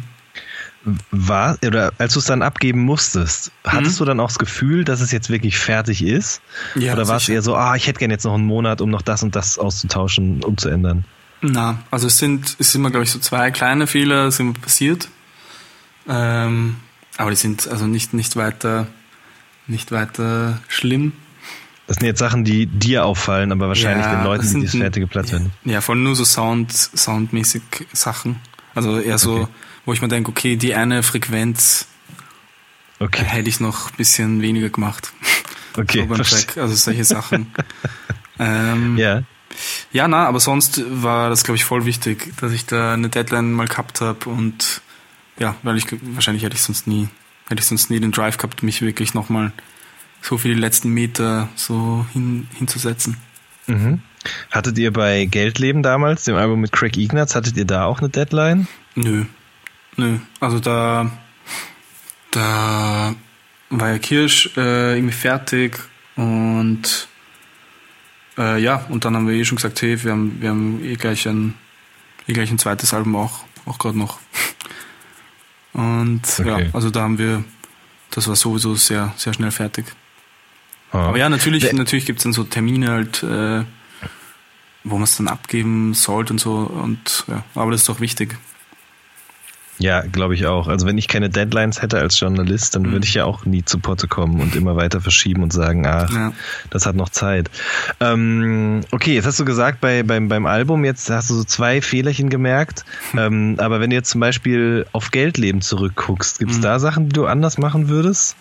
War, 1.12 1.58
oder 1.66 1.92
als 1.98 2.14
du 2.14 2.20
es 2.20 2.26
dann 2.26 2.42
abgeben 2.42 2.82
musstest, 2.82 3.52
hattest 3.64 3.96
mhm. 3.96 3.98
du 4.00 4.06
dann 4.06 4.20
auch 4.20 4.28
das 4.28 4.40
Gefühl, 4.40 4.84
dass 4.84 5.02
es 5.02 5.12
jetzt 5.12 5.30
wirklich 5.30 5.58
fertig 5.58 6.04
ist? 6.04 6.42
Ja, 6.76 6.94
oder 6.94 7.08
war 7.08 7.18
es 7.18 7.30
eher 7.30 7.42
so, 7.42 7.56
ah, 7.56 7.76
ich 7.76 7.88
hätte 7.88 8.00
gerne 8.00 8.14
jetzt 8.14 8.26
noch 8.26 8.34
einen 8.34 8.46
Monat, 8.46 8.82
um 8.82 8.90
noch 8.90 9.02
das 9.02 9.24
und 9.24 9.36
das 9.36 9.58
auszutauschen, 9.58 10.44
umzuändern? 10.44 11.06
Na, 11.42 11.80
also 11.92 12.08
es 12.08 12.18
sind, 12.18 12.56
es 12.60 12.72
sind 12.72 12.82
immer, 12.82 12.92
glaube 12.92 13.06
ich, 13.06 13.12
so 13.12 13.20
zwei 13.20 13.52
kleine 13.52 13.88
Fehler 13.88 14.32
sind 14.32 14.62
passiert. 14.62 15.08
Ähm, 16.08 16.78
aber 17.18 17.30
die 17.30 17.36
sind 17.36 17.68
also 17.68 17.88
nicht, 17.88 18.14
nicht 18.14 18.36
weiter, 18.36 18.88
nicht 19.68 19.92
weiter 19.92 20.60
schlimm. 20.68 21.14
Das 21.88 21.98
sind 21.98 22.06
jetzt 22.06 22.20
Sachen, 22.20 22.44
die 22.44 22.68
dir 22.68 23.06
auffallen, 23.06 23.52
aber 23.52 23.68
wahrscheinlich 23.68 24.06
ja, 24.06 24.16
den 24.16 24.24
Leuten, 24.24 24.60
die 24.60 24.66
das 24.66 24.76
fertige 24.76 25.08
Platz 25.08 25.32
werden. 25.32 25.52
Ja, 25.66 25.82
voll 25.82 25.96
nur 25.96 26.16
so 26.16 26.24
Sound, 26.24 26.72
soundmäßig 26.72 27.64
Sachen. 27.94 28.38
Also 28.76 29.00
eher 29.00 29.18
so, 29.18 29.42
okay. 29.42 29.48
Wo 29.86 29.94
ich 29.94 30.02
mir 30.02 30.08
denke, 30.08 30.30
okay, 30.30 30.56
die 30.56 30.76
eine 30.76 31.04
Frequenz 31.04 31.88
okay. 33.00 33.24
hätte 33.24 33.50
ich 33.50 33.60
noch 33.60 33.92
ein 33.92 33.98
bisschen 33.98 34.42
weniger 34.42 34.70
gemacht. 34.70 35.14
Okay. 35.78 36.08
so 36.10 36.16
Track, 36.16 36.58
also 36.58 36.76
solche 36.76 37.06
Sachen. 37.06 37.54
ähm, 38.40 38.98
ja. 38.98 39.22
Ja, 39.94 40.08
na, 40.08 40.26
aber 40.26 40.40
sonst 40.40 40.82
war 40.90 41.30
das, 41.30 41.44
glaube 41.44 41.58
ich, 41.58 41.64
voll 41.64 41.86
wichtig, 41.86 42.34
dass 42.42 42.52
ich 42.52 42.66
da 42.66 42.96
eine 42.96 43.08
Deadline 43.08 43.54
mal 43.54 43.68
gehabt 43.68 44.02
habe 44.02 44.30
und 44.30 44.82
ja, 45.38 45.56
weil 45.64 45.78
ich 45.78 45.86
wahrscheinlich 46.02 46.44
hätte 46.44 46.56
ich 46.56 46.64
sonst 46.64 46.88
nie, 46.88 47.08
hätte 47.48 47.62
ich 47.62 47.68
sonst 47.68 47.90
nie 47.90 48.00
den 48.00 48.12
Drive 48.12 48.38
gehabt, 48.38 48.64
mich 48.64 48.82
wirklich 48.82 49.14
nochmal 49.14 49.52
so 50.22 50.38
für 50.38 50.50
die 50.50 50.54
letzten 50.54 50.90
Meter 50.90 51.50
so 51.56 52.06
hin, 52.14 52.48
hinzusetzen. 52.56 53.18
Mhm. 53.68 54.02
Hattet 54.52 54.78
ihr 54.78 54.92
bei 54.92 55.26
Geldleben 55.26 55.82
damals, 55.82 56.26
dem 56.26 56.36
Album 56.36 56.62
mit 56.62 56.72
Craig 56.72 56.98
Ignatz, 56.98 57.36
hattet 57.36 57.56
ihr 57.58 57.66
da 57.66 57.86
auch 57.86 58.00
eine 58.00 58.10
Deadline? 58.10 58.68
Nö. 58.96 59.26
Nö. 60.00 60.18
Also 60.40 60.62
da, 60.62 61.12
da 62.32 63.14
war 63.70 63.90
ja 63.90 64.00
Kirsch 64.00 64.50
äh, 64.56 64.96
irgendwie 64.96 65.14
fertig 65.14 65.78
und 66.16 67.10
äh, 68.38 68.62
ja, 68.62 68.86
und 68.88 69.04
dann 69.04 69.18
haben 69.18 69.28
wir 69.28 69.36
eh 69.36 69.44
schon 69.44 69.58
gesagt, 69.58 69.82
hey, 69.82 70.02
wir 70.02 70.14
haben, 70.14 70.38
wir 70.40 70.50
haben 70.52 70.82
eh 70.86 70.96
gleich 70.96 71.28
ein, 71.28 71.54
eh 72.28 72.34
gleich 72.34 72.50
ein 72.50 72.58
zweites 72.58 72.94
Album 72.94 73.18
auch, 73.18 73.44
auch 73.66 73.78
gerade 73.78 73.98
noch. 73.98 74.20
Und 75.74 76.22
okay. 76.40 76.48
ja, 76.48 76.70
also 76.72 76.90
da 76.90 77.02
haben 77.02 77.18
wir, 77.18 77.44
das 78.10 78.30
war 78.30 78.38
sowieso 78.38 78.76
sehr, 78.76 79.14
sehr 79.18 79.34
schnell 79.34 79.52
fertig. 79.52 79.86
Ah. 80.94 81.10
Aber 81.10 81.18
ja, 81.18 81.28
natürlich, 81.28 81.74
natürlich 81.74 82.06
gibt 82.06 82.20
es 82.20 82.24
dann 82.24 82.32
so 82.34 82.46
Termine 82.46 82.90
halt, 82.90 83.22
äh, 83.22 83.66
wo 84.86 84.96
man 84.96 85.04
es 85.04 85.18
dann 85.18 85.28
abgeben 85.28 85.94
sollte 85.94 86.32
und 86.32 86.40
so. 86.40 86.54
Und 86.56 87.26
ja, 87.28 87.44
aber 87.54 87.72
das 87.72 87.82
ist 87.82 87.90
doch 87.90 88.00
wichtig. 88.00 88.38
Ja, 89.80 90.02
glaube 90.02 90.36
ich 90.36 90.46
auch. 90.46 90.68
Also 90.68 90.86
wenn 90.86 90.98
ich 90.98 91.08
keine 91.08 91.30
Deadlines 91.30 91.82
hätte 91.82 92.00
als 92.00 92.20
Journalist, 92.20 92.76
dann 92.76 92.84
mhm. 92.84 92.92
würde 92.92 93.06
ich 93.06 93.14
ja 93.14 93.24
auch 93.24 93.46
nie 93.46 93.64
zu 93.64 93.80
Potte 93.80 94.08
kommen 94.08 94.42
und 94.42 94.56
immer 94.56 94.76
weiter 94.76 95.00
verschieben 95.00 95.42
und 95.42 95.54
sagen, 95.54 95.88
ach, 95.88 96.12
ja. 96.12 96.34
das 96.70 96.86
hat 96.86 96.96
noch 96.96 97.08
Zeit. 97.08 97.50
Ähm, 98.02 98.82
okay, 98.92 99.16
jetzt 99.16 99.26
hast 99.26 99.40
du 99.40 99.46
gesagt, 99.46 99.80
bei, 99.80 100.04
beim, 100.04 100.28
beim 100.28 100.46
Album, 100.46 100.84
jetzt 100.84 101.10
hast 101.10 101.30
du 101.30 101.36
so 101.36 101.46
zwei 101.46 101.82
Fehlerchen 101.82 102.30
gemerkt. 102.30 102.84
ähm, 103.18 103.56
aber 103.58 103.80
wenn 103.80 103.90
du 103.90 103.96
jetzt 103.96 104.10
zum 104.10 104.20
Beispiel 104.20 104.86
auf 104.92 105.12
Geldleben 105.12 105.62
zurückguckst, 105.62 106.40
gibt 106.40 106.52
es 106.52 106.58
mhm. 106.58 106.64
da 106.64 106.80
Sachen, 106.80 107.08
die 107.08 107.14
du 107.14 107.26
anders 107.26 107.58
machen 107.58 107.88
würdest? 107.88 108.36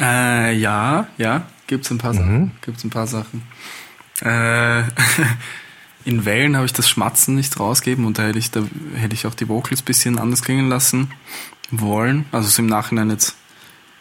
Äh, 0.00 0.56
ja, 0.56 1.06
ja, 1.18 1.42
gibt's 1.66 1.90
ein 1.90 1.98
paar 1.98 2.14
mhm. 2.14 2.18
Sachen. 2.18 2.52
Gibt's 2.62 2.84
ein 2.84 2.90
paar 2.90 3.06
Sachen. 3.06 3.42
Äh, 4.22 4.82
in 6.06 6.24
Wellen 6.24 6.56
habe 6.56 6.64
ich 6.64 6.72
das 6.72 6.88
Schmatzen 6.88 7.34
nicht 7.34 7.58
rausgeben 7.58 8.04
und 8.04 8.18
da 8.18 8.22
hätte 8.22 8.38
ich, 8.38 8.50
da 8.52 8.62
hätte 8.94 9.14
ich 9.14 9.26
auch 9.26 9.34
die 9.34 9.48
Vocals 9.48 9.82
bisschen 9.82 10.18
anders 10.18 10.42
klingen 10.42 10.68
lassen 10.68 11.10
wollen. 11.70 12.24
Also 12.30 12.48
so 12.48 12.62
im 12.62 12.68
Nachhinein 12.68 13.10
jetzt. 13.10 13.36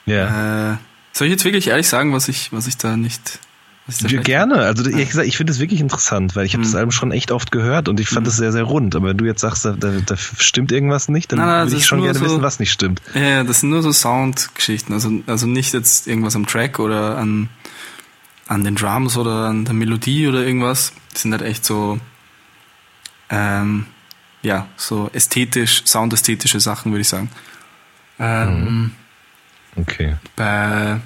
Ja. 0.06 0.74
Äh, 0.74 0.78
soll 1.14 1.28
ich 1.28 1.32
jetzt 1.32 1.46
wirklich 1.46 1.68
ehrlich 1.68 1.88
sagen, 1.88 2.14
was 2.14 2.28
ich, 2.28 2.54
was 2.54 2.68
ich 2.68 2.78
da 2.78 2.96
nicht 2.96 3.40
Gerne. 3.88 4.56
Also 4.56 4.90
ehrlich 4.90 5.10
gesagt, 5.10 5.28
ich 5.28 5.38
finde 5.38 5.54
es 5.54 5.60
wirklich 5.60 5.80
interessant, 5.80 6.36
weil 6.36 6.46
ich 6.46 6.54
habe 6.54 6.62
mhm. 6.62 6.68
das 6.68 6.76
Album 6.76 6.92
schon 6.92 7.12
echt 7.12 7.32
oft 7.32 7.52
gehört 7.52 7.88
und 7.88 8.00
ich 8.00 8.10
fand 8.10 8.26
es 8.26 8.36
mhm. 8.36 8.40
sehr, 8.40 8.52
sehr 8.52 8.64
rund. 8.64 8.96
Aber 8.96 9.10
wenn 9.10 9.18
du 9.18 9.26
jetzt 9.26 9.42
sagst, 9.42 9.64
da, 9.64 9.74
da, 9.74 9.92
da 10.04 10.18
stimmt 10.18 10.72
irgendwas 10.72 11.08
nicht, 11.08 11.32
dann 11.32 11.40
würde 11.40 11.78
ich 11.78 11.86
schon 11.86 12.02
gerne 12.02 12.18
so, 12.18 12.26
wissen, 12.26 12.42
was 12.42 12.60
nicht 12.60 12.72
stimmt. 12.72 13.02
Ja, 13.14 13.44
das 13.44 13.60
sind 13.60 13.70
nur 13.70 13.84
so 13.84 13.92
Soundgeschichten. 13.92 14.92
Also, 14.92 15.12
also 15.28 15.46
nicht 15.46 15.74
jetzt 15.76 16.08
irgendwas 16.08 16.36
am 16.36 16.48
Track 16.48 16.80
oder 16.80 17.18
an, 17.20 17.50
an 18.48 18.64
den 18.64 18.76
Drums 18.76 19.18
oder 19.18 19.48
an 19.48 19.66
der 19.66 19.74
Melodie 19.74 20.28
oder 20.28 20.46
irgendwas. 20.46 20.94
Das 21.12 21.24
sind 21.24 21.32
halt 21.32 21.42
echt 21.42 21.66
so, 21.66 22.00
ähm, 23.30 23.86
ja, 24.42 24.68
so 24.78 25.10
ästhetisch, 25.14 25.84
soundästhetische 25.86 26.60
Sachen, 26.60 26.92
würde 26.92 27.02
ich 27.02 27.10
sagen. 27.10 27.30
Ähm, 28.20 28.64
mhm. 28.64 28.92
okay. 29.76 30.16
Bei, 30.36 31.00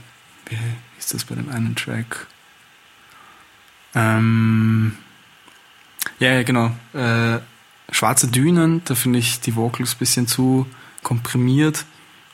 wie 0.48 0.58
ist 0.98 1.14
das 1.14 1.24
bei 1.26 1.36
dem 1.36 1.50
einen 1.50 1.76
Track? 1.76 2.28
Ähm, 3.96 4.98
ja, 6.20 6.44
genau. 6.44 6.72
Äh, 6.94 7.40
Schwarze 7.92 8.28
Dünen, 8.28 8.84
da 8.86 8.94
finde 8.94 9.20
ich 9.20 9.40
die 9.40 9.56
Vocals 9.56 9.96
ein 9.96 9.98
bisschen 9.98 10.28
zu 10.28 10.68
komprimiert 11.02 11.86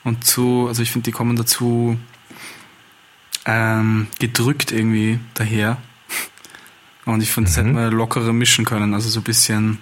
und 0.04 0.24
zu, 0.24 0.66
also 0.68 0.82
ich 0.82 0.92
finde, 0.92 1.04
die 1.06 1.12
kommen 1.12 1.36
dazu 1.36 1.98
ähm, 3.46 4.08
gedrückt 4.18 4.72
irgendwie 4.72 5.20
daher. 5.34 5.78
Und 7.04 7.22
ich 7.22 7.30
finde, 7.30 7.50
das 7.50 7.62
mhm. 7.62 7.72
man 7.72 7.92
lockerer 7.92 8.32
mischen 8.32 8.64
können, 8.64 8.92
also 8.92 9.08
so 9.08 9.20
ein 9.20 9.24
bisschen, 9.24 9.78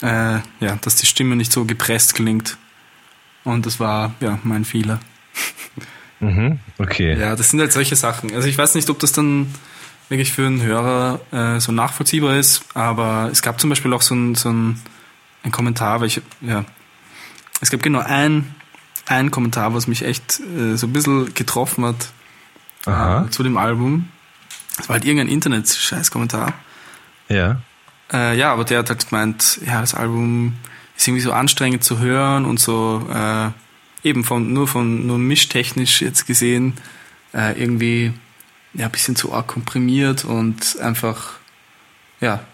äh, 0.00 0.38
ja, 0.60 0.76
dass 0.80 0.96
die 0.96 1.06
Stimme 1.06 1.36
nicht 1.36 1.52
so 1.52 1.64
gepresst 1.64 2.14
klingt. 2.14 2.56
Und 3.44 3.66
das 3.66 3.78
war, 3.78 4.14
ja, 4.20 4.38
mein 4.42 4.64
Fehler. 4.64 5.00
Mhm, 6.20 6.60
okay. 6.78 7.18
Ja, 7.18 7.36
das 7.36 7.50
sind 7.50 7.60
halt 7.60 7.72
solche 7.72 7.96
Sachen. 7.96 8.34
Also 8.34 8.48
ich 8.48 8.56
weiß 8.56 8.74
nicht, 8.76 8.88
ob 8.88 8.98
das 9.00 9.12
dann 9.12 9.52
wirklich 10.08 10.32
für 10.32 10.46
einen 10.46 10.62
Hörer 10.62 11.20
äh, 11.32 11.60
so 11.60 11.72
nachvollziehbar 11.72 12.36
ist. 12.36 12.64
Aber 12.74 13.28
es 13.30 13.42
gab 13.42 13.60
zum 13.60 13.70
Beispiel 13.70 13.92
auch 13.92 14.02
so 14.02 14.14
ein, 14.14 14.34
so 14.34 14.50
ein, 14.50 14.80
ein 15.42 15.50
Kommentar, 15.50 16.00
weil 16.00 16.06
ich, 16.06 16.22
ja, 16.40 16.64
es 17.60 17.70
gab 17.70 17.82
genau 17.82 18.00
ein, 18.00 18.54
ein 19.06 19.30
Kommentar, 19.30 19.74
was 19.74 19.88
mich 19.88 20.04
echt 20.04 20.40
äh, 20.40 20.76
so 20.76 20.86
ein 20.86 20.92
bisschen 20.92 21.34
getroffen 21.34 21.84
hat 21.84 22.12
äh, 22.86 23.28
zu 23.30 23.42
dem 23.42 23.56
Album. 23.56 24.08
Das 24.76 24.88
war 24.88 24.94
halt 24.94 25.04
irgendein 25.04 25.28
Internet-Scheiß-Kommentar. 25.28 26.54
Ja. 27.28 27.60
Äh, 28.12 28.36
ja, 28.38 28.52
aber 28.52 28.64
der 28.64 28.80
hat 28.80 28.90
halt 28.90 29.08
gemeint, 29.08 29.60
ja, 29.66 29.80
das 29.80 29.94
Album 29.94 30.54
ist 30.96 31.06
irgendwie 31.06 31.22
so 31.22 31.32
anstrengend 31.32 31.84
zu 31.84 31.98
hören 31.98 32.44
und 32.44 32.60
so 32.60 33.08
äh, 33.12 33.50
eben 34.02 34.24
von 34.24 34.52
nur 34.52 34.68
von 34.68 35.06
nur 35.06 35.18
mischtechnisch 35.18 36.02
jetzt 36.02 36.26
gesehen 36.26 36.74
äh, 37.32 37.60
irgendwie 37.60 38.12
ja, 38.74 38.86
ein 38.86 38.92
bisschen 38.92 39.16
zu 39.16 39.32
arg 39.32 39.46
komprimiert 39.46 40.24
und 40.24 40.78
einfach, 40.80 41.34
ja. 42.20 42.44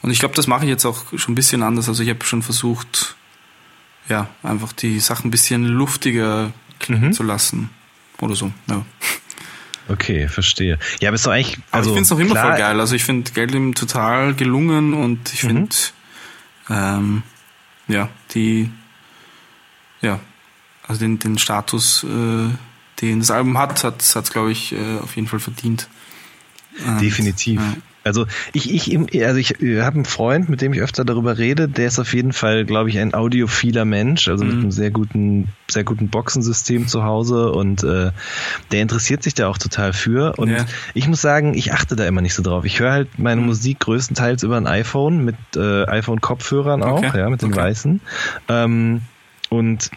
Und 0.00 0.10
ich 0.10 0.20
glaube, 0.20 0.34
das 0.34 0.46
mache 0.46 0.64
ich 0.64 0.70
jetzt 0.70 0.84
auch 0.84 1.04
schon 1.16 1.32
ein 1.32 1.34
bisschen 1.34 1.62
anders. 1.62 1.88
Also 1.88 2.02
ich 2.02 2.08
habe 2.08 2.24
schon 2.24 2.42
versucht, 2.42 3.16
ja, 4.08 4.28
einfach 4.42 4.72
die 4.72 5.00
Sachen 5.00 5.28
ein 5.28 5.30
bisschen 5.30 5.64
luftiger 5.64 6.52
klingen 6.78 7.08
mhm. 7.08 7.12
zu 7.12 7.22
lassen. 7.22 7.70
Oder 8.20 8.34
so, 8.34 8.52
ja. 8.68 8.84
Okay, 9.88 10.28
verstehe. 10.28 10.78
Ja, 11.00 11.08
aber 11.08 11.16
ist 11.16 11.26
doch 11.26 11.32
eigentlich. 11.32 11.58
Also 11.70 11.70
aber 11.70 11.80
ich 11.80 11.86
finde 11.86 12.02
es 12.02 12.10
noch 12.10 12.18
immer 12.18 12.30
klar, 12.32 12.50
voll 12.50 12.58
geil. 12.58 12.80
Also 12.80 12.94
ich 12.94 13.04
finde 13.04 13.30
Geldlim 13.32 13.74
total 13.74 14.34
gelungen 14.34 14.94
und 14.94 15.32
ich 15.32 15.40
finde, 15.40 15.74
mhm. 16.68 16.74
ähm, 16.74 17.22
ja, 17.88 18.08
die, 18.34 18.70
ja, 20.02 20.20
also 20.86 21.00
den, 21.00 21.18
den 21.18 21.38
Status, 21.38 22.04
äh, 22.04 22.50
den 23.00 23.20
das 23.20 23.30
Album 23.30 23.56
hat, 23.58 23.82
hat 23.84 24.02
es, 24.02 24.30
glaube 24.30 24.52
ich, 24.52 24.72
äh, 24.72 24.98
auf 25.02 25.16
jeden 25.16 25.28
Fall 25.28 25.40
verdient. 25.40 25.88
Und, 26.86 27.00
Definitiv. 27.00 27.60
Also 28.08 28.26
ich, 28.52 28.74
ich, 28.74 29.24
also 29.24 29.38
ich 29.38 29.50
habe 29.80 29.96
einen 29.96 30.04
Freund, 30.04 30.48
mit 30.48 30.60
dem 30.60 30.72
ich 30.72 30.80
öfter 30.80 31.04
darüber 31.04 31.38
rede, 31.38 31.68
der 31.68 31.86
ist 31.86 31.98
auf 31.98 32.12
jeden 32.14 32.32
Fall, 32.32 32.64
glaube 32.64 32.90
ich, 32.90 32.98
ein 32.98 33.14
audiophiler 33.14 33.84
Mensch, 33.84 34.28
also 34.28 34.44
mhm. 34.44 34.50
mit 34.50 34.58
einem 34.58 34.70
sehr 34.72 34.90
guten, 34.90 35.48
sehr 35.70 35.84
guten 35.84 36.08
Boxensystem 36.08 36.88
zu 36.88 37.04
Hause 37.04 37.52
und 37.52 37.84
äh, 37.84 38.10
der 38.72 38.82
interessiert 38.82 39.22
sich 39.22 39.34
da 39.34 39.48
auch 39.48 39.58
total 39.58 39.92
für. 39.92 40.38
Und 40.38 40.50
ja. 40.50 40.64
ich 40.94 41.06
muss 41.06 41.20
sagen, 41.20 41.54
ich 41.54 41.72
achte 41.72 41.94
da 41.94 42.06
immer 42.06 42.20
nicht 42.20 42.34
so 42.34 42.42
drauf. 42.42 42.64
Ich 42.64 42.80
höre 42.80 42.92
halt 42.92 43.18
meine 43.18 43.40
mhm. 43.40 43.48
Musik 43.48 43.80
größtenteils 43.80 44.42
über 44.42 44.56
ein 44.56 44.66
iPhone 44.66 45.24
mit 45.24 45.36
äh, 45.56 45.84
iPhone-Kopfhörern 45.84 46.82
auch, 46.82 46.98
okay. 46.98 47.18
ja, 47.18 47.30
mit 47.30 47.42
den 47.42 47.52
okay. 47.52 47.60
weißen. 47.60 48.00
Ähm, 48.48 49.02
und 49.50 49.90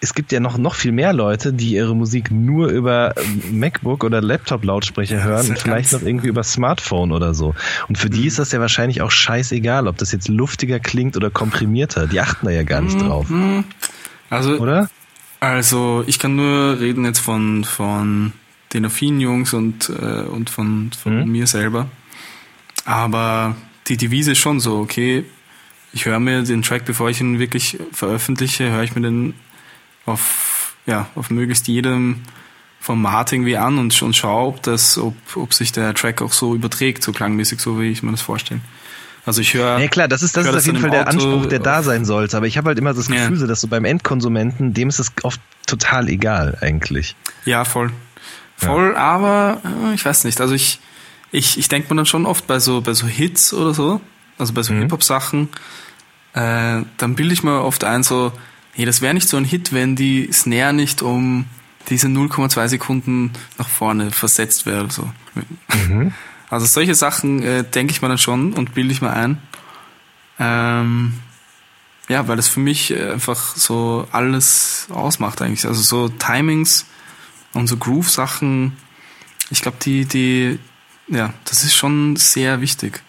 es 0.00 0.14
gibt 0.14 0.30
ja 0.30 0.40
noch, 0.40 0.58
noch 0.58 0.74
viel 0.74 0.92
mehr 0.92 1.12
Leute, 1.12 1.52
die 1.52 1.74
ihre 1.74 1.94
Musik 1.96 2.30
nur 2.30 2.68
über 2.68 3.14
ähm, 3.16 3.58
MacBook 3.58 4.04
oder 4.04 4.20
Laptop-Lautsprecher 4.20 5.22
hören 5.24 5.48
und 5.48 5.58
vielleicht 5.58 5.92
noch 5.92 6.02
irgendwie 6.02 6.28
über 6.28 6.44
Smartphone 6.44 7.10
oder 7.10 7.34
so. 7.34 7.54
Und 7.88 7.98
für 7.98 8.08
die 8.08 8.26
ist 8.26 8.38
das 8.38 8.52
ja 8.52 8.60
wahrscheinlich 8.60 9.02
auch 9.02 9.10
scheißegal, 9.10 9.88
ob 9.88 9.98
das 9.98 10.12
jetzt 10.12 10.28
luftiger 10.28 10.78
klingt 10.78 11.16
oder 11.16 11.30
komprimierter. 11.30 12.06
Die 12.06 12.20
achten 12.20 12.46
da 12.46 12.52
ja 12.52 12.62
gar 12.62 12.80
nicht 12.80 13.00
drauf. 13.00 13.28
Mhm. 13.28 13.64
Also, 14.30 14.58
oder? 14.58 14.88
Also, 15.40 16.04
ich 16.06 16.18
kann 16.18 16.36
nur 16.36 16.78
reden 16.78 17.04
jetzt 17.04 17.20
von, 17.20 17.64
von 17.64 18.32
den 18.72 18.84
affinen 18.84 19.20
Jungs 19.20 19.52
und, 19.52 19.88
äh, 19.88 20.22
und 20.22 20.50
von, 20.50 20.90
von 20.92 21.24
mhm. 21.24 21.32
mir 21.32 21.46
selber. 21.46 21.88
Aber 22.84 23.56
die 23.88 23.96
Devise 23.96 24.32
ist 24.32 24.38
schon 24.38 24.60
so, 24.60 24.78
okay, 24.78 25.24
ich 25.92 26.04
höre 26.04 26.20
mir 26.20 26.42
den 26.42 26.62
Track, 26.62 26.84
bevor 26.84 27.08
ich 27.08 27.20
ihn 27.20 27.38
wirklich 27.38 27.78
veröffentliche, 27.92 28.70
höre 28.70 28.82
ich 28.82 28.94
mir 28.94 29.02
den 29.02 29.34
auf, 30.08 30.74
ja, 30.86 31.06
auf 31.14 31.30
möglichst 31.30 31.68
jedem 31.68 32.22
Format 32.80 33.32
irgendwie 33.32 33.56
an 33.56 33.78
und, 33.78 34.00
und 34.02 34.16
schaue, 34.16 34.48
ob, 34.48 34.62
das, 34.62 34.98
ob, 34.98 35.14
ob 35.36 35.52
sich 35.52 35.72
der 35.72 35.94
Track 35.94 36.22
auch 36.22 36.32
so 36.32 36.54
überträgt, 36.54 37.02
so 37.02 37.12
klangmäßig, 37.12 37.60
so 37.60 37.80
wie 37.80 37.90
ich 37.90 38.02
mir 38.02 38.12
das 38.12 38.22
vorstelle. 38.22 38.60
Also 39.26 39.42
ich 39.42 39.52
höre. 39.52 39.78
Ja 39.78 39.88
klar, 39.88 40.08
das 40.08 40.22
ist, 40.22 40.36
das 40.36 40.46
ist 40.46 40.54
auf 40.54 40.64
jeden 40.64 40.80
Fall 40.80 40.90
der 40.90 41.02
Auto, 41.02 41.10
Anspruch, 41.10 41.46
der 41.46 41.58
da 41.58 41.82
sein 41.82 42.06
sollte. 42.06 42.36
Aber 42.36 42.46
ich 42.46 42.56
habe 42.56 42.68
halt 42.68 42.78
immer 42.78 42.94
das 42.94 43.08
Gefühl, 43.08 43.38
ja. 43.38 43.46
dass 43.46 43.60
so 43.60 43.68
beim 43.68 43.84
Endkonsumenten, 43.84 44.72
dem 44.72 44.88
ist 44.88 45.00
es 45.00 45.12
oft 45.22 45.40
total 45.66 46.08
egal 46.08 46.56
eigentlich. 46.62 47.14
Ja, 47.44 47.66
voll. 47.66 47.92
Voll, 48.56 48.92
ja. 48.94 48.96
aber 48.96 49.60
äh, 49.64 49.94
ich 49.94 50.04
weiß 50.04 50.24
nicht. 50.24 50.40
Also 50.40 50.54
ich, 50.54 50.80
ich, 51.30 51.58
ich 51.58 51.68
denke 51.68 51.92
mir 51.92 51.96
dann 51.98 52.06
schon 52.06 52.24
oft 52.24 52.46
bei 52.46 52.58
so, 52.58 52.80
bei 52.80 52.94
so 52.94 53.06
Hits 53.06 53.52
oder 53.52 53.74
so, 53.74 54.00
also 54.38 54.54
bei 54.54 54.62
so 54.62 54.72
mhm. 54.72 54.82
Hip-Hop-Sachen, 54.82 55.50
äh, 56.32 56.82
dann 56.96 57.14
bilde 57.14 57.34
ich 57.34 57.42
mir 57.42 57.62
oft 57.62 57.84
ein, 57.84 58.02
so, 58.02 58.32
hey, 58.78 58.84
das 58.84 59.00
wäre 59.00 59.12
nicht 59.12 59.28
so 59.28 59.36
ein 59.36 59.44
Hit, 59.44 59.72
wenn 59.72 59.96
die 59.96 60.30
Snare 60.32 60.72
nicht 60.72 61.02
um 61.02 61.46
diese 61.88 62.06
0,2 62.06 62.68
Sekunden 62.68 63.32
nach 63.58 63.68
vorne 63.68 64.12
versetzt 64.12 64.66
wäre. 64.66 64.88
So. 64.90 65.10
Mhm. 65.88 66.14
Also 66.50 66.64
solche 66.64 66.94
Sachen 66.94 67.42
äh, 67.42 67.62
denke 67.62 67.92
ich 67.92 68.00
mir 68.00 68.08
dann 68.08 68.16
schon 68.16 68.54
und 68.54 68.72
bilde 68.72 68.90
ich 68.90 69.02
mir 69.02 69.10
ein. 69.10 69.36
Ähm, 70.38 71.12
ja, 72.08 72.26
weil 72.26 72.36
das 72.36 72.48
für 72.48 72.60
mich 72.60 72.98
einfach 72.98 73.54
so 73.54 74.08
alles 74.12 74.86
ausmacht 74.88 75.42
eigentlich. 75.42 75.66
Also 75.66 75.82
so 75.82 76.08
Timings 76.08 76.86
und 77.52 77.66
so 77.66 77.76
Groove-Sachen, 77.76 78.78
ich 79.50 79.60
glaube, 79.60 79.76
die, 79.82 80.06
die, 80.06 80.58
ja, 81.08 81.34
das 81.44 81.64
ist 81.64 81.74
schon 81.74 82.16
sehr 82.16 82.62
wichtig. 82.62 83.02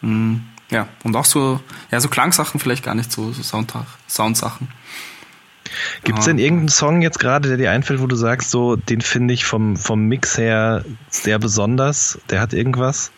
Mhm. 0.00 0.44
Ja, 0.70 0.88
und 1.04 1.14
auch 1.14 1.24
so, 1.24 1.60
ja, 1.90 2.00
so 2.00 2.08
Klangsachen 2.08 2.58
vielleicht 2.58 2.84
gar 2.84 2.94
nicht 2.94 3.12
so, 3.12 3.32
so 3.32 3.42
Sound, 3.42 3.72
Soundsachen. 4.08 4.68
Gibt 6.04 6.18
es 6.18 6.24
denn 6.24 6.38
irgendeinen 6.38 6.68
Song 6.68 7.02
jetzt 7.02 7.18
gerade, 7.18 7.48
der 7.48 7.58
dir 7.58 7.70
einfällt, 7.70 8.00
wo 8.00 8.06
du 8.06 8.16
sagst, 8.16 8.50
so, 8.50 8.76
den 8.76 9.00
finde 9.00 9.34
ich 9.34 9.44
vom, 9.44 9.76
vom 9.76 10.06
Mix 10.06 10.38
her 10.38 10.84
sehr 11.08 11.38
besonders? 11.38 12.18
Der 12.30 12.40
hat 12.40 12.52
irgendwas? 12.52 13.10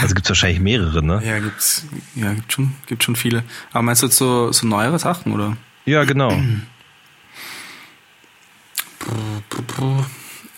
Also 0.00 0.14
gibt 0.14 0.26
es 0.26 0.30
wahrscheinlich 0.30 0.60
mehrere, 0.60 1.02
ne? 1.02 1.20
Ja, 1.24 1.40
gibt's, 1.40 1.86
ja, 2.14 2.32
gibt 2.32 2.52
schon, 2.52 2.74
gibt 2.86 3.02
schon 3.02 3.16
viele. 3.16 3.42
Aber 3.72 3.82
meinst 3.82 4.02
du 4.02 4.06
jetzt 4.06 4.16
so, 4.16 4.52
so 4.52 4.66
neuere 4.66 4.98
Sachen, 4.98 5.32
oder? 5.32 5.56
Ja, 5.84 6.04
genau. 6.04 6.30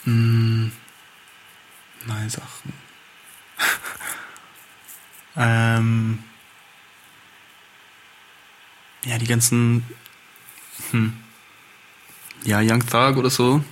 hm, 0.05 0.72
neue 2.07 2.31
Sachen. 2.31 2.75
Ähm, 5.37 6.18
ja, 9.05 9.18
die 9.18 9.26
ganzen, 9.26 9.85
hm, 10.91 11.12
ja, 12.45 12.61
Young 12.61 12.87
Thug 12.87 13.16
oder 13.16 13.30
so, 13.30 13.62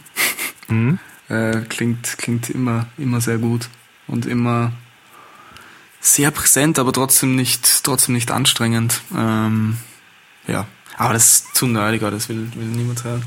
mhm. 0.69 0.99
äh, 1.29 1.61
klingt, 1.63 2.19
klingt 2.19 2.51
immer, 2.51 2.87
immer 2.99 3.21
sehr 3.21 3.39
gut 3.39 3.69
und 4.07 4.27
immer 4.27 4.73
sehr 6.01 6.31
präsent, 6.31 6.79
aber 6.79 6.93
trotzdem 6.93 7.37
nicht, 7.37 7.85
trotzdem 7.85 8.15
nicht 8.15 8.31
anstrengend. 8.31 9.03
Ähm, 9.17 9.79
ja, 10.49 10.67
aber 10.97 11.15
das 11.15 11.27
ist 11.27 11.55
zu 11.55 11.67
nerdiger, 11.67 12.11
das 12.11 12.29
will, 12.29 12.51
will 12.55 12.67
niemand 12.67 13.05
hören. 13.05 13.23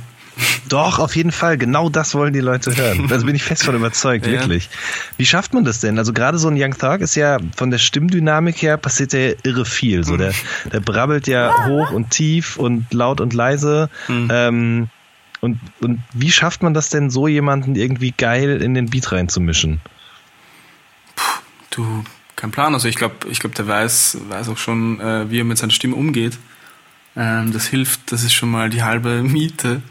Doch, 0.70 1.00
auf 1.00 1.16
jeden 1.16 1.32
Fall. 1.32 1.58
Genau 1.58 1.90
das 1.90 2.16
wollen 2.16 2.34
die 2.34 2.40
Leute 2.40 2.76
hören. 2.76 3.10
Also 3.16 3.26
bin 3.26 3.36
ich 3.36 3.44
fest 3.44 3.64
von 3.64 3.76
überzeugt, 3.76 4.26
ja. 4.26 4.34
wirklich. 4.34 4.70
Wie 5.18 5.26
schafft 5.26 5.54
man 5.54 5.64
das 5.64 5.80
denn? 5.80 5.98
Also 5.98 6.12
gerade 6.12 6.38
so 6.38 6.48
ein 6.50 6.56
Young 6.58 6.78
Thug 6.78 7.00
ist 7.00 7.16
ja 7.16 7.38
von 7.56 7.72
der 7.72 7.78
Stimmdynamik 7.78 8.62
her 8.62 8.78
passiert 8.78 9.14
ja 9.14 9.32
irre 9.44 9.66
viel. 9.66 10.04
So 10.04 10.18
der, 10.18 10.34
der 10.72 10.80
brabbelt 10.82 11.28
ja 11.28 11.68
hoch 11.68 11.92
und 11.92 12.10
tief 12.10 12.58
und 12.58 12.94
laut 12.94 13.22
und 13.22 13.34
leise. 13.34 13.90
Mhm. 14.08 14.28
Ähm, 14.32 14.88
und, 15.42 15.60
und 15.82 16.02
wie 16.14 16.32
schafft 16.32 16.64
man 16.64 16.74
das 16.74 16.90
denn, 16.90 17.10
so 17.10 17.28
jemanden 17.28 17.76
irgendwie 17.76 18.12
geil 18.12 18.62
in 18.62 18.74
den 18.74 18.90
Beat 18.90 19.12
reinzumischen? 19.12 19.80
Puh, 21.16 21.40
du, 21.70 22.04
kein 22.36 22.52
Plan. 22.52 22.74
Also 22.74 22.88
ich 22.88 22.96
glaube, 22.96 23.16
ich 23.30 23.40
glaube, 23.40 23.56
der 23.56 23.68
weiß, 23.68 24.18
weiß 24.28 24.50
auch 24.50 24.58
schon, 24.58 25.00
äh, 25.00 25.30
wie 25.30 25.40
er 25.40 25.44
mit 25.44 25.58
seiner 25.58 25.72
Stimme 25.72 25.96
umgeht. 25.96 26.38
Ähm, 27.16 27.54
das 27.54 27.68
hilft, 27.68 28.12
das 28.12 28.24
ist 28.24 28.34
schon 28.34 28.50
mal 28.50 28.70
die 28.70 28.84
halbe 28.84 29.22
Miete. 29.24 29.82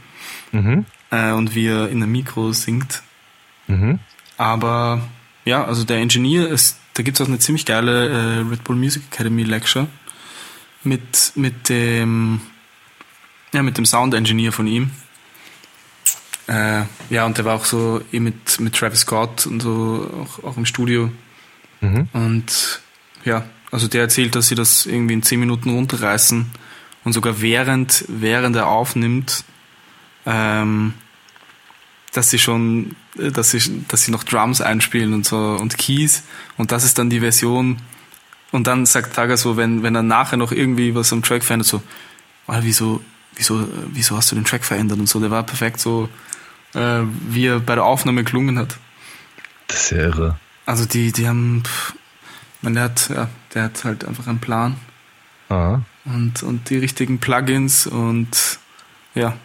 Mhm. 0.53 0.87
Äh, 1.11 1.33
und 1.33 1.55
wie 1.55 1.67
er 1.67 1.89
in 1.89 2.03
einem 2.03 2.13
Mikro 2.13 2.53
singt. 2.53 3.03
Mhm. 3.67 3.99
Aber 4.37 5.03
ja, 5.45 5.65
also 5.65 5.85
der 5.85 5.99
Engineer 5.99 6.49
ist, 6.49 6.79
da 6.95 7.03
gibt 7.03 7.19
es 7.19 7.25
auch 7.25 7.29
eine 7.29 7.39
ziemlich 7.39 7.67
geile 7.67 8.09
äh, 8.09 8.49
Red 8.49 8.65
Bull 8.65 8.77
Music 8.77 9.03
Academy 9.11 9.43
Lecture 9.43 9.87
mit, 10.83 11.33
mit 11.35 11.69
dem 11.69 12.41
ja, 13.55 13.63
mit 13.63 13.79
dem 13.79 13.87
Sound 13.87 14.13
Engineer 14.15 14.53
von 14.53 14.67
ihm. 14.67 14.91
Äh, 16.47 16.83
ja, 17.09 17.25
und 17.25 17.39
der 17.39 17.45
war 17.47 17.55
auch 17.55 17.65
so 17.65 18.03
eh 18.13 18.21
mit, 18.21 18.61
mit 18.61 18.75
Travis 18.75 19.01
Scott 19.01 19.47
und 19.47 19.61
so 19.61 20.11
auch, 20.23 20.45
auch 20.45 20.57
im 20.57 20.67
Studio. 20.67 21.11
Mhm. 21.81 22.09
Und 22.13 22.81
ja, 23.25 23.45
also 23.71 23.89
der 23.89 24.03
erzählt, 24.03 24.35
dass 24.35 24.49
sie 24.49 24.55
das 24.55 24.85
irgendwie 24.85 25.15
in 25.15 25.23
10 25.23 25.41
Minuten 25.41 25.71
runterreißen 25.71 26.51
und 27.05 27.13
sogar 27.13 27.41
während, 27.41 28.05
während 28.09 28.57
er 28.57 28.67
aufnimmt, 28.67 29.45
ähm, 30.27 30.95
dass 32.13 32.31
sie 32.31 32.39
schon, 32.39 32.97
dass 33.17 33.51
sie, 33.51 33.85
dass 33.89 34.03
sie 34.03 34.13
noch 34.13 34.25
Drums 34.25 34.61
einspielen 34.61 35.15
und 35.15 35.27
so 35.27 35.37
und 35.37 35.77
Keys 35.77 36.23
und 36.57 36.73
das 36.73 36.85
ist 36.85 36.99
dann 36.99 37.11
die 37.11 37.21
Version. 37.21 37.79
Und 38.53 38.69
dann 38.69 38.87
sagt 38.87 39.17
Taga 39.17 39.37
so, 39.37 39.57
wenn, 39.57 39.83
wenn 39.83 39.97
er 39.97 40.05
nachher 40.05 40.37
noch 40.37 40.53
irgendwie 40.53 40.95
was 40.95 41.13
am 41.13 41.23
Track 41.23 41.43
verändert, 41.43 41.67
so, 41.67 41.83
ah, 42.47 42.61
wieso, 42.63 43.03
wieso, 43.35 43.69
wieso 43.89 44.17
hast 44.17 44.31
du 44.31 44.37
den 44.37 44.45
Track 44.45 44.65
verändert 44.65 45.01
und 45.01 45.09
so, 45.09 45.19
der 45.19 45.33
war 45.33 45.43
perfekt 45.43 45.81
so, 45.81 46.09
äh, 46.75 47.01
wie 47.29 47.47
er 47.47 47.59
bei 47.59 47.75
der 47.75 47.85
Aufnahme 47.85 48.23
gelungen 48.23 48.59
hat. 48.59 48.79
Das 49.67 49.85
ist 49.85 49.91
ja 49.91 49.99
irre. 49.99 50.39
Also 50.67 50.85
die, 50.85 51.11
die 51.11 51.27
haben, 51.27 51.63
pff, 51.65 51.95
man, 52.63 52.75
der 52.75 52.85
hat, 52.85 53.09
ja, 53.09 53.29
der 53.55 53.65
hat 53.65 53.85
halt 53.85 54.05
einfach 54.05 54.29
einen 54.29 54.39
Plan. 54.39 54.77
Aha. 55.49 55.83
Und, 56.05 56.43
und 56.45 56.71
die 56.71 56.79
richtigen 56.79 57.19
Plugins 57.19 57.87
und 57.87 58.61
ja, 59.15 59.37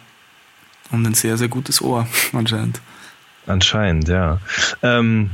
und 0.90 1.06
ein 1.06 1.14
sehr, 1.14 1.36
sehr 1.36 1.48
gutes 1.48 1.80
Ohr, 1.82 2.06
anscheinend. 2.32 2.80
Anscheinend, 3.46 4.08
ja. 4.08 4.38
Ähm, 4.82 5.30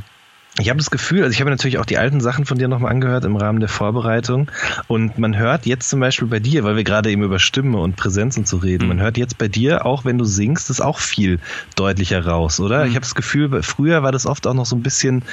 ich 0.58 0.70
habe 0.70 0.78
das 0.78 0.90
Gefühl, 0.90 1.22
also 1.22 1.32
ich 1.32 1.40
habe 1.40 1.50
natürlich 1.50 1.76
auch 1.76 1.84
die 1.84 1.98
alten 1.98 2.20
Sachen 2.20 2.46
von 2.46 2.56
dir 2.56 2.66
nochmal 2.66 2.90
angehört 2.90 3.26
im 3.26 3.36
Rahmen 3.36 3.60
der 3.60 3.68
Vorbereitung 3.68 4.50
und 4.86 5.18
man 5.18 5.36
hört 5.36 5.66
jetzt 5.66 5.90
zum 5.90 6.00
Beispiel 6.00 6.28
bei 6.28 6.40
dir, 6.40 6.64
weil 6.64 6.76
wir 6.76 6.84
gerade 6.84 7.10
eben 7.10 7.22
über 7.22 7.38
Stimme 7.38 7.76
und 7.78 7.96
Präsenzen 7.96 8.46
zu 8.46 8.56
reden, 8.56 8.84
mhm. 8.84 8.88
man 8.88 9.00
hört 9.00 9.18
jetzt 9.18 9.36
bei 9.36 9.48
dir, 9.48 9.84
auch 9.84 10.06
wenn 10.06 10.16
du 10.16 10.24
singst, 10.24 10.70
das 10.70 10.80
auch 10.80 10.98
viel 10.98 11.40
deutlicher 11.74 12.24
raus, 12.24 12.58
oder? 12.58 12.84
Mhm. 12.84 12.90
Ich 12.90 12.96
habe 12.96 13.04
das 13.04 13.14
Gefühl, 13.14 13.62
früher 13.62 14.02
war 14.02 14.12
das 14.12 14.24
oft 14.24 14.46
auch 14.46 14.54
noch 14.54 14.64
so 14.64 14.76
ein 14.76 14.82
bisschen, 14.82 15.24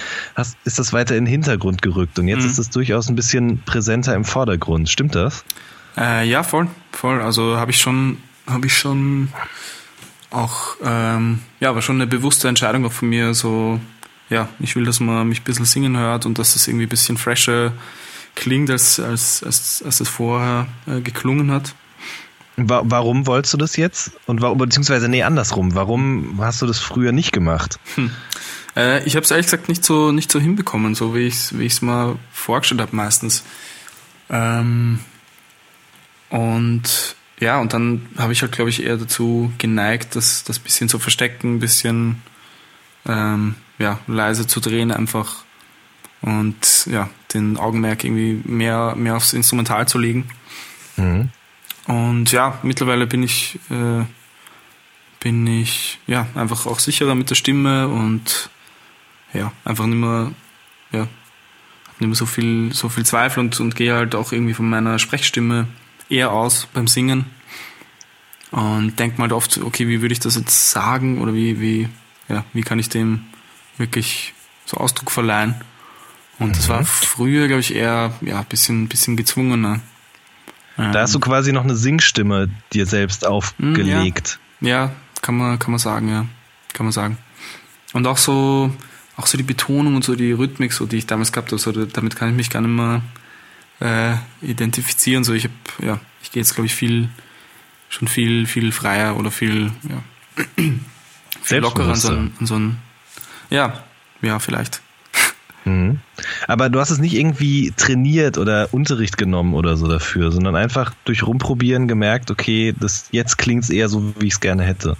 ist 0.65 0.79
das 0.79 0.91
weiter 0.91 1.15
in 1.15 1.23
den 1.23 1.31
Hintergrund 1.31 1.81
gerückt 1.81 2.19
und 2.19 2.27
jetzt 2.27 2.43
mhm. 2.43 2.49
ist 2.49 2.57
es 2.57 2.69
durchaus 2.69 3.07
ein 3.07 3.15
bisschen 3.15 3.61
präsenter 3.63 4.15
im 4.15 4.25
Vordergrund. 4.25 4.89
Stimmt 4.89 5.15
das? 5.15 5.45
Äh, 5.95 6.27
ja, 6.27 6.43
voll, 6.43 6.67
voll. 6.91 7.21
Also 7.21 7.55
habe 7.55 7.71
ich 7.71 7.79
schon, 7.79 8.17
habe 8.45 8.67
ich 8.67 8.77
schon 8.77 9.29
auch, 10.33 10.75
ähm, 10.83 11.39
ja, 11.59 11.73
war 11.75 11.81
schon 11.81 11.97
eine 11.97 12.07
bewusste 12.07 12.47
Entscheidung 12.47 12.85
auch 12.85 12.91
von 12.91 13.09
mir, 13.09 13.33
so, 13.33 13.79
ja, 14.29 14.49
ich 14.59 14.75
will, 14.75 14.85
dass 14.85 14.99
man 14.99 15.27
mich 15.27 15.41
ein 15.41 15.43
bisschen 15.43 15.65
singen 15.65 15.97
hört 15.97 16.25
und 16.25 16.39
dass 16.39 16.55
es 16.55 16.67
irgendwie 16.67 16.85
ein 16.85 16.89
bisschen 16.89 17.17
fresher 17.17 17.73
klingt, 18.35 18.69
als, 18.69 18.99
als, 18.99 19.43
als, 19.43 19.83
als 19.85 19.99
es 19.99 20.09
vorher 20.09 20.67
äh, 20.87 21.01
geklungen 21.01 21.51
hat. 21.51 21.75
Warum 22.55 23.25
wolltest 23.25 23.53
du 23.53 23.57
das 23.57 23.77
jetzt? 23.77 24.11
Und 24.27 24.41
warum, 24.41 24.59
beziehungsweise, 24.59 25.09
nee, 25.09 25.23
andersrum. 25.23 25.73
Warum 25.73 26.39
hast 26.39 26.61
du 26.61 26.67
das 26.67 26.79
früher 26.79 27.11
nicht 27.11 27.31
gemacht? 27.31 27.79
Hm. 27.95 28.11
Äh, 28.75 29.03
ich 29.05 29.15
habe 29.15 29.23
es 29.23 29.31
ehrlich 29.31 29.47
gesagt 29.47 29.69
nicht 29.69 29.83
so 29.83 30.11
nicht 30.11 30.31
so 30.31 30.39
hinbekommen, 30.39 30.93
so 30.93 31.15
wie 31.15 31.27
ich 31.27 31.35
es 31.35 31.57
wie 31.57 31.65
ich's 31.65 31.81
mal 31.81 32.15
vorgestellt 32.31 32.81
habe 32.81 32.95
meistens. 32.95 33.43
Ähm, 34.29 34.99
und 36.29 37.15
ja, 37.39 37.59
und 37.59 37.73
dann 37.73 38.07
habe 38.17 38.33
ich 38.33 38.41
halt, 38.41 38.51
glaube 38.51 38.69
ich, 38.69 38.83
eher 38.83 38.97
dazu 38.97 39.51
geneigt, 39.57 40.15
das, 40.15 40.43
das 40.43 40.59
bisschen 40.59 40.89
zu 40.89 40.99
verstecken, 40.99 41.55
ein 41.55 41.59
bisschen 41.59 42.21
ähm, 43.05 43.55
ja, 43.79 43.99
leise 44.07 44.47
zu 44.47 44.59
drehen 44.59 44.91
einfach 44.91 45.43
und 46.21 46.85
ja, 46.85 47.09
den 47.33 47.57
Augenmerk 47.57 48.03
irgendwie 48.03 48.41
mehr, 48.45 48.95
mehr 48.95 49.17
aufs 49.17 49.33
Instrumental 49.33 49.87
zu 49.87 49.97
legen. 49.97 50.29
Mhm. 50.95 51.29
Und 51.87 52.31
ja, 52.31 52.59
mittlerweile 52.63 53.07
bin 53.07 53.23
ich, 53.23 53.59
äh, 53.69 54.05
bin 55.19 55.45
ich 55.47 55.99
ja 56.07 56.27
einfach 56.35 56.65
auch 56.65 56.79
sicherer 56.79 57.15
mit 57.15 57.29
der 57.29 57.35
Stimme 57.35 57.89
und 57.89 58.49
ja, 59.33 59.51
einfach 59.65 59.85
nicht 59.85 59.97
mehr, 59.97 60.31
ja, 60.91 61.07
nicht 61.99 62.07
mehr 62.07 62.15
so 62.15 62.25
viel, 62.25 62.71
so 62.73 62.87
viel 62.87 63.05
Zweifel 63.05 63.41
und, 63.41 63.59
und 63.59 63.75
gehe 63.75 63.93
halt 63.93 64.15
auch 64.15 64.31
irgendwie 64.31 64.53
von 64.53 64.69
meiner 64.69 64.99
Sprechstimme 64.99 65.67
eher 66.09 66.31
aus 66.31 66.67
beim 66.73 66.87
Singen. 66.87 67.25
Und 68.51 68.99
denke 68.99 69.17
mal 69.17 69.23
halt 69.23 69.33
oft, 69.33 69.57
okay, 69.59 69.87
wie 69.87 70.01
würde 70.01 70.13
ich 70.13 70.19
das 70.19 70.35
jetzt 70.35 70.69
sagen 70.71 71.21
oder 71.21 71.33
wie, 71.33 71.59
wie, 71.59 71.89
ja, 72.29 72.45
wie 72.53 72.61
kann 72.61 72.77
ich 72.79 72.89
dem 72.89 73.21
wirklich 73.77 74.33
so 74.65 74.77
Ausdruck 74.77 75.09
verleihen? 75.09 75.55
Und 76.39 76.55
das 76.57 76.69
war 76.69 76.81
Mhm. 76.81 76.85
früher, 76.85 77.47
glaube 77.47 77.61
ich, 77.61 77.73
eher 77.73 78.13
ja, 78.21 78.39
ein 78.39 78.45
bisschen, 78.45 78.87
bisschen 78.87 79.17
gezwungener. 79.17 79.79
Da 80.75 81.01
hast 81.01 81.13
du 81.13 81.19
quasi 81.19 81.51
noch 81.53 81.63
eine 81.63 81.75
Singstimme 81.75 82.49
dir 82.73 82.85
selbst 82.87 83.25
aufgelegt. 83.27 84.39
Ja, 84.59 84.91
kann 85.21 85.37
man, 85.37 85.59
kann 85.59 85.69
man 85.71 85.79
sagen, 85.79 86.09
ja. 86.09 86.25
Kann 86.73 86.87
man 86.87 86.91
sagen. 86.93 87.17
Und 87.93 88.07
auch 88.07 88.17
so, 88.17 88.73
auch 89.15 89.27
so 89.27 89.37
die 89.37 89.43
Betonung 89.43 89.95
und 89.95 90.03
so 90.03 90.15
die 90.15 90.31
Rhythmik, 90.31 90.73
so 90.73 90.87
die 90.87 90.97
ich 90.97 91.05
damals 91.05 91.31
gehabt 91.31 91.51
habe, 91.51 91.59
so, 91.59 91.71
damit 91.71 92.15
kann 92.15 92.29
ich 92.29 92.35
mich 92.35 92.49
gar 92.49 92.61
nicht 92.61 92.71
mehr 92.71 93.01
äh, 93.83 94.15
identifizieren. 94.41 95.23
So, 95.23 95.33
ich 95.33 95.43
habe, 95.43 95.85
ja, 95.85 95.99
ich 96.21 96.31
gehe 96.31 96.41
jetzt, 96.41 96.55
glaube 96.55 96.67
ich, 96.67 96.75
viel, 96.75 97.09
schon 97.89 98.07
viel, 98.07 98.47
viel 98.47 98.71
freier 98.71 99.17
oder 99.17 99.29
viel, 99.29 99.71
ja, 99.89 100.43
viel 101.41 101.59
lockerer 101.59 101.89
an 101.89 101.95
so, 101.95 102.09
ein, 102.09 102.33
an 102.39 102.45
so 102.45 102.55
ein, 102.55 102.77
ja, 103.49 103.83
ja, 104.21 104.39
vielleicht. 104.39 104.81
Mhm. 105.65 105.99
Aber 106.47 106.69
du 106.69 106.79
hast 106.79 106.89
es 106.89 106.97
nicht 106.99 107.13
irgendwie 107.13 107.71
trainiert 107.75 108.37
oder 108.37 108.69
Unterricht 108.73 109.17
genommen 109.17 109.53
oder 109.53 109.77
so 109.77 109.87
dafür, 109.87 110.31
sondern 110.31 110.55
einfach 110.55 110.93
durch 111.05 111.23
Rumprobieren 111.23 111.87
gemerkt, 111.87 112.31
okay, 112.31 112.73
das, 112.77 113.07
jetzt 113.11 113.37
klingt 113.37 113.63
es 113.63 113.69
eher 113.69 113.89
so, 113.89 114.13
wie 114.19 114.27
ich 114.27 114.33
es 114.33 114.39
gerne 114.39 114.63
hätte. 114.63 114.97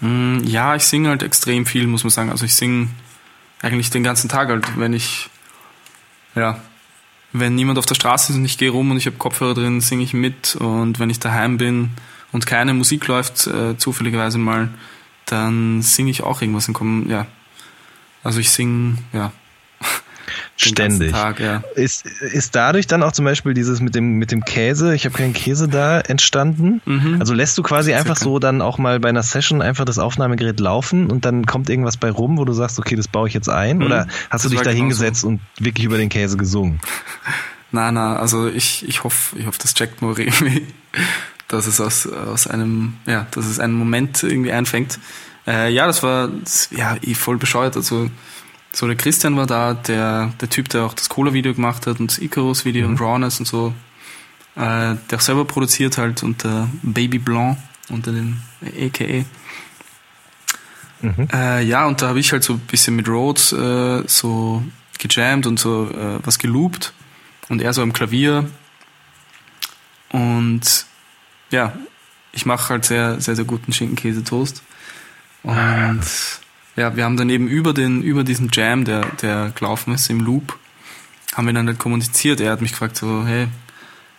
Mm, 0.00 0.40
Ja, 0.44 0.74
ich 0.76 0.84
singe 0.84 1.08
halt 1.08 1.22
extrem 1.22 1.66
viel, 1.66 1.86
muss 1.86 2.04
man 2.04 2.10
sagen. 2.10 2.30
Also 2.30 2.44
ich 2.44 2.54
singe 2.54 2.88
eigentlich 3.62 3.90
den 3.90 4.04
ganzen 4.04 4.28
Tag 4.28 4.48
halt, 4.48 4.78
wenn 4.78 4.92
ich, 4.92 5.28
ja, 6.34 6.60
wenn 7.32 7.54
niemand 7.54 7.78
auf 7.78 7.86
der 7.86 7.94
Straße 7.94 8.32
ist 8.32 8.38
und 8.38 8.44
ich 8.44 8.58
gehe 8.58 8.70
rum 8.70 8.90
und 8.90 8.96
ich 8.96 9.06
habe 9.06 9.16
Kopfhörer 9.16 9.54
drin, 9.54 9.80
singe 9.80 10.04
ich 10.04 10.14
mit. 10.14 10.56
Und 10.56 10.98
wenn 10.98 11.10
ich 11.10 11.20
daheim 11.20 11.56
bin 11.58 11.90
und 12.32 12.46
keine 12.46 12.74
Musik 12.74 13.06
läuft, 13.06 13.46
äh, 13.46 13.76
zufälligerweise 13.76 14.38
mal, 14.38 14.70
dann 15.26 15.82
singe 15.82 16.10
ich 16.10 16.22
auch 16.22 16.40
irgendwas 16.40 16.68
und 16.68 16.74
komme, 16.74 17.10
ja. 17.10 17.26
Also 18.22 18.40
ich 18.40 18.50
singe, 18.50 18.98
ja. 19.12 19.32
Ständig. 20.56 21.12
Tag, 21.12 21.38
ja. 21.38 21.62
Ist, 21.74 22.06
ist 22.06 22.54
dadurch 22.54 22.86
dann 22.86 23.02
auch 23.02 23.12
zum 23.12 23.24
Beispiel 23.26 23.52
dieses 23.52 23.80
mit 23.80 23.94
dem, 23.94 24.12
mit 24.14 24.32
dem 24.32 24.42
Käse, 24.42 24.94
ich 24.94 25.04
habe 25.04 25.16
keinen 25.16 25.34
Käse 25.34 25.68
da, 25.68 26.00
entstanden? 26.00 26.80
Mhm. 26.86 27.16
Also 27.20 27.34
lässt 27.34 27.58
du 27.58 27.62
quasi 27.62 27.92
einfach 27.92 28.16
so 28.16 28.38
dann 28.38 28.62
auch 28.62 28.78
mal 28.78 28.98
bei 28.98 29.10
einer 29.10 29.22
Session 29.22 29.60
einfach 29.60 29.84
das 29.84 29.98
Aufnahmegerät 29.98 30.58
laufen 30.58 31.10
und 31.10 31.26
dann 31.26 31.44
kommt 31.44 31.68
irgendwas 31.68 31.98
bei 31.98 32.10
rum, 32.10 32.38
wo 32.38 32.44
du 32.46 32.54
sagst, 32.54 32.78
okay, 32.78 32.96
das 32.96 33.06
baue 33.06 33.28
ich 33.28 33.34
jetzt 33.34 33.50
ein? 33.50 33.78
Mhm. 33.78 33.84
Oder 33.84 34.06
hast 34.30 34.44
du 34.44 34.48
Das 34.48 34.50
dich 34.50 34.56
war 34.58 34.64
da 34.64 34.70
genau 34.70 34.82
hingesetzt 34.84 35.24
und 35.24 35.40
wirklich 35.58 35.84
über 35.84 35.98
den 35.98 36.08
Käse 36.08 36.36
gesungen? 36.36 36.80
Na, 37.72 37.90
na, 37.92 38.16
also 38.16 38.48
ich, 38.48 38.88
ich 38.88 39.04
hoffe, 39.04 39.36
ich 39.38 39.46
hoffe, 39.46 39.58
das 39.60 39.74
checkt 39.74 40.00
nur 40.00 40.18
irgendwie, 40.18 40.66
dass 41.48 41.66
es 41.66 41.80
aus, 41.80 42.06
aus 42.06 42.46
einem, 42.46 42.94
ja, 43.06 43.26
dass 43.32 43.44
es 43.44 43.58
einen 43.60 43.74
Moment 43.74 44.22
irgendwie 44.22 44.52
einfängt. 44.52 44.98
Äh, 45.46 45.72
ja, 45.72 45.86
das 45.86 46.02
war, 46.02 46.28
das, 46.28 46.70
ja, 46.70 46.96
eh 47.02 47.14
voll 47.14 47.38
bescheuert. 47.38 47.76
Also, 47.76 48.08
so 48.76 48.86
der 48.86 48.96
Christian 48.96 49.38
war 49.38 49.46
da, 49.46 49.72
der, 49.72 50.34
der 50.38 50.50
Typ, 50.50 50.68
der 50.68 50.84
auch 50.84 50.92
das 50.92 51.08
Cola-Video 51.08 51.54
gemacht 51.54 51.86
hat 51.86 51.98
und 51.98 52.10
das 52.10 52.18
Icarus-Video 52.18 52.86
und 52.86 53.00
Rawness 53.00 53.38
und 53.40 53.46
so, 53.46 53.72
äh, 54.54 54.96
der 55.10 55.14
auch 55.14 55.20
selber 55.20 55.46
produziert 55.46 55.96
halt 55.96 56.22
unter 56.22 56.68
Baby 56.82 57.18
Blanc, 57.18 57.56
unter 57.88 58.12
dem 58.12 58.42
AKA. 58.62 59.24
Mhm. 61.00 61.28
Äh, 61.32 61.62
ja, 61.62 61.86
und 61.86 62.02
da 62.02 62.08
habe 62.08 62.20
ich 62.20 62.32
halt 62.32 62.44
so 62.44 62.52
ein 62.52 62.58
bisschen 62.58 62.96
mit 62.96 63.08
Rhodes 63.08 63.50
äh, 63.52 64.02
so 64.06 64.62
gejammt 64.98 65.46
und 65.46 65.58
so 65.58 65.88
äh, 65.90 66.18
was 66.22 66.38
geloopt 66.38 66.92
und 67.48 67.62
er 67.62 67.72
so 67.72 67.80
am 67.80 67.94
Klavier. 67.94 68.46
Und 70.10 70.84
ja, 71.50 71.72
ich 72.32 72.44
mache 72.44 72.68
halt 72.68 72.84
sehr, 72.84 73.22
sehr, 73.22 73.36
sehr 73.36 73.46
guten 73.46 73.72
Schinkenkäse-Toast. 73.72 74.62
Und 75.44 76.02
ja, 76.76 76.94
wir 76.96 77.04
haben 77.04 77.16
dann 77.16 77.30
eben 77.30 77.48
über 77.48 77.72
den, 77.72 78.02
über 78.02 78.22
diesen 78.24 78.50
Jam, 78.52 78.84
der, 78.84 79.06
der 79.22 79.50
gelaufen 79.54 79.94
ist 79.94 80.10
im 80.10 80.20
Loop, 80.20 80.58
haben 81.34 81.46
wir 81.46 81.54
dann 81.54 81.66
halt 81.66 81.78
kommuniziert. 81.78 82.40
Er 82.40 82.52
hat 82.52 82.60
mich 82.60 82.72
gefragt 82.72 82.96
so, 82.96 83.24
hey, 83.26 83.48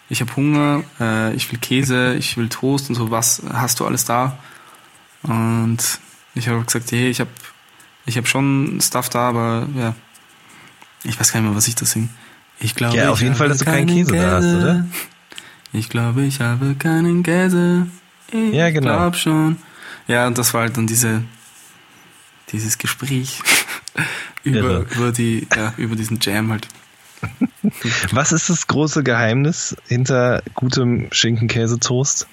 ich 0.10 0.22
habe 0.22 0.36
Hunger, 0.36 0.84
äh, 1.00 1.34
ich 1.34 1.52
will 1.52 1.60
Käse, 1.60 2.16
ich 2.16 2.38
will 2.38 2.50
Toast 2.50 2.90
und 2.90 2.96
so, 2.96 3.12
was 3.12 3.42
hast 3.52 3.80
du 3.80 3.86
alles 3.86 4.06
da? 4.06 4.38
Und 5.24 5.78
ich 6.36 6.48
habe 6.48 6.64
gesagt, 6.64 6.92
hey, 6.92 7.10
ich 7.10 7.20
habe 7.20 7.30
ich 8.06 8.18
hab 8.18 8.28
schon 8.28 8.80
Stuff 8.82 9.10
da, 9.10 9.30
aber 9.30 9.68
ja, 9.76 9.94
ich 11.04 11.20
weiß 11.20 11.34
gar 11.34 11.42
nicht 11.42 11.50
mehr, 11.50 11.58
was 11.58 11.68
ich 11.68 11.76
da 11.76 11.86
singe. 11.86 12.10
Ich 12.60 12.74
glaube, 12.74 12.98
Ja, 12.98 13.10
auf 13.12 13.18
ich 13.18 13.24
jeden 13.24 13.36
Fall, 13.36 13.50
dass 13.50 13.60
du 13.60 13.66
keinen 13.66 13.88
Käse 13.88 14.14
da 14.14 14.32
hast, 14.38 14.46
oder? 14.46 14.86
Ich 15.74 15.90
glaube, 15.90 16.24
ich 16.24 16.40
habe 16.40 16.76
keinen 16.76 17.22
Käse. 17.22 17.88
Ich 18.32 18.54
Ja, 18.54 18.70
genau. 18.72 18.96
glaub 18.98 19.16
schon. 19.16 19.58
Ja, 20.08 20.26
und 20.26 20.38
das 20.38 20.54
war 20.54 20.62
halt 20.62 20.78
dann 20.78 20.88
diese, 20.88 21.24
dieses 22.52 22.78
Gespräch 22.78 23.42
über, 24.44 24.86
über, 24.96 25.12
die, 25.12 25.48
ja, 25.56 25.74
über 25.78 25.96
diesen 25.96 26.20
Jam 26.22 26.52
halt. 26.52 26.68
Was 28.12 28.32
ist 28.32 28.50
das 28.50 28.68
große 28.68 29.04
Geheimnis 29.04 29.76
hinter 29.88 30.44
gutem 30.54 31.08
Schinkenkäse-Toast? 31.12 32.28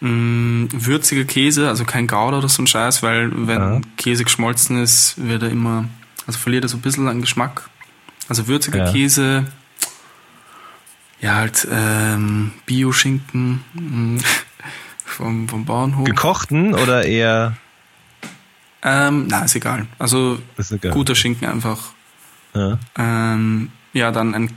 Mm, 0.00 0.66
würziger 0.72 1.24
Käse, 1.24 1.68
also 1.68 1.84
kein 1.84 2.06
Gouda 2.06 2.38
oder 2.38 2.48
so 2.48 2.62
ein 2.62 2.66
Scheiß, 2.66 3.02
weil 3.02 3.30
wenn 3.46 3.60
Ja. 3.60 3.80
Käse 3.96 4.24
geschmolzen 4.24 4.82
ist, 4.82 5.14
wird 5.16 5.42
er 5.42 5.50
immer, 5.50 5.86
also 6.26 6.38
verliert 6.38 6.64
er 6.64 6.68
so 6.68 6.76
ein 6.76 6.82
bisschen 6.82 7.08
an 7.08 7.20
Geschmack. 7.20 7.70
Also 8.28 8.46
würziger 8.48 8.86
Ja. 8.86 8.92
Käse, 8.92 9.46
ja 11.20 11.36
halt 11.36 11.66
ähm, 11.70 12.52
Bio-Schinken 12.66 13.62
mm, 13.72 14.18
vom, 15.06 15.48
vom 15.48 15.64
Bauernhof. 15.64 16.04
Gekochten 16.04 16.74
oder 16.74 17.04
eher 17.06 17.56
ähm, 18.88 19.26
na, 19.28 19.44
ist 19.44 19.56
egal. 19.56 19.86
Also 19.98 20.38
ist 20.56 20.70
egal. 20.70 20.92
guter 20.92 21.16
Schinken 21.16 21.48
einfach. 21.48 21.90
Ja. 22.54 22.78
Ähm, 22.96 23.72
ja, 23.92 24.12
dann 24.12 24.32
ein, 24.32 24.50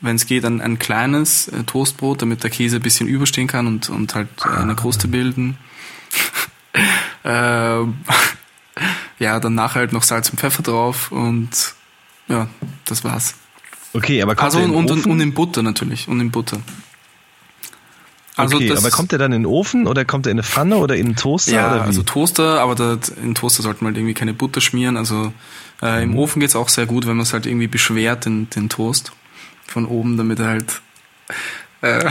wenn 0.00 0.16
es 0.16 0.24
geht, 0.24 0.46
ein, 0.46 0.62
ein 0.62 0.78
kleines 0.78 1.48
äh, 1.48 1.64
Toastbrot, 1.64 2.22
damit 2.22 2.42
der 2.42 2.50
Käse 2.50 2.76
ein 2.76 2.82
bisschen 2.82 3.08
überstehen 3.08 3.46
kann 3.46 3.66
und, 3.66 3.90
und 3.90 4.14
halt 4.14 4.28
äh, 4.42 4.48
eine 4.48 4.74
Kruste 4.74 5.06
bilden. 5.06 5.58
ähm, 7.24 7.98
ja, 9.18 9.38
dann 9.38 9.54
nachher 9.54 9.80
halt 9.80 9.92
noch 9.92 10.02
Salz 10.02 10.30
und 10.30 10.40
Pfeffer 10.40 10.62
drauf 10.62 11.12
und 11.12 11.74
ja, 12.28 12.48
das 12.86 13.04
war's. 13.04 13.34
Okay, 13.92 14.22
aber 14.22 14.34
kommt 14.34 14.54
Also 14.54 14.60
und, 14.60 14.90
und, 14.90 15.06
und 15.06 15.20
in 15.20 15.34
Butter 15.34 15.62
natürlich. 15.62 16.08
Und 16.08 16.20
in 16.20 16.30
Butter. 16.30 16.60
Also 18.38 18.56
okay, 18.56 18.68
das- 18.68 18.78
aber 18.84 18.90
kommt 18.90 19.12
der 19.12 19.18
dann 19.18 19.32
in 19.32 19.42
den 19.42 19.46
Ofen 19.46 19.86
oder 19.86 20.04
kommt 20.04 20.26
der 20.26 20.32
in 20.32 20.36
eine 20.38 20.42
Pfanne 20.44 20.76
oder 20.76 20.96
in 20.96 21.06
einen 21.06 21.16
Toaster 21.16 21.52
Ja, 21.52 21.66
oder 21.70 21.82
wie? 21.82 21.86
also 21.86 22.02
Toaster, 22.02 22.60
aber 22.60 22.74
da, 22.74 22.98
in 23.22 23.34
Toaster 23.34 23.62
sollte 23.62 23.82
man 23.84 23.92
halt 23.92 23.98
irgendwie 23.98 24.14
keine 24.14 24.34
Butter 24.34 24.60
schmieren. 24.60 24.96
Also 24.96 25.32
äh, 25.82 26.04
Mhm. 26.04 26.12
im 26.12 26.18
Ofen 26.18 26.40
geht's 26.40 26.56
auch 26.56 26.68
sehr 26.68 26.86
gut, 26.86 27.06
wenn 27.06 27.16
man 27.16 27.22
es 27.24 27.32
halt 27.32 27.46
irgendwie 27.46 27.66
beschwert, 27.68 28.24
den, 28.24 28.48
den 28.50 28.68
Toast 28.68 29.12
von 29.66 29.86
oben, 29.86 30.16
damit 30.16 30.38
er 30.40 30.46
halt 30.48 30.80
äh, 31.82 32.04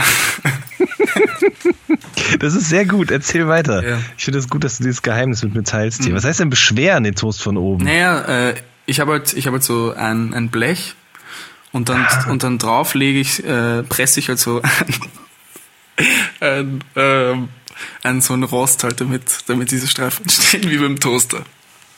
das 2.40 2.54
ist 2.54 2.68
sehr 2.68 2.86
gut, 2.86 3.10
erzähl 3.10 3.48
weiter. 3.48 3.86
Ja. 3.86 3.98
Ich 4.16 4.24
finde 4.24 4.38
es 4.38 4.48
gut, 4.48 4.64
dass 4.64 4.78
du 4.78 4.84
dieses 4.84 5.02
Geheimnis 5.02 5.42
mit 5.42 5.54
mir 5.54 5.64
teilst 5.64 6.00
Mhm. 6.00 6.04
hier. 6.06 6.14
Was 6.14 6.24
heißt 6.24 6.40
denn 6.40 6.50
beschweren, 6.50 7.04
den 7.04 7.14
Toast 7.14 7.42
von 7.42 7.56
oben? 7.56 7.84
Naja, 7.84 8.48
äh, 8.50 8.54
ich 8.86 9.00
habe 9.00 9.12
halt, 9.12 9.32
ich 9.34 9.46
habe 9.46 9.56
halt 9.56 9.64
so 9.64 9.92
ein, 9.94 10.32
ein 10.34 10.48
Blech 10.48 10.94
und 11.72 11.88
dann 11.90 12.06
und 12.30 12.42
dann 12.42 12.58
drauf 12.58 12.94
lege 12.94 13.18
ich, 13.20 13.44
äh, 13.44 13.82
presse 13.82 14.20
ich 14.20 14.28
halt 14.28 14.38
so 14.38 14.62
ein, 16.40 16.82
ähm, 16.96 17.48
ein 18.02 18.20
so 18.20 18.34
ein 18.34 18.42
Rost 18.44 18.84
halt, 18.84 19.00
damit, 19.00 19.22
damit 19.46 19.70
diese 19.70 19.86
Streifen 19.86 20.22
entstehen 20.24 20.70
wie 20.70 20.78
beim 20.78 20.98
Toaster. 21.00 21.42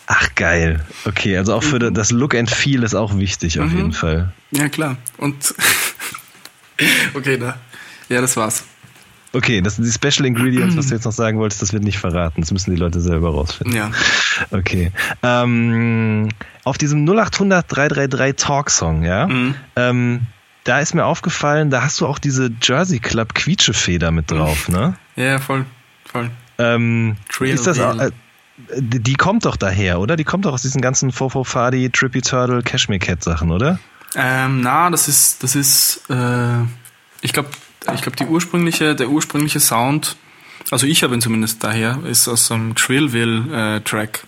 Ach 0.06 0.34
geil. 0.34 0.84
Okay, 1.04 1.36
also 1.36 1.54
auch 1.54 1.62
für 1.62 1.78
Mhm. 1.78 1.94
das 1.94 2.10
Look 2.10 2.34
and 2.34 2.50
Feel 2.50 2.82
ist 2.82 2.94
auch 2.94 3.16
wichtig 3.16 3.60
auf 3.60 3.70
jeden 3.72 3.92
Fall. 3.92 4.32
Ja 4.50 4.68
klar. 4.68 4.96
Und 5.18 5.54
okay, 7.14 7.36
da. 7.38 7.58
Ja, 8.08 8.20
das 8.20 8.36
war's. 8.36 8.64
Okay, 9.32 9.60
das 9.60 9.76
sind 9.76 9.84
die 9.84 9.92
Special 9.92 10.26
Ingredients, 10.26 10.76
was 10.76 10.88
du 10.88 10.94
jetzt 10.96 11.04
noch 11.04 11.12
sagen 11.12 11.38
wolltest, 11.38 11.62
das 11.62 11.72
wird 11.72 11.84
nicht 11.84 11.98
verraten. 11.98 12.40
Das 12.40 12.50
müssen 12.50 12.72
die 12.74 12.76
Leute 12.80 13.00
selber 13.00 13.30
rausfinden. 13.30 13.76
Ja. 13.76 13.92
Okay. 14.50 14.90
Ähm, 15.22 16.28
auf 16.64 16.76
diesem 16.78 17.04
0800 17.04 17.64
333 17.68 18.34
Talk 18.34 18.70
Song, 18.70 19.04
ja, 19.04 19.28
Mhm. 19.28 19.54
ähm, 19.76 20.20
da 20.70 20.78
ist 20.78 20.94
mir 20.94 21.04
aufgefallen, 21.04 21.68
da 21.70 21.82
hast 21.82 22.00
du 22.00 22.06
auch 22.06 22.20
diese 22.20 22.48
Jersey 22.62 23.00
Club 23.00 23.34
Quietschefeder 23.34 24.12
mit 24.12 24.30
drauf, 24.30 24.68
ne? 24.68 24.94
Ja, 25.16 25.40
voll, 25.40 25.64
voll. 26.04 26.30
Ähm, 26.58 27.16
ist 27.40 27.66
das 27.66 27.80
auch, 27.80 27.98
äh, 27.98 28.12
die 28.78 29.14
kommt 29.14 29.46
doch 29.46 29.56
daher, 29.56 29.98
oder? 29.98 30.14
Die 30.14 30.22
kommt 30.22 30.44
doch 30.44 30.52
aus 30.52 30.62
diesen 30.62 30.80
ganzen 30.80 31.10
Fofo 31.10 31.42
Fadi, 31.42 31.90
Trippy 31.90 32.20
Turtle, 32.20 32.62
Cashmere 32.62 33.00
Cat 33.00 33.24
Sachen, 33.24 33.50
oder? 33.50 33.80
Ähm, 34.14 34.60
na, 34.60 34.90
das 34.90 35.08
ist, 35.08 35.42
das 35.42 35.56
ist, 35.56 36.02
äh, 36.08 36.62
ich 37.20 37.32
glaube, 37.32 37.48
ich 37.92 38.02
glaube, 38.02 38.16
die 38.16 38.26
ursprüngliche, 38.26 38.94
der 38.94 39.08
ursprüngliche 39.08 39.58
Sound, 39.58 40.14
also 40.70 40.86
ich 40.86 41.02
habe 41.02 41.14
ihn 41.14 41.20
zumindest 41.20 41.64
daher, 41.64 41.98
ist 42.04 42.28
aus 42.28 42.46
so 42.46 42.54
einem 42.54 42.76
Trillville-Track. 42.76 44.24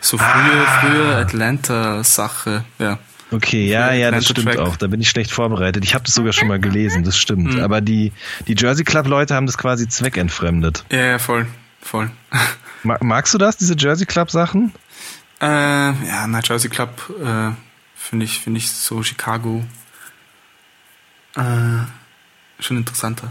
so 0.00 0.18
frühe, 0.18 0.66
Ah. 0.66 0.80
frühe 0.80 1.14
Atlanta-Sache, 1.16 2.64
ja. 2.80 2.98
Okay, 3.30 3.66
ja, 3.68 3.92
ja, 3.92 4.10
das 4.10 4.24
stimmt 4.26 4.46
Track. 4.46 4.58
auch. 4.58 4.76
Da 4.76 4.86
bin 4.86 5.00
ich 5.00 5.10
schlecht 5.10 5.30
vorbereitet. 5.30 5.84
Ich 5.84 5.94
habe 5.94 6.04
das 6.04 6.14
sogar 6.14 6.32
schon 6.32 6.48
mal 6.48 6.58
gelesen, 6.58 7.04
das 7.04 7.18
stimmt. 7.18 7.54
Mhm. 7.54 7.60
Aber 7.60 7.80
die, 7.80 8.12
die 8.46 8.54
Jersey 8.58 8.84
Club 8.84 9.06
Leute 9.06 9.34
haben 9.34 9.44
das 9.46 9.58
quasi 9.58 9.86
zweckentfremdet. 9.86 10.84
Ja, 10.90 10.98
ja, 11.04 11.18
voll, 11.18 11.46
voll. 11.82 12.10
Ma- 12.84 12.96
Magst 13.02 13.34
du 13.34 13.38
das, 13.38 13.56
diese 13.58 13.74
Jersey 13.78 14.06
Club 14.06 14.30
Sachen? 14.30 14.72
äh, 15.40 15.46
ja, 15.46 16.26
na, 16.26 16.40
Jersey 16.42 16.70
Club, 16.70 16.90
äh, 17.22 17.50
finde 17.94 18.24
ich, 18.24 18.40
finde 18.40 18.58
ich 18.58 18.70
so 18.70 19.02
Chicago, 19.02 19.62
äh, 21.36 21.42
schon 22.60 22.76
interessanter. 22.78 23.30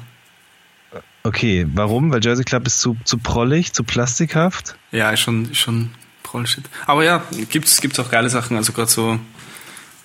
Okay, 1.23 1.67
warum? 1.73 2.11
Weil 2.11 2.23
Jersey 2.23 2.45
Club 2.45 2.65
ist 2.67 2.79
zu, 2.79 2.95
zu 3.03 3.17
prollig, 3.17 3.73
zu 3.73 3.83
plastikhaft? 3.83 4.75
Ja, 4.91 5.11
ist 5.11 5.19
schon, 5.19 5.53
schon 5.53 5.91
Prollshit. 6.23 6.63
Aber 6.85 7.03
ja, 7.03 7.23
gibt's, 7.49 7.81
gibt's 7.81 7.99
auch 7.99 8.09
geile 8.09 8.29
Sachen. 8.29 8.55
Also 8.55 8.71
gerade 8.71 8.89
so 8.89 9.19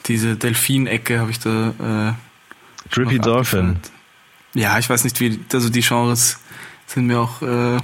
diese 0.06 0.36
Delfin-Ecke 0.36 1.20
habe 1.20 1.30
ich 1.30 1.38
da. 1.38 1.68
Äh, 2.10 2.92
Drippy 2.94 3.18
Dolphin. 3.18 3.76
Ja, 4.54 4.78
ich 4.78 4.88
weiß 4.90 5.04
nicht, 5.04 5.20
wie. 5.20 5.40
Also 5.52 5.70
die 5.70 5.80
Genres 5.80 6.38
sind 6.86 7.06
mir 7.06 7.20
auch. 7.20 7.40
Äh, 7.42 7.78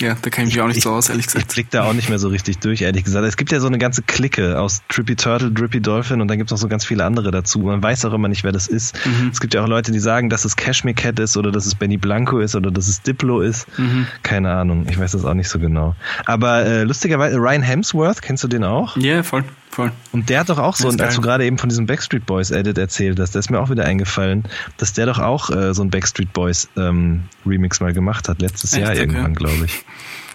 ja, 0.00 0.16
da 0.20 0.28
kenne 0.28 0.48
ich 0.48 0.54
mich 0.56 0.60
auch 0.60 0.66
nicht 0.66 0.82
so 0.82 0.90
aus, 0.90 1.08
ehrlich 1.08 1.26
Ich 1.26 1.32
gesagt. 1.34 1.52
blick 1.54 1.70
da 1.70 1.84
auch 1.84 1.92
nicht 1.92 2.08
mehr 2.08 2.18
so 2.18 2.26
richtig 2.26 2.58
durch, 2.58 2.82
ehrlich 2.82 3.04
gesagt. 3.04 3.24
Es 3.24 3.36
gibt 3.36 3.52
ja 3.52 3.60
so 3.60 3.68
eine 3.68 3.78
ganze 3.78 4.02
Clique 4.02 4.58
aus 4.58 4.82
Trippy 4.88 5.14
Turtle, 5.14 5.52
Drippy 5.52 5.80
Dolphin 5.80 6.20
und 6.20 6.26
dann 6.26 6.36
gibt 6.36 6.48
es 6.48 6.50
noch 6.50 6.58
so 6.58 6.66
ganz 6.66 6.84
viele 6.84 7.04
andere 7.04 7.30
dazu. 7.30 7.60
Man 7.60 7.80
weiß 7.80 8.04
auch 8.06 8.12
immer 8.12 8.26
nicht, 8.26 8.42
wer 8.42 8.50
das 8.50 8.66
ist. 8.66 8.96
Mhm. 9.06 9.28
Es 9.32 9.38
gibt 9.38 9.54
ja 9.54 9.62
auch 9.62 9.68
Leute, 9.68 9.92
die 9.92 10.00
sagen, 10.00 10.30
dass 10.30 10.44
es 10.44 10.56
Cashmere 10.56 10.96
Cat 10.96 11.20
ist 11.20 11.36
oder 11.36 11.52
dass 11.52 11.64
es 11.64 11.76
Benny 11.76 11.96
Blanco 11.96 12.40
ist 12.40 12.56
oder 12.56 12.72
dass 12.72 12.88
es 12.88 13.02
Diplo 13.02 13.40
ist. 13.40 13.68
Mhm. 13.78 14.08
Keine 14.24 14.50
Ahnung, 14.50 14.84
ich 14.90 14.98
weiß 14.98 15.12
das 15.12 15.24
auch 15.24 15.34
nicht 15.34 15.48
so 15.48 15.60
genau. 15.60 15.94
Aber 16.26 16.66
äh, 16.66 16.82
lustigerweise, 16.82 17.36
Ryan 17.36 17.62
Hemsworth, 17.62 18.20
kennst 18.20 18.42
du 18.42 18.48
den 18.48 18.64
auch? 18.64 18.96
Ja, 18.96 19.22
voll, 19.22 19.44
voll. 19.74 19.92
Und 20.12 20.28
der 20.30 20.40
hat 20.40 20.48
doch 20.48 20.58
auch 20.58 20.76
so, 20.76 20.88
und 20.88 21.00
als 21.02 21.16
du 21.16 21.20
gerade 21.20 21.44
eben 21.44 21.58
von 21.58 21.68
diesem 21.68 21.86
Backstreet 21.86 22.26
Boys 22.26 22.50
Edit 22.50 22.78
erzählt 22.78 23.18
hast, 23.20 23.34
da 23.34 23.38
ist 23.38 23.50
mir 23.50 23.60
auch 23.60 23.70
wieder 23.70 23.84
eingefallen, 23.84 24.44
dass 24.76 24.92
der 24.92 25.06
doch 25.06 25.18
auch 25.18 25.50
äh, 25.50 25.74
so 25.74 25.82
ein 25.82 25.90
Backstreet 25.90 26.32
Boys 26.32 26.68
ähm, 26.76 27.24
Remix 27.46 27.80
mal 27.80 27.92
gemacht 27.92 28.28
hat, 28.28 28.40
letztes 28.40 28.72
Echt? 28.72 28.82
Jahr 28.82 28.90
Okay. 28.92 29.00
irgendwann, 29.00 29.34
glaube 29.34 29.64
ich. 29.66 29.84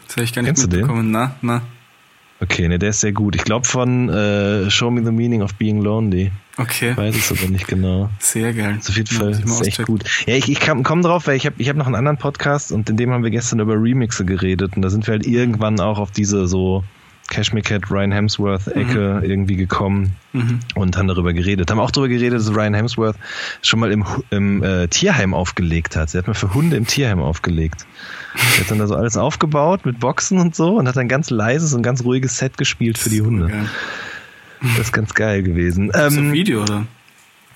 Das 0.07 0.15
habe 0.17 0.23
ich 0.25 0.33
gar 0.33 0.41
nicht 0.41 0.49
Kennst 0.49 0.63
du 0.63 0.67
den? 0.67 0.79
mitbekommen. 0.81 1.11
Na, 1.11 1.35
na. 1.41 1.61
Okay, 2.41 2.69
ne, 2.69 2.79
der 2.79 2.91
ist 2.91 3.01
sehr 3.01 3.11
gut. 3.11 3.35
Ich 3.35 3.43
glaube 3.43 3.67
von 3.67 4.07
äh, 4.09 4.69
Show 4.71 4.89
Me 4.91 5.03
the 5.03 5.11
Meaning 5.11 5.41
of 5.41 5.55
Being 5.55 5.81
Lonely. 5.81 6.31
Okay. 6.57 6.95
Weiß 6.95 7.13
es 7.15 7.31
aber 7.31 7.49
nicht 7.51 7.67
genau. 7.67 8.09
Sehr 8.19 8.53
geil. 8.53 8.79
Auf 8.79 8.95
jeden 8.95 9.13
Ja, 9.13 9.19
Fall 9.19 9.31
ich 9.31 9.45
mal 9.45 9.61
ist 9.61 9.67
echt 9.67 9.85
gut. 9.85 10.03
Ja, 10.25 10.35
ich, 10.35 10.49
ich 10.49 10.61
komme 10.61 10.83
komm 10.83 11.01
drauf, 11.01 11.27
weil 11.27 11.35
ich 11.35 11.45
habe 11.45 11.55
ich 11.57 11.67
hab 11.67 11.75
noch 11.75 11.85
einen 11.85 11.95
anderen 11.95 12.17
Podcast 12.17 12.71
und 12.71 12.89
in 12.89 12.95
dem 12.95 13.11
haben 13.11 13.23
wir 13.23 13.29
gestern 13.29 13.59
über 13.59 13.73
Remixe 13.75 14.23
geredet 14.23 14.75
und 14.77 14.81
da 14.81 14.89
sind 14.89 15.05
wir 15.05 15.13
halt 15.13 15.25
irgendwann 15.27 15.81
auch 15.81 15.99
auf 15.99 16.11
diese 16.11 16.47
so 16.47 16.83
Cashmere 17.29 17.63
Cat, 17.63 17.89
Ryan 17.91 18.11
Hemsworth 18.11 18.67
Ecke 18.67 19.21
irgendwie 19.23 19.55
gekommen 19.55 20.15
Mhm. 20.33 20.59
und 20.75 20.95
haben 20.97 21.07
darüber 21.07 21.33
geredet. 21.33 21.71
Haben 21.71 21.79
auch 21.79 21.89
darüber 21.91 22.09
geredet, 22.09 22.39
dass 22.39 22.53
Ryan 22.53 22.73
Hemsworth 22.75 23.15
schon 23.63 23.79
mal 23.79 23.91
im, 23.91 24.05
im 24.29 24.61
äh, 24.63 24.87
Tierheim 24.87 25.33
aufgelegt 25.33 25.95
hat. 25.95 26.13
Er 26.13 26.19
hat 26.19 26.27
mal 26.27 26.33
für 26.35 26.53
Hunde 26.53 26.75
im 26.77 26.85
Tierheim 26.85 27.19
aufgelegt. 27.19 27.85
Er 28.35 28.59
hat 28.61 28.69
dann 28.71 28.77
da 28.79 28.85
so 28.87 28.95
alles 28.95 29.17
aufgebaut 29.17 29.85
mit 29.85 29.99
Boxen 29.99 30.37
und 30.39 30.55
so 30.55 30.77
und 30.77 30.87
hat 30.87 30.95
dann 30.97 31.07
ganz 31.07 31.29
leises 31.31 31.73
und 31.73 31.81
ganz 31.81 32.03
ruhiges 32.03 32.37
Set 32.37 32.57
gespielt 32.57 32.97
für 32.97 33.09
die 33.09 33.21
Hunde. 33.21 33.47
Geil. 33.47 33.65
Das 34.61 34.87
ist 34.87 34.93
ganz 34.93 35.13
geil 35.13 35.41
gewesen. 35.41 35.85
Ist 35.87 35.95
das 35.95 36.13
ein 36.17 36.25
Ähm, 36.25 36.33
Video, 36.33 36.61
oder? 36.63 36.85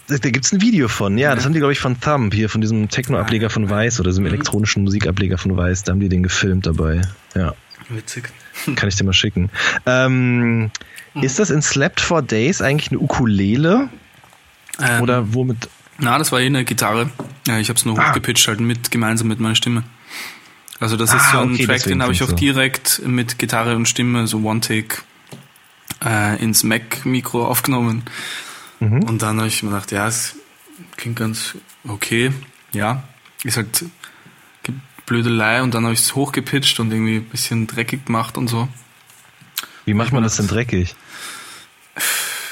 da 0.07 0.17
gibt's 0.17 0.51
ein 0.51 0.61
Video 0.61 0.87
von, 0.87 1.17
ja, 1.17 1.33
das 1.35 1.45
haben 1.45 1.53
die, 1.53 1.59
glaube 1.59 1.73
ich, 1.73 1.79
von 1.79 1.99
Thumb, 1.99 2.33
hier 2.33 2.49
von 2.49 2.61
diesem 2.61 2.89
Techno-Ableger 2.89 3.49
von 3.49 3.69
Weiß 3.69 3.99
oder 3.99 4.09
diesem 4.09 4.23
Mhm. 4.23 4.29
elektronischen 4.33 4.83
Musikableger 4.83 5.37
von 5.37 5.55
Weiß, 5.55 5.83
da 5.83 5.91
haben 5.91 5.99
die 5.99 6.09
den 6.09 6.23
gefilmt 6.23 6.65
dabei. 6.65 7.01
Ja, 7.35 7.53
Witzig. 7.89 8.29
kann 8.75 8.89
ich 8.89 8.95
dir 8.95 9.03
mal 9.03 9.13
schicken. 9.13 9.49
Ähm, 9.85 10.71
Mhm. 11.15 11.21
Ist 11.21 11.37
das 11.37 11.51
in 11.51 11.61
Slept 11.61 12.01
for 12.01 12.23
Days 12.23 12.59
eigentlich 12.59 12.89
eine 12.89 12.99
Ukulele? 12.99 13.87
Ähm, 14.81 15.01
Oder 15.03 15.31
womit? 15.35 15.69
Na, 15.99 16.17
das 16.17 16.31
war 16.31 16.39
eh 16.41 16.47
eine 16.47 16.65
Gitarre. 16.65 17.11
Ja, 17.47 17.59
ich 17.59 17.69
habe 17.69 17.77
es 17.77 17.85
nur 17.85 17.99
Ah. 17.99 18.09
hochgepitcht, 18.09 18.47
halt 18.47 18.59
mit, 18.59 18.89
gemeinsam 18.89 19.27
mit 19.27 19.39
meiner 19.39 19.53
Stimme. 19.53 19.83
Also 20.79 20.97
das 20.97 21.13
ist 21.13 21.21
Ah, 21.21 21.31
so 21.33 21.37
ein 21.41 21.53
okay, 21.53 21.67
Track, 21.67 21.83
den 21.83 22.01
habe 22.01 22.13
ich 22.13 22.23
auch 22.23 22.29
so. 22.29 22.35
direkt 22.35 23.03
mit 23.05 23.37
Gitarre 23.37 23.75
und 23.75 23.87
Stimme, 23.87 24.25
so 24.25 24.39
One-Take, 24.39 25.03
äh, 26.03 26.41
ins 26.43 26.63
Mac-Mikro 26.63 27.45
aufgenommen. 27.45 28.01
Mhm. 28.79 29.03
Und 29.03 29.21
dann 29.21 29.37
habe 29.37 29.47
ich 29.47 29.61
mir 29.61 29.69
gedacht, 29.69 29.91
ja, 29.91 30.07
es 30.07 30.35
klingt 30.97 31.17
ganz 31.19 31.53
okay. 31.87 32.31
Ja, 32.73 33.03
ist 33.43 33.57
halt 33.57 33.85
Blödelei. 35.05 35.61
Und 35.61 35.73
dann 35.73 35.83
habe 35.83 35.93
ich 35.93 35.99
es 36.01 36.15
hochgepitcht 36.15 36.79
und 36.79 36.91
irgendwie 36.91 37.17
ein 37.17 37.25
bisschen 37.25 37.67
dreckig 37.67 38.05
gemacht 38.05 38.37
und 38.37 38.47
so. 38.47 38.67
Wie 39.85 39.93
macht 39.93 40.13
man 40.13 40.23
das 40.23 40.37
denn 40.37 40.47
dreckig? 40.47 40.95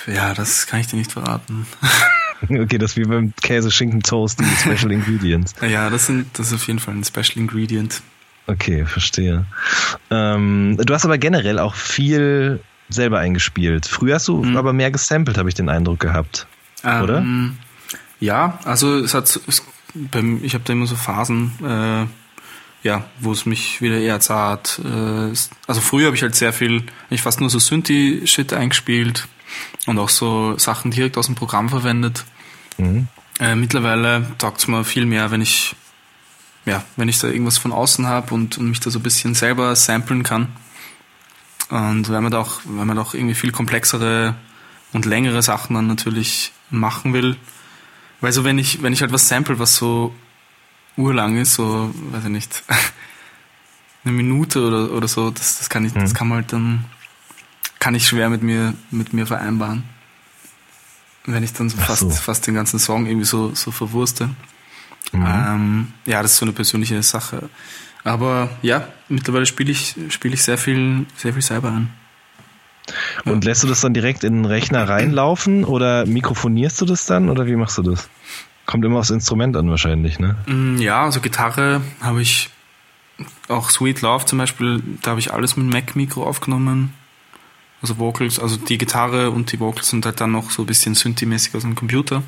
Ja, 0.07 0.33
das 0.33 0.67
kann 0.67 0.79
ich 0.79 0.87
dir 0.87 0.97
nicht 0.97 1.11
verraten. 1.11 1.65
Okay, 2.49 2.79
das 2.79 2.93
ist 2.93 2.97
wie 2.97 3.03
beim 3.03 3.33
Käse, 3.39 3.69
Schinken, 3.69 4.01
Toast, 4.01 4.39
die 4.39 4.45
Special 4.75 4.91
Ingredients. 4.91 5.53
Ja, 5.61 5.91
das, 5.91 6.07
sind, 6.07 6.25
das 6.39 6.47
ist 6.47 6.53
auf 6.53 6.65
jeden 6.65 6.79
Fall 6.79 6.95
ein 6.95 7.03
Special 7.03 7.37
Ingredient. 7.37 8.01
Okay, 8.47 8.83
verstehe. 8.87 9.45
Ähm, 10.09 10.75
du 10.83 10.91
hast 10.91 11.05
aber 11.05 11.19
generell 11.19 11.59
auch 11.59 11.75
viel 11.75 12.59
selber 12.89 13.19
eingespielt. 13.19 13.85
Früher 13.85 14.15
hast 14.15 14.27
du 14.27 14.43
Mhm. 14.43 14.57
aber 14.57 14.73
mehr 14.73 14.89
gesampelt, 14.89 15.37
habe 15.37 15.49
ich 15.49 15.55
den 15.55 15.69
Eindruck 15.69 15.99
gehabt. 15.99 16.47
Oder? 16.83 17.19
Ähm, 17.19 17.59
ja, 18.19 18.57
also 18.65 18.97
es 18.97 19.13
hat, 19.13 19.25
es, 19.25 19.61
ich 20.41 20.53
habe 20.55 20.63
da 20.63 20.73
immer 20.73 20.87
so 20.87 20.95
Phasen, 20.95 21.51
äh, 21.63 22.07
ja, 22.83 23.05
wo 23.19 23.31
es 23.31 23.45
mich 23.45 23.81
wieder 23.81 23.99
eher 23.99 24.19
zart. 24.19 24.79
Äh, 24.83 25.33
also 25.67 25.81
früher 25.81 26.07
habe 26.07 26.15
ich 26.15 26.23
halt 26.23 26.35
sehr 26.35 26.53
viel, 26.53 26.83
ich 27.09 27.21
fast 27.21 27.39
nur 27.39 27.49
so 27.49 27.59
Synthi-Shit 27.59 28.53
eingespielt 28.53 29.27
und 29.85 29.99
auch 29.99 30.09
so 30.09 30.57
Sachen 30.57 30.91
direkt 30.91 31.17
aus 31.17 31.27
dem 31.27 31.35
Programm 31.35 31.69
verwendet. 31.69 32.25
Mhm. 32.77 33.07
Äh, 33.39 33.55
mittlerweile 33.55 34.25
taugt 34.37 34.59
es 34.59 34.67
mir 34.67 34.83
viel 34.83 35.05
mehr, 35.05 35.31
wenn 35.31 35.41
ich, 35.41 35.75
ja, 36.65 36.83
wenn 36.95 37.09
ich 37.09 37.19
da 37.19 37.27
irgendwas 37.27 37.57
von 37.57 37.71
außen 37.71 38.07
habe 38.07 38.33
und, 38.33 38.57
und 38.57 38.69
mich 38.69 38.79
da 38.79 38.89
so 38.89 38.99
ein 38.99 39.03
bisschen 39.03 39.35
selber 39.35 39.75
samplen 39.75 40.23
kann. 40.23 40.47
Und 41.69 42.09
wenn 42.09 42.23
man 42.23 42.31
da 42.31 42.39
auch, 42.39 42.61
wenn 42.65 42.87
man 42.87 42.97
da 42.97 43.03
auch 43.03 43.13
irgendwie 43.13 43.35
viel 43.35 43.51
komplexere 43.51 44.35
und 44.91 45.05
längere 45.05 45.41
Sachen 45.41 45.73
dann 45.73 45.87
natürlich 45.87 46.51
machen 46.69 47.13
will. 47.13 47.37
Weil 48.19 48.33
so 48.33 48.43
wenn 48.43 48.59
ich, 48.59 48.83
wenn 48.83 48.93
ich 48.93 49.01
halt 49.01 49.11
was 49.11 49.27
sample, 49.27 49.57
was 49.57 49.75
so 49.75 50.13
urlang 50.97 51.37
ist, 51.37 51.55
so, 51.55 51.93
weiß 52.11 52.25
ich 52.25 52.29
nicht, 52.29 52.63
eine 54.03 54.13
Minute 54.13 54.65
oder, 54.65 54.91
oder 54.91 55.07
so, 55.07 55.29
das, 55.31 55.59
das 55.59 55.69
kann 55.69 55.85
ich, 55.85 55.93
das 55.93 56.11
Mhm. 56.11 56.15
kann 56.15 56.27
man 56.27 56.35
halt 56.39 56.53
dann, 56.53 56.85
kann 57.79 57.95
ich 57.95 58.07
schwer 58.07 58.29
mit 58.29 58.43
mir, 58.43 58.73
mit 58.91 59.13
mir 59.13 59.25
vereinbaren. 59.25 59.83
Wenn 61.25 61.43
ich 61.43 61.53
dann 61.53 61.69
so 61.69 61.77
fast, 61.77 62.01
so. 62.01 62.09
fast 62.09 62.47
den 62.47 62.55
ganzen 62.55 62.79
Song 62.79 63.05
irgendwie 63.05 63.25
so, 63.25 63.53
so 63.53 63.69
verwurste. 63.71 64.29
Mhm. 65.11 65.25
Ähm, 65.27 65.93
ja, 66.05 66.21
das 66.21 66.31
ist 66.33 66.37
so 66.37 66.45
eine 66.45 66.53
persönliche 66.53 67.01
Sache. 67.03 67.49
Aber 68.03 68.49
ja, 68.63 68.87
mittlerweile 69.09 69.45
spiele 69.45 69.71
ich, 69.71 69.95
spiele 70.09 70.33
ich 70.33 70.41
sehr 70.43 70.57
viel, 70.57 71.05
sehr 71.15 71.33
viel 71.33 71.41
selber 71.43 71.69
an. 71.69 71.91
Und 73.25 73.45
lässt 73.45 73.61
du 73.63 73.67
das 73.67 73.81
dann 73.81 73.93
direkt 73.93 74.23
in 74.23 74.33
den 74.33 74.45
Rechner 74.45 74.89
reinlaufen 74.89 75.63
oder 75.63 76.05
mikrofonierst 76.07 76.81
du 76.81 76.85
das 76.85 77.05
dann 77.05 77.29
oder 77.29 77.45
wie 77.45 77.55
machst 77.55 77.77
du 77.77 77.83
das? 77.83 78.09
Kommt 78.71 78.85
immer 78.85 78.99
aufs 78.99 79.09
Instrument 79.09 79.57
an 79.57 79.69
wahrscheinlich, 79.69 80.17
ne? 80.17 80.37
Mm, 80.47 80.77
Ja, 80.77 81.03
also 81.03 81.19
Gitarre 81.19 81.81
habe 81.99 82.21
ich 82.21 82.49
auch 83.49 83.69
Sweet 83.69 84.01
Love 84.01 84.25
zum 84.25 84.37
Beispiel, 84.37 84.81
da 85.01 85.11
habe 85.11 85.19
ich 85.19 85.33
alles 85.33 85.57
mit 85.57 85.67
Mac-Mikro 85.67 86.23
aufgenommen. 86.25 86.93
Also 87.81 87.97
Vocals, 87.97 88.39
also 88.39 88.55
die 88.55 88.77
Gitarre 88.77 89.29
und 89.31 89.51
die 89.51 89.59
Vocals 89.59 89.89
sind 89.89 90.05
halt 90.05 90.21
dann 90.21 90.31
noch 90.31 90.51
so 90.51 90.63
ein 90.63 90.67
bisschen 90.67 90.95
Synthi-mäßig 90.95 91.53
aus 91.53 91.63
dem 91.63 91.75
Computer. 91.75 92.23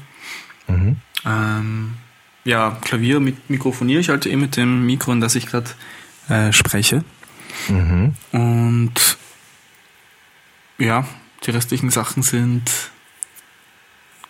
Mhm. 0.67 0.97
Ähm, 1.25 1.93
ja, 2.43 2.77
Klavier 2.81 3.21
mit, 3.21 3.49
mikrofoniere 3.49 4.01
ich 4.01 4.09
halt 4.09 4.25
eh 4.25 4.35
mit 4.35 4.57
dem 4.57 4.85
Mikro, 4.85 5.13
in 5.13 5.21
das 5.21 5.35
ich 5.35 5.45
gerade 5.45 5.69
äh, 6.27 6.51
spreche. 6.51 7.05
Mhm. 7.69 8.15
Und 8.33 9.17
ja, 10.77 11.05
die 11.45 11.51
restlichen 11.51 11.89
Sachen 11.89 12.21
sind 12.21 12.69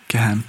geheim. 0.06 0.44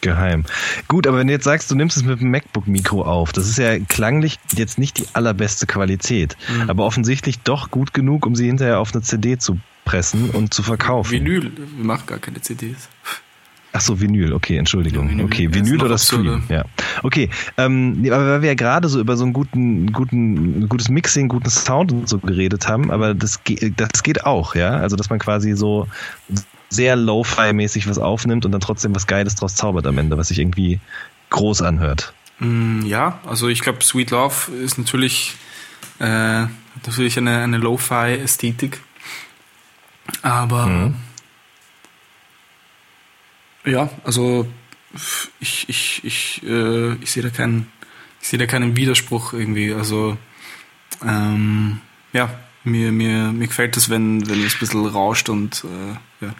Geheim. 0.00 0.44
Gut, 0.88 1.06
aber 1.06 1.18
wenn 1.18 1.26
du 1.26 1.32
jetzt 1.32 1.44
sagst, 1.44 1.70
du 1.70 1.74
nimmst 1.74 1.96
es 1.96 2.04
mit 2.04 2.20
dem 2.20 2.30
MacBook-Mikro 2.30 3.02
auf, 3.02 3.32
das 3.32 3.48
ist 3.48 3.58
ja 3.58 3.78
klanglich 3.78 4.38
jetzt 4.54 4.78
nicht 4.78 4.98
die 4.98 5.06
allerbeste 5.14 5.66
Qualität, 5.66 6.36
mhm. 6.48 6.70
aber 6.70 6.84
offensichtlich 6.84 7.40
doch 7.40 7.70
gut 7.70 7.94
genug, 7.94 8.26
um 8.26 8.34
sie 8.34 8.46
hinterher 8.46 8.80
auf 8.80 8.94
eine 8.94 9.02
CD 9.02 9.38
zu 9.38 9.58
pressen 9.84 10.30
und 10.30 10.52
zu 10.52 10.62
verkaufen. 10.62 11.12
Vinyl, 11.12 11.52
wir 11.56 11.84
machen 11.84 12.06
gar 12.06 12.18
keine 12.18 12.40
CDs. 12.40 12.88
Ach 13.72 13.80
so, 13.82 14.00
Vinyl, 14.00 14.32
okay, 14.32 14.56
Entschuldigung. 14.56 15.04
Ja, 15.04 15.10
Vinyl, 15.10 15.24
okay, 15.26 15.52
Vinyl 15.52 15.82
oder 15.82 15.98
Stream, 15.98 16.44
ja. 16.48 16.64
Okay, 17.02 17.28
ähm, 17.58 18.02
aber 18.06 18.26
weil 18.26 18.42
wir 18.42 18.48
ja 18.48 18.54
gerade 18.54 18.88
so 18.88 18.98
über 18.98 19.18
so 19.18 19.24
einen 19.24 19.34
guten, 19.34 19.92
guten, 19.92 20.66
gutes 20.68 20.88
Mixing, 20.88 21.28
guten 21.28 21.50
Sound 21.50 21.92
und 21.92 22.08
so 22.08 22.18
geredet 22.18 22.68
haben, 22.68 22.90
aber 22.90 23.12
das, 23.12 23.38
das 23.76 24.02
geht 24.02 24.24
auch, 24.24 24.54
ja. 24.54 24.70
Also, 24.70 24.96
dass 24.96 25.10
man 25.10 25.18
quasi 25.18 25.52
so 25.52 25.86
sehr 26.68 26.96
Lo-Fi-mäßig 26.96 27.88
was 27.88 27.98
aufnimmt 27.98 28.44
und 28.44 28.52
dann 28.52 28.60
trotzdem 28.60 28.94
was 28.94 29.06
Geiles 29.06 29.36
draus 29.36 29.54
zaubert 29.54 29.86
am 29.86 29.98
Ende, 29.98 30.18
was 30.18 30.28
sich 30.28 30.38
irgendwie 30.38 30.80
groß 31.30 31.62
anhört. 31.62 32.12
Mm, 32.38 32.84
ja, 32.84 33.20
also 33.26 33.48
ich 33.48 33.60
glaube, 33.60 33.82
Sweet 33.82 34.10
Love 34.10 34.52
ist 34.52 34.78
natürlich, 34.78 35.34
äh, 35.98 36.44
natürlich 36.74 37.16
eine, 37.18 37.42
eine 37.42 37.58
Lo-Fi-Ästhetik. 37.58 38.80
Aber 40.22 40.66
mhm. 40.66 40.94
ja, 43.64 43.90
also 44.04 44.46
ich, 45.40 45.68
ich, 45.68 46.04
ich, 46.04 46.42
äh, 46.44 46.94
ich 46.94 47.10
sehe 47.10 47.22
da 47.22 47.30
keinen, 47.30 47.70
ich 48.20 48.28
sehe 48.28 48.38
da 48.38 48.46
keinen 48.46 48.76
Widerspruch 48.76 49.32
irgendwie. 49.32 49.72
Also 49.72 50.16
ähm, 51.04 51.80
ja, 52.12 52.30
mir, 52.64 52.92
mir, 52.92 53.32
mir 53.32 53.46
gefällt 53.46 53.76
es, 53.76 53.90
wenn, 53.90 54.28
wenn 54.28 54.44
es 54.44 54.54
ein 54.54 54.60
bisschen 54.60 54.86
rauscht 54.86 55.28
und 55.28 55.64
äh, 55.64 55.96
ja. 56.20 56.34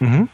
Mhm. 0.00 0.28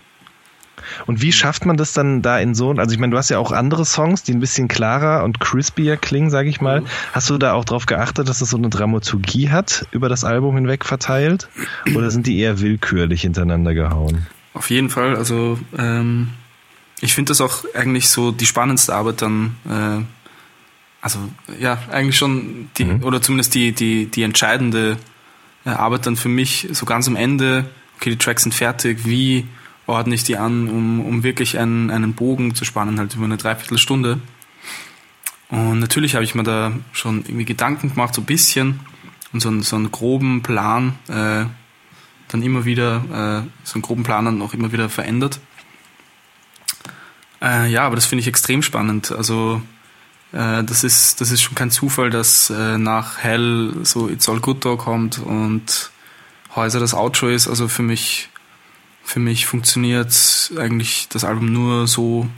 Und 1.07 1.23
wie 1.23 1.33
schafft 1.33 1.67
man 1.67 1.77
das 1.77 1.93
dann 1.93 2.23
da 2.23 2.39
in 2.39 2.55
so, 2.55 2.73
also 2.73 2.93
ich 2.93 2.99
meine, 2.99 3.13
du 3.13 3.19
hast 3.19 3.31
ja 3.31 3.39
auch 3.39 3.53
andere 3.53 3.85
Songs, 3.85 4.23
die 4.23 4.33
ein 4.33 4.41
bisschen 4.41 4.69
klarer 4.69 5.25
und 5.25 5.41
crispier 5.41 5.97
klingen, 5.97 6.31
sage 6.31 6.49
ich 6.49 6.61
mal. 6.61 6.81
Mhm. 6.81 6.87
Hast 7.13 7.31
du 7.31 7.39
da 7.39 7.53
auch 7.53 7.65
darauf 7.65 7.87
geachtet, 7.87 8.29
dass 8.29 8.41
es 8.41 8.51
so 8.51 8.57
eine 8.57 8.71
Dramaturgie 8.71 9.51
hat, 9.51 9.87
über 9.91 10.09
das 10.09 10.25
Album 10.25 10.55
hinweg 10.57 10.85
verteilt? 10.85 11.49
Oder 11.95 12.11
sind 12.11 12.27
die 12.27 12.39
eher 12.39 12.61
willkürlich 12.61 13.23
hintereinander 13.23 13.75
gehauen? 13.75 14.27
Auf 14.53 14.71
jeden 14.71 14.91
Fall, 14.91 15.17
also 15.17 15.59
ähm, 15.79 16.31
ich 17.01 17.15
finde 17.15 17.31
das 17.31 17.41
auch 17.41 17.65
eigentlich 17.75 18.09
so 18.09 18.33
die 18.33 18.47
spannendste 18.47 18.95
Arbeit 18.95 19.23
dann, 19.23 19.57
äh, 19.69 20.05
also 21.01 21.19
ja, 21.59 21.79
eigentlich 21.91 22.17
schon 22.17 22.69
die, 22.77 22.85
mhm. 22.85 23.05
oder 23.05 23.23
zumindest 23.23 23.55
die, 23.55 23.73
die, 23.73 24.07
die 24.07 24.23
entscheidende 24.23 24.99
äh, 25.65 25.71
Arbeit 25.71 26.07
dann 26.07 26.17
für 26.17 26.29
mich 26.29 26.69
so 26.73 26.85
ganz 26.85 27.07
am 27.09 27.17
Ende, 27.17 27.65
okay, 28.01 28.11
die 28.11 28.19
Tracks 28.19 28.45
sind 28.45 28.55
fertig, 28.55 29.05
wie 29.05 29.47
ordne 29.87 30.15
ich 30.15 30.25
die 30.25 30.39
an, 30.39 30.69
um, 30.69 31.05
um 31.05 31.23
wirklich 31.23 31.59
einen, 31.59 31.91
einen 31.91 32.15
Bogen 32.15 32.55
zu 32.55 32.65
spannen, 32.65 32.99
halt 32.99 33.15
über 33.15 33.27
eine 33.27 33.37
Dreiviertelstunde. 33.37 34.21
Und 35.51 35.81
natürlich 35.81 36.15
habe 36.15 36.25
ich 36.25 36.35
mir 36.35 36.45
da 36.45 36.73
schon 36.93 37.25
irgendwie 37.27 37.45
Gedanken 37.45 37.91
gemacht, 37.91 38.15
so 38.15 38.23
ein 38.23 38.27
bisschen, 38.27 38.81
und 39.33 39.41
so 39.41 39.49
einen, 39.49 39.63
so 39.63 39.77
einen 39.77 39.91
groben 39.91 40.43
Plan, 40.43 40.95
äh, 41.09 41.45
dann 42.29 42.43
immer 42.43 42.65
wieder, 42.65 43.45
äh, 43.45 43.51
so 43.65 43.75
einen 43.75 43.83
groben 43.83 44.03
Plan 44.03 44.25
dann 44.25 44.41
auch 44.41 44.55
immer 44.55 44.73
wieder 44.73 44.89
verändert. 44.89 45.41
Äh, 47.43 47.71
ja, 47.71 47.83
aber 47.83 47.97
das 47.97 48.07
finde 48.07 48.21
ich 48.21 48.29
extrem 48.29 48.63
spannend. 48.63 49.13
Also 49.13 49.61
äh, 50.33 50.63
das 50.65 50.85
ist 50.85 51.21
das 51.21 51.31
ist 51.33 51.43
schon 51.43 51.55
kein 51.55 51.71
Zufall, 51.71 52.11
dass 52.11 52.51
äh, 52.51 52.79
nach 52.79 53.19
Hell 53.19 53.75
so 53.83 54.09
It's 54.09 54.29
All 54.29 54.41
Good 54.41 54.65
da 54.65 54.77
kommt 54.77 55.19
und 55.19 55.91
Häuser 56.55 56.81
das 56.81 56.95
Outro 56.95 57.29
ist. 57.29 57.49
Also 57.49 57.69
für 57.69 57.83
mich 57.83 58.29
für 59.03 59.21
mich 59.21 59.47
funktioniert 59.47 60.53
eigentlich 60.57 61.09
das 61.09 61.25
Album 61.25 61.53
nur 61.53 61.87
so 61.87 62.29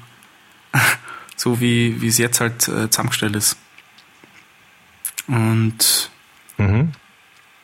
so 1.37 1.61
wie 1.61 2.01
wie 2.01 2.09
es 2.09 2.19
jetzt 2.19 2.41
halt 2.41 2.69
äh, 2.69 2.91
zusammengestellt 2.91 3.37
ist. 3.37 3.57
Und 5.29 6.11
mhm. 6.59 6.93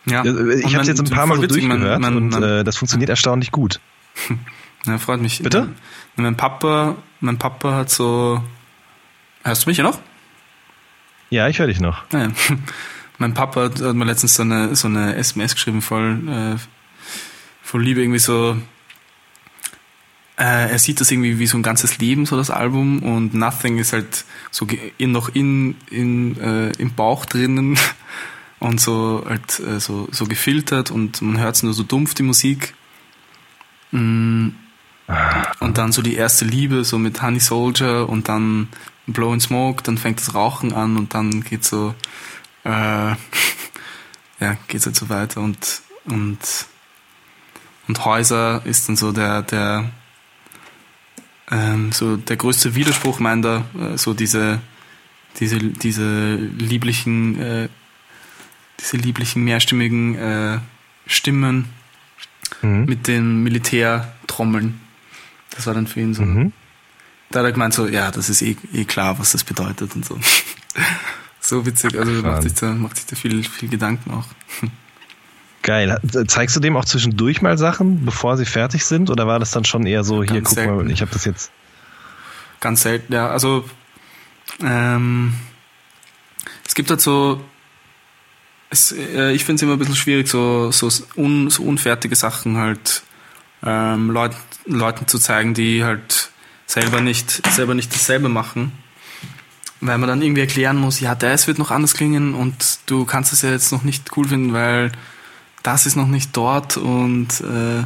ja, 0.07 0.25
ich 0.25 0.75
habe 0.75 0.83
es 0.83 0.89
jetzt 0.89 1.01
ein 1.01 1.11
paar 1.11 1.27
Mal 1.27 1.37
so 1.37 1.47
durchgehört 1.47 2.01
man, 2.01 2.15
man, 2.15 2.33
und 2.35 2.43
äh, 2.43 2.65
das 2.65 2.77
funktioniert 2.77 3.11
erstaunlich 3.11 3.51
gut. 3.53 3.81
Ja, 4.87 4.97
freut 4.97 5.21
mich. 5.21 5.43
Bitte? 5.43 5.69
Mein 6.17 6.37
Papa, 6.37 6.97
mein 7.21 7.37
Papa 7.37 7.75
hat 7.75 7.91
so. 7.91 8.43
Hörst 9.43 9.67
du 9.67 9.71
mich 9.71 9.79
ja 9.79 9.85
noch? 9.85 9.99
Ja, 11.31 11.49
ich 11.49 11.59
höre 11.59 11.67
dich 11.67 11.81
noch. 11.81 12.05
Ja. 12.13 12.31
Mein 13.19 13.35
Papa 13.35 13.65
hat 13.65 13.81
mir 13.81 14.05
letztens 14.05 14.37
so 14.37 14.43
eine, 14.43 14.77
so 14.77 14.87
eine 14.87 15.17
SMS 15.17 15.55
geschrieben, 15.55 15.83
voll, 15.83 16.21
äh, 16.29 16.57
voll 17.63 17.83
Liebe, 17.83 18.01
irgendwie 18.01 18.21
so. 18.21 18.57
Äh, 20.37 20.71
er 20.71 20.79
sieht 20.79 21.01
das 21.01 21.11
irgendwie 21.11 21.41
wie 21.41 21.49
so 21.49 21.59
ein 21.59 21.65
ganzes 21.65 21.99
Leben, 21.99 22.27
so 22.27 22.37
das 22.37 22.51
Album, 22.51 23.03
und 23.03 23.35
Nothing 23.35 23.79
ist 23.79 23.93
halt 23.93 24.25
so 24.53 24.69
in, 24.97 25.11
noch 25.11 25.31
in, 25.31 25.75
in, 25.91 26.41
äh, 26.41 26.71
im 26.79 26.95
Bauch 26.95 27.27
drinnen 27.27 27.77
und 28.61 28.81
so 28.81 29.25
halt 29.29 29.59
äh, 29.59 29.81
so, 29.81 30.09
so 30.13 30.27
gefiltert 30.27 30.93
und 30.93 31.21
man 31.21 31.41
hört 31.41 31.57
es 31.57 31.65
nur 31.65 31.75
so 31.75 31.83
dumpf, 31.83 32.15
die 32.15 32.23
Musik. 32.23 32.75
Mm. 33.91 34.51
Und 35.61 35.79
dann 35.79 35.91
so 35.91 36.03
die 36.03 36.15
erste 36.15 36.45
Liebe, 36.45 36.85
so 36.85 36.99
mit 36.99 37.23
Honey 37.23 37.41
Soldier 37.41 38.09
und 38.09 38.29
dann 38.29 38.69
Blow 39.07 39.33
and 39.33 39.43
Smoke, 39.43 39.83
dann 39.83 39.97
fängt 39.97 40.21
das 40.21 40.35
Rauchen 40.35 40.73
an 40.73 40.99
und 40.99 41.15
dann 41.15 41.43
geht 41.43 41.65
so, 41.65 41.95
äh, 42.69 43.17
ja, 44.41 44.57
geht's 44.69 44.87
halt 44.87 44.97
so 44.97 45.09
weiter 45.09 45.41
und, 45.41 45.81
und, 46.05 46.39
und 47.89 48.05
Häuser 48.05 48.63
ist 48.65 48.89
dann 48.89 48.97
so 48.97 49.13
der, 49.13 49.43
der, 49.43 49.91
ähm, 51.51 51.93
so 51.93 52.17
der 52.17 52.37
größte 52.37 52.75
Widerspruch 52.75 53.19
meiner, 53.19 53.65
äh, 53.79 53.97
so 53.97 54.13
diese, 54.15 54.61
diese, 55.41 55.59
diese 55.59 56.35
lieblichen, 56.35 57.41
äh, 57.41 57.69
diese 58.81 58.97
lieblichen 58.97 59.45
mehrstimmigen 59.45 60.15
äh, 60.15 60.59
Stimmen 61.07 61.71
mhm. 62.63 62.85
mit 62.85 63.09
den 63.09 63.43
Militärtrommeln. 63.43 64.81
Das 65.51 65.67
war 65.67 65.75
dann 65.75 65.87
für 65.87 66.01
ihn 66.01 66.15
so. 66.15 66.23
Mhm. 66.23 66.53
Da 67.31 67.41
hat 67.41 67.47
er 67.47 67.53
gemeint 67.53 67.75
so, 67.75 67.87
ja, 67.87 68.11
das 68.11 68.29
ist 68.29 68.43
eh, 68.43 68.57
eh 68.73 68.85
klar, 68.85 69.19
was 69.19 69.33
das 69.33 69.45
bedeutet 69.45 69.95
und 69.95 70.05
so. 70.05 70.19
so 71.49 71.67
witzig, 71.67 71.99
also 71.99 72.11
macht 72.23 72.43
sich, 72.43 72.55
da, 72.55 72.73
macht 72.73 72.97
sich 72.97 73.07
da 73.07 73.17
viel, 73.17 73.43
viel 73.45 73.69
Gedanken 73.69 74.11
auch. 74.11 74.27
Geil. 75.63 76.01
Zeigst 76.29 76.57
du 76.57 76.61
dem 76.61 76.77
auch 76.77 76.85
zwischendurch 76.85 77.43
mal 77.43 77.59
Sachen, 77.59 78.05
bevor 78.05 78.37
sie 78.37 78.47
fertig 78.47 78.85
sind? 78.85 79.11
Oder 79.11 79.27
war 79.27 79.39
das 79.39 79.51
dann 79.51 79.65
schon 79.65 79.87
eher 79.87 80.05
so, 80.05 80.23
hier, 80.23 80.43
guck 80.43 80.55
selten. 80.55 80.77
mal, 80.77 80.91
ich 80.91 81.01
habe 81.01 81.11
das 81.13 81.25
jetzt. 81.25 81.51
Ganz 82.61 82.83
selten, 82.83 83.13
ja. 83.13 83.29
Also 83.29 83.65
ähm, 84.63 85.35
es 86.67 86.75
gibt 86.75 86.91
halt 86.91 87.01
so 87.01 87.43
es, 88.71 88.93
äh, 88.93 89.33
ich 89.33 89.45
finde 89.45 89.57
es 89.57 89.63
immer 89.63 89.73
ein 89.73 89.79
bisschen 89.79 89.97
schwierig, 89.97 90.29
so, 90.29 90.71
so, 90.71 90.91
un, 91.17 91.51
so 91.51 91.63
unfertige 91.63 92.17
Sachen 92.17 92.57
halt 92.57 93.03
ähm, 93.65 94.11
Leut, 94.11 94.33
Leuten 94.67 95.07
zu 95.07 95.19
zeigen, 95.19 95.55
die 95.55 95.85
halt 95.85 96.31
selber 96.67 97.01
nicht, 97.01 97.47
selber 97.51 97.75
nicht 97.75 97.93
dasselbe 97.93 98.29
machen. 98.29 98.73
Weil 99.81 99.99
man 99.99 100.09
dann 100.09 100.23
irgendwie 100.23 100.41
erklären 100.41 100.77
muss, 100.77 101.01
ja, 101.01 101.15
das 101.15 101.47
wird 101.47 101.59
noch 101.59 101.71
anders 101.71 101.95
klingen 101.95 102.35
und 102.35 102.81
du 102.87 103.05
kannst 103.05 103.33
es 103.33 103.43
ja 103.43 103.51
jetzt 103.51 103.71
noch 103.71 103.85
nicht 103.85 104.17
cool 104.17 104.27
finden, 104.27 104.53
weil 104.53 104.91
das 105.63 105.87
ist 105.87 105.97
noch 105.97 106.09
nicht 106.09 106.37
dort 106.37 106.77
und, 106.77 107.41
äh, 107.41 107.85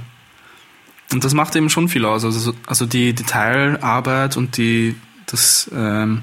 und 1.13 1.25
das 1.25 1.35
macht 1.35 1.55
eben 1.55 1.69
schon 1.69 1.89
viel 1.89 2.07
aus. 2.07 2.25
Also, 2.25 2.55
also 2.67 2.87
die 2.87 3.13
Detailarbeit 3.13 4.39
und 4.39 4.57
die, 4.57 4.97
das, 5.27 5.71
ähm, 5.75 6.23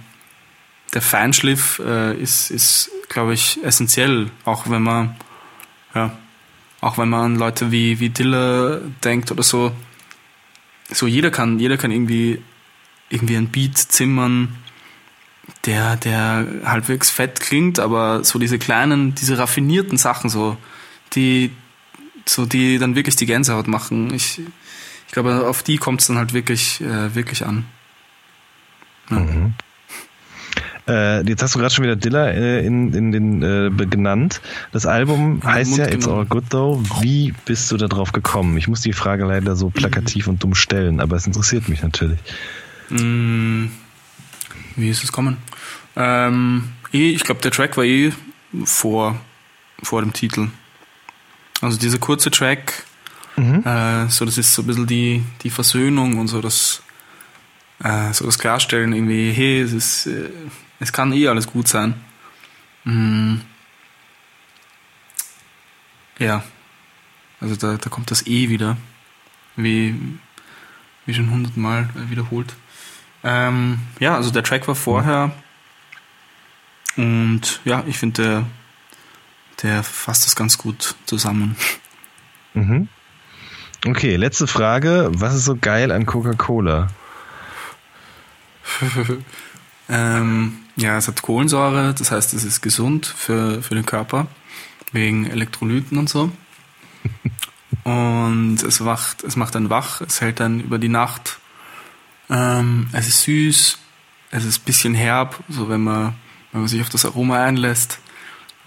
der 0.94 1.02
Feinschliff 1.04 1.80
äh, 1.86 2.20
ist, 2.20 2.50
ist 2.50 2.90
glaube 3.10 3.34
ich, 3.34 3.64
essentiell, 3.64 4.32
auch 4.46 4.70
wenn 4.70 4.82
man, 4.82 5.16
ja, 5.94 6.18
auch 6.82 6.98
wenn 6.98 7.10
man 7.10 7.34
an 7.34 7.36
Leute 7.36 7.72
wie, 7.72 8.00
wie 8.00 8.10
Diller 8.10 8.80
denkt 9.04 9.32
oder 9.32 9.44
so. 9.44 9.72
So 10.92 11.06
jeder 11.08 11.30
kann, 11.30 11.60
jeder 11.60 11.78
kann 11.78 11.92
irgendwie, 11.92 12.42
irgendwie 13.10 13.36
ein 13.36 13.50
Beat 13.50 13.78
zimmern, 13.78 14.56
der, 15.66 15.96
der 15.96 16.46
halbwegs 16.66 17.10
fett 17.10 17.40
klingt, 17.40 17.80
aber 17.80 18.24
so 18.24 18.40
diese 18.40 18.60
kleinen, 18.60 19.16
diese 19.16 19.38
raffinierten 19.38 19.98
Sachen 19.98 20.30
so, 20.30 20.58
die, 21.14 21.52
so 22.26 22.46
die 22.46 22.78
dann 22.78 22.96
wirklich 22.96 23.16
die 23.16 23.26
Gänsehaut 23.26 23.68
machen. 23.68 24.14
Ich, 24.14 24.42
ich 25.08 25.14
glaube, 25.14 25.48
auf 25.48 25.64
die 25.64 25.78
kommt 25.78 26.02
es 26.02 26.08
dann 26.08 26.18
halt 26.18 26.34
wirklich, 26.34 26.82
äh, 26.82 27.16
wirklich 27.16 27.46
an. 27.46 27.66
Ja. 29.10 29.20
Mhm. 29.20 29.54
Äh, 30.88 31.24
jetzt 31.30 31.44
hast 31.44 31.54
du 31.54 31.60
gerade 31.60 31.74
schon 31.74 31.84
wieder 31.84 31.96
Dilla 31.96 32.30
äh, 32.30 32.66
in, 32.66 32.94
in 32.94 33.12
den 33.12 33.44
äh, 33.44 33.86
genannt. 33.86 34.42
Das 34.72 34.88
Album 34.88 35.42
heißt 35.44 35.78
ja 35.78 35.88
It's 35.88 36.08
All 36.08 36.26
Good 36.26 36.50
Though. 36.50 36.82
Wie 37.02 37.34
bist 37.46 37.72
du 37.72 37.78
da 37.78 37.88
drauf 37.88 38.12
gekommen? 38.12 38.58
Ich 38.58 38.68
muss 38.68 38.82
die 38.82 38.94
Frage 38.94 39.26
leider 39.26 39.56
so 39.56 39.70
plakativ 39.70 40.28
und 40.28 40.42
dumm 40.42 40.56
stellen, 40.56 41.00
aber 41.00 41.16
es 41.16 41.28
interessiert 41.28 41.70
mich 41.70 41.84
natürlich. 41.84 42.20
Mm, 42.90 43.66
wie 44.82 44.90
ist 44.90 45.04
es 45.04 45.12
kommen? 45.12 45.38
Ähm, 45.96 46.70
eh, 46.94 47.12
ich 47.12 47.24
glaube, 47.24 47.42
der 47.42 47.52
Track 47.52 47.78
war 47.78 47.84
eh 47.84 48.12
vor, 48.64 49.20
vor 49.84 50.02
dem 50.02 50.14
Titel. 50.14 50.50
Also 51.62 51.78
dieser 51.78 51.98
kurze 51.98 52.32
Track, 52.32 52.86
mhm. 53.36 53.64
äh, 53.66 54.10
so 54.10 54.26
das 54.26 54.38
ist 54.38 54.54
so 54.54 54.64
ein 54.64 54.68
bisschen 54.68 54.88
die, 54.88 55.24
die 55.44 55.50
Versöhnung 55.50 56.18
und 56.18 56.28
so 56.28 56.42
das 56.42 56.84
äh, 57.84 58.14
so 58.14 58.26
das 58.26 58.40
Klarstellen 58.40 58.94
irgendwie, 58.94 59.32
hey, 59.32 59.62
es 59.62 59.74
ist, 59.74 60.08
äh, 60.08 60.30
es 60.80 60.94
kann 60.94 61.14
eh 61.14 61.28
alles 61.28 61.48
gut 61.48 61.68
sein. 61.68 61.96
Mm. 62.84 63.38
Ja. 66.20 66.44
Also 67.40 67.56
da, 67.56 67.78
da 67.78 67.90
kommt 67.90 68.12
das 68.12 68.28
eh 68.28 68.50
wieder. 68.50 68.78
Wie, 69.56 69.96
wie 71.06 71.14
schon 71.14 71.32
hundertmal 71.32 71.90
wiederholt. 72.10 72.54
Ähm, 73.24 73.80
ja, 74.00 74.16
also 74.16 74.32
der 74.32 74.44
Track 74.44 74.68
war 74.68 74.76
vorher. 74.76 75.32
Und 76.96 77.62
ja, 77.66 77.84
ich 77.88 77.98
finde, 77.98 78.22
der, 78.22 78.46
der 79.64 79.84
fasst 79.84 80.26
das 80.26 80.36
ganz 80.36 80.58
gut 80.58 80.96
zusammen. 81.06 81.56
Mhm. 82.54 82.88
Okay, 83.88 84.16
letzte 84.16 84.48
Frage. 84.48 85.10
Was 85.14 85.36
ist 85.36 85.46
so 85.46 85.56
geil 85.56 85.92
an 85.92 86.06
Coca-Cola? 86.06 86.88
ähm, 89.90 90.58
ja, 90.76 90.98
es 90.98 91.08
hat 91.08 91.22
Kohlensäure, 91.22 91.94
das 91.94 92.12
heißt, 92.12 92.34
es 92.34 92.44
ist 92.44 92.62
gesund 92.62 93.06
für, 93.06 93.62
für 93.62 93.76
den 93.76 93.86
Körper, 93.86 94.28
wegen 94.92 95.26
Elektrolyten 95.26 95.98
und 95.98 96.10
so. 96.10 96.32
und 97.84 98.62
es 98.64 98.84
wacht, 98.84 99.24
es 99.24 99.36
macht 99.36 99.56
einen 99.56 99.70
wach, 99.70 100.02
es 100.02 100.22
hält 100.22 100.40
dann 100.40 100.60
über 100.60 100.78
die 100.78 100.90
Nacht. 100.90 101.39
Ähm, 102.30 102.88
es 102.92 103.08
ist 103.08 103.22
süß, 103.24 103.80
es 104.32 104.46
ist 104.46 104.62
ein 104.62 104.66
bisschen 104.66 104.96
herb, 104.96 105.44
so 105.50 105.70
wenn 105.70 105.82
man, 105.82 106.14
wenn 106.52 106.62
man 106.62 106.68
sich 106.68 106.82
auf 106.82 106.90
das 106.90 107.06
Aroma 107.06 107.44
einlässt. 107.44 108.00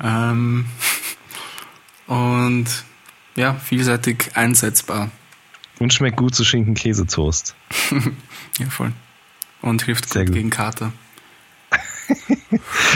Ähm, 0.03 0.67
und 2.07 2.67
ja, 3.37 3.55
vielseitig 3.55 4.31
einsetzbar. 4.35 5.11
Und 5.79 5.93
schmeckt 5.93 6.17
gut 6.17 6.35
zu 6.35 6.45
Schinken-Käse-Toast. 6.45 7.55
ja, 8.59 8.67
voll. 8.71 8.93
Und 9.63 9.83
hilft 9.83 10.09
Sehr 10.09 10.23
gut, 10.23 10.29
gut. 10.29 10.37
gegen 10.37 10.51
Kater. 10.51 10.93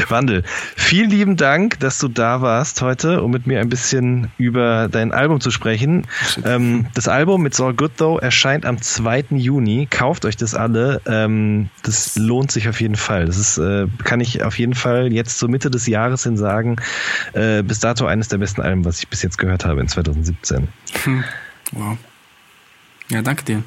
Wandel, 0.08 0.42
vielen 0.76 1.10
lieben 1.10 1.36
Dank, 1.36 1.80
dass 1.80 1.98
du 1.98 2.08
da 2.08 2.40
warst 2.42 2.82
heute, 2.82 3.22
um 3.22 3.30
mit 3.30 3.46
mir 3.46 3.60
ein 3.60 3.68
bisschen 3.68 4.30
über 4.38 4.88
dein 4.88 5.12
Album 5.12 5.40
zu 5.40 5.50
sprechen. 5.50 6.06
Ähm, 6.44 6.86
das 6.94 7.08
Album 7.08 7.42
mit 7.42 7.58
All 7.60 7.74
Good 7.74 7.96
Though 7.96 8.18
erscheint 8.20 8.66
am 8.66 8.80
2. 8.80 9.26
Juni. 9.30 9.86
Kauft 9.90 10.24
euch 10.24 10.36
das 10.36 10.54
alle. 10.54 11.00
Ähm, 11.06 11.70
das 11.82 12.16
lohnt 12.16 12.50
sich 12.50 12.68
auf 12.68 12.80
jeden 12.80 12.96
Fall. 12.96 13.26
Das 13.26 13.38
ist, 13.38 13.58
äh, 13.58 13.86
kann 14.04 14.20
ich 14.20 14.42
auf 14.42 14.58
jeden 14.58 14.74
Fall 14.74 15.12
jetzt 15.12 15.38
zur 15.38 15.48
Mitte 15.48 15.70
des 15.70 15.86
Jahres 15.86 16.22
hin 16.22 16.36
sagen, 16.36 16.76
äh, 17.32 17.62
bis 17.62 17.80
dato 17.80 18.06
eines 18.06 18.28
der 18.28 18.38
besten 18.38 18.60
Alben, 18.62 18.84
was 18.84 18.98
ich 18.98 19.08
bis 19.08 19.22
jetzt 19.22 19.38
gehört 19.38 19.64
habe 19.64 19.80
in 19.80 19.88
2017. 19.88 20.68
Hm. 21.04 21.24
Wow. 21.72 21.96
Ja, 23.08 23.22
danke 23.22 23.44
dir. 23.44 23.62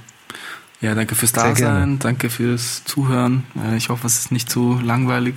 Ja, 0.82 0.96
danke 0.96 1.16
fürs. 1.16 1.34
Dasein, 1.34 2.00
danke 2.00 2.30
fürs 2.30 2.84
Zuhören. 2.86 3.44
Äh, 3.70 3.76
Ich 3.76 3.90
hoffe, 3.90 4.08
es 4.08 4.18
ist 4.20 4.32
nicht 4.32 4.50
zu 4.50 4.80
langweilig. 4.82 5.36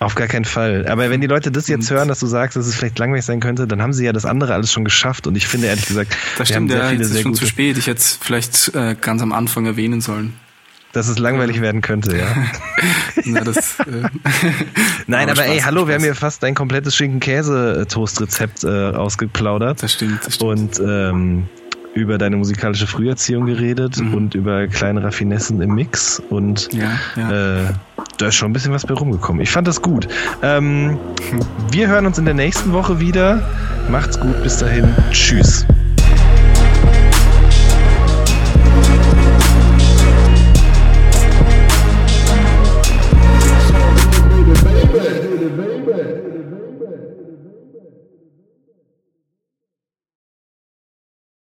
Auf 0.00 0.14
gar 0.16 0.26
keinen 0.26 0.44
Fall. 0.44 0.86
Aber 0.88 1.08
wenn 1.10 1.20
die 1.20 1.26
Leute 1.26 1.50
das 1.52 1.68
jetzt 1.68 1.90
hören, 1.90 2.08
dass 2.08 2.18
du 2.20 2.26
sagst, 2.26 2.56
dass 2.56 2.66
es 2.66 2.74
vielleicht 2.74 2.98
langweilig 2.98 3.24
sein 3.24 3.40
könnte, 3.40 3.66
dann 3.66 3.80
haben 3.80 3.92
sie 3.92 4.04
ja 4.04 4.12
das 4.12 4.26
andere 4.26 4.52
alles 4.54 4.72
schon 4.72 4.84
geschafft. 4.84 5.26
Und 5.26 5.36
ich 5.36 5.46
finde 5.46 5.68
ehrlich 5.68 5.86
gesagt, 5.86 6.16
Das 6.36 6.48
wir 6.48 6.56
haben 6.56 6.68
stimmt, 6.68 6.70
sehr 6.72 6.78
ja, 6.80 6.88
viele 6.90 7.02
jetzt 7.02 7.14
ist 7.14 7.22
schon 7.22 7.34
zu 7.34 7.46
spät. 7.46 7.78
Ich 7.78 7.86
hätte 7.86 8.00
es 8.00 8.18
vielleicht 8.20 8.74
äh, 8.74 8.96
ganz 9.00 9.22
am 9.22 9.32
Anfang 9.32 9.66
erwähnen 9.66 10.00
sollen. 10.00 10.34
dass 10.92 11.08
es 11.08 11.18
langweilig 11.18 11.60
werden 11.60 11.80
könnte, 11.80 12.16
ja. 12.16 12.26
Na, 13.24 13.40
das, 13.42 13.78
äh, 13.80 13.84
Nein, 15.06 15.30
aber, 15.30 15.42
Aber 15.42 15.46
ey, 15.46 15.60
hallo, 15.60 15.86
wir 15.88 15.94
haben 15.94 16.02
hier 16.02 16.14
fast 16.14 16.42
dein 16.42 16.54
komplettes 16.54 16.94
Schinken-Käse-Toast-Rezept 16.96 18.64
äh, 18.64 18.90
ausgeplaudert 18.90 19.82
das 19.82 19.92
stimmt. 19.92 20.26
Das 20.26 20.34
stimmt. 20.34 20.78
und 20.78 20.80
ähm, 20.86 21.48
über 21.94 22.18
deine 22.18 22.36
musikalische 22.36 22.86
Früherziehung 22.86 23.46
geredet 23.46 24.00
Mhm. 24.00 24.14
und 24.14 24.34
über 24.34 24.66
kleine 24.66 25.02
Raffinessen 25.02 25.60
im 25.62 25.74
Mix 25.74 26.20
und 26.30 26.68
ja, 26.72 26.90
ja. 27.16 27.60
äh, 27.60 27.72
da 28.18 28.26
ist 28.28 28.34
schon 28.36 28.50
ein 28.50 28.52
bisschen 28.52 28.72
was 28.72 28.84
bei 28.86 28.94
rumgekommen. 28.94 29.40
Ich 29.42 29.50
fand 29.50 29.66
das 29.68 29.80
gut. 29.82 30.08
Ähm, 30.42 30.98
wir 31.72 31.88
hören 31.88 32.06
uns 32.06 32.18
in 32.18 32.24
der 32.24 32.34
nächsten 32.34 32.72
Woche 32.72 33.00
wieder. 33.00 33.42
Macht's 33.90 34.18
gut, 34.18 34.42
bis 34.42 34.58
dahin. 34.58 34.88
Tschüss. 35.10 35.66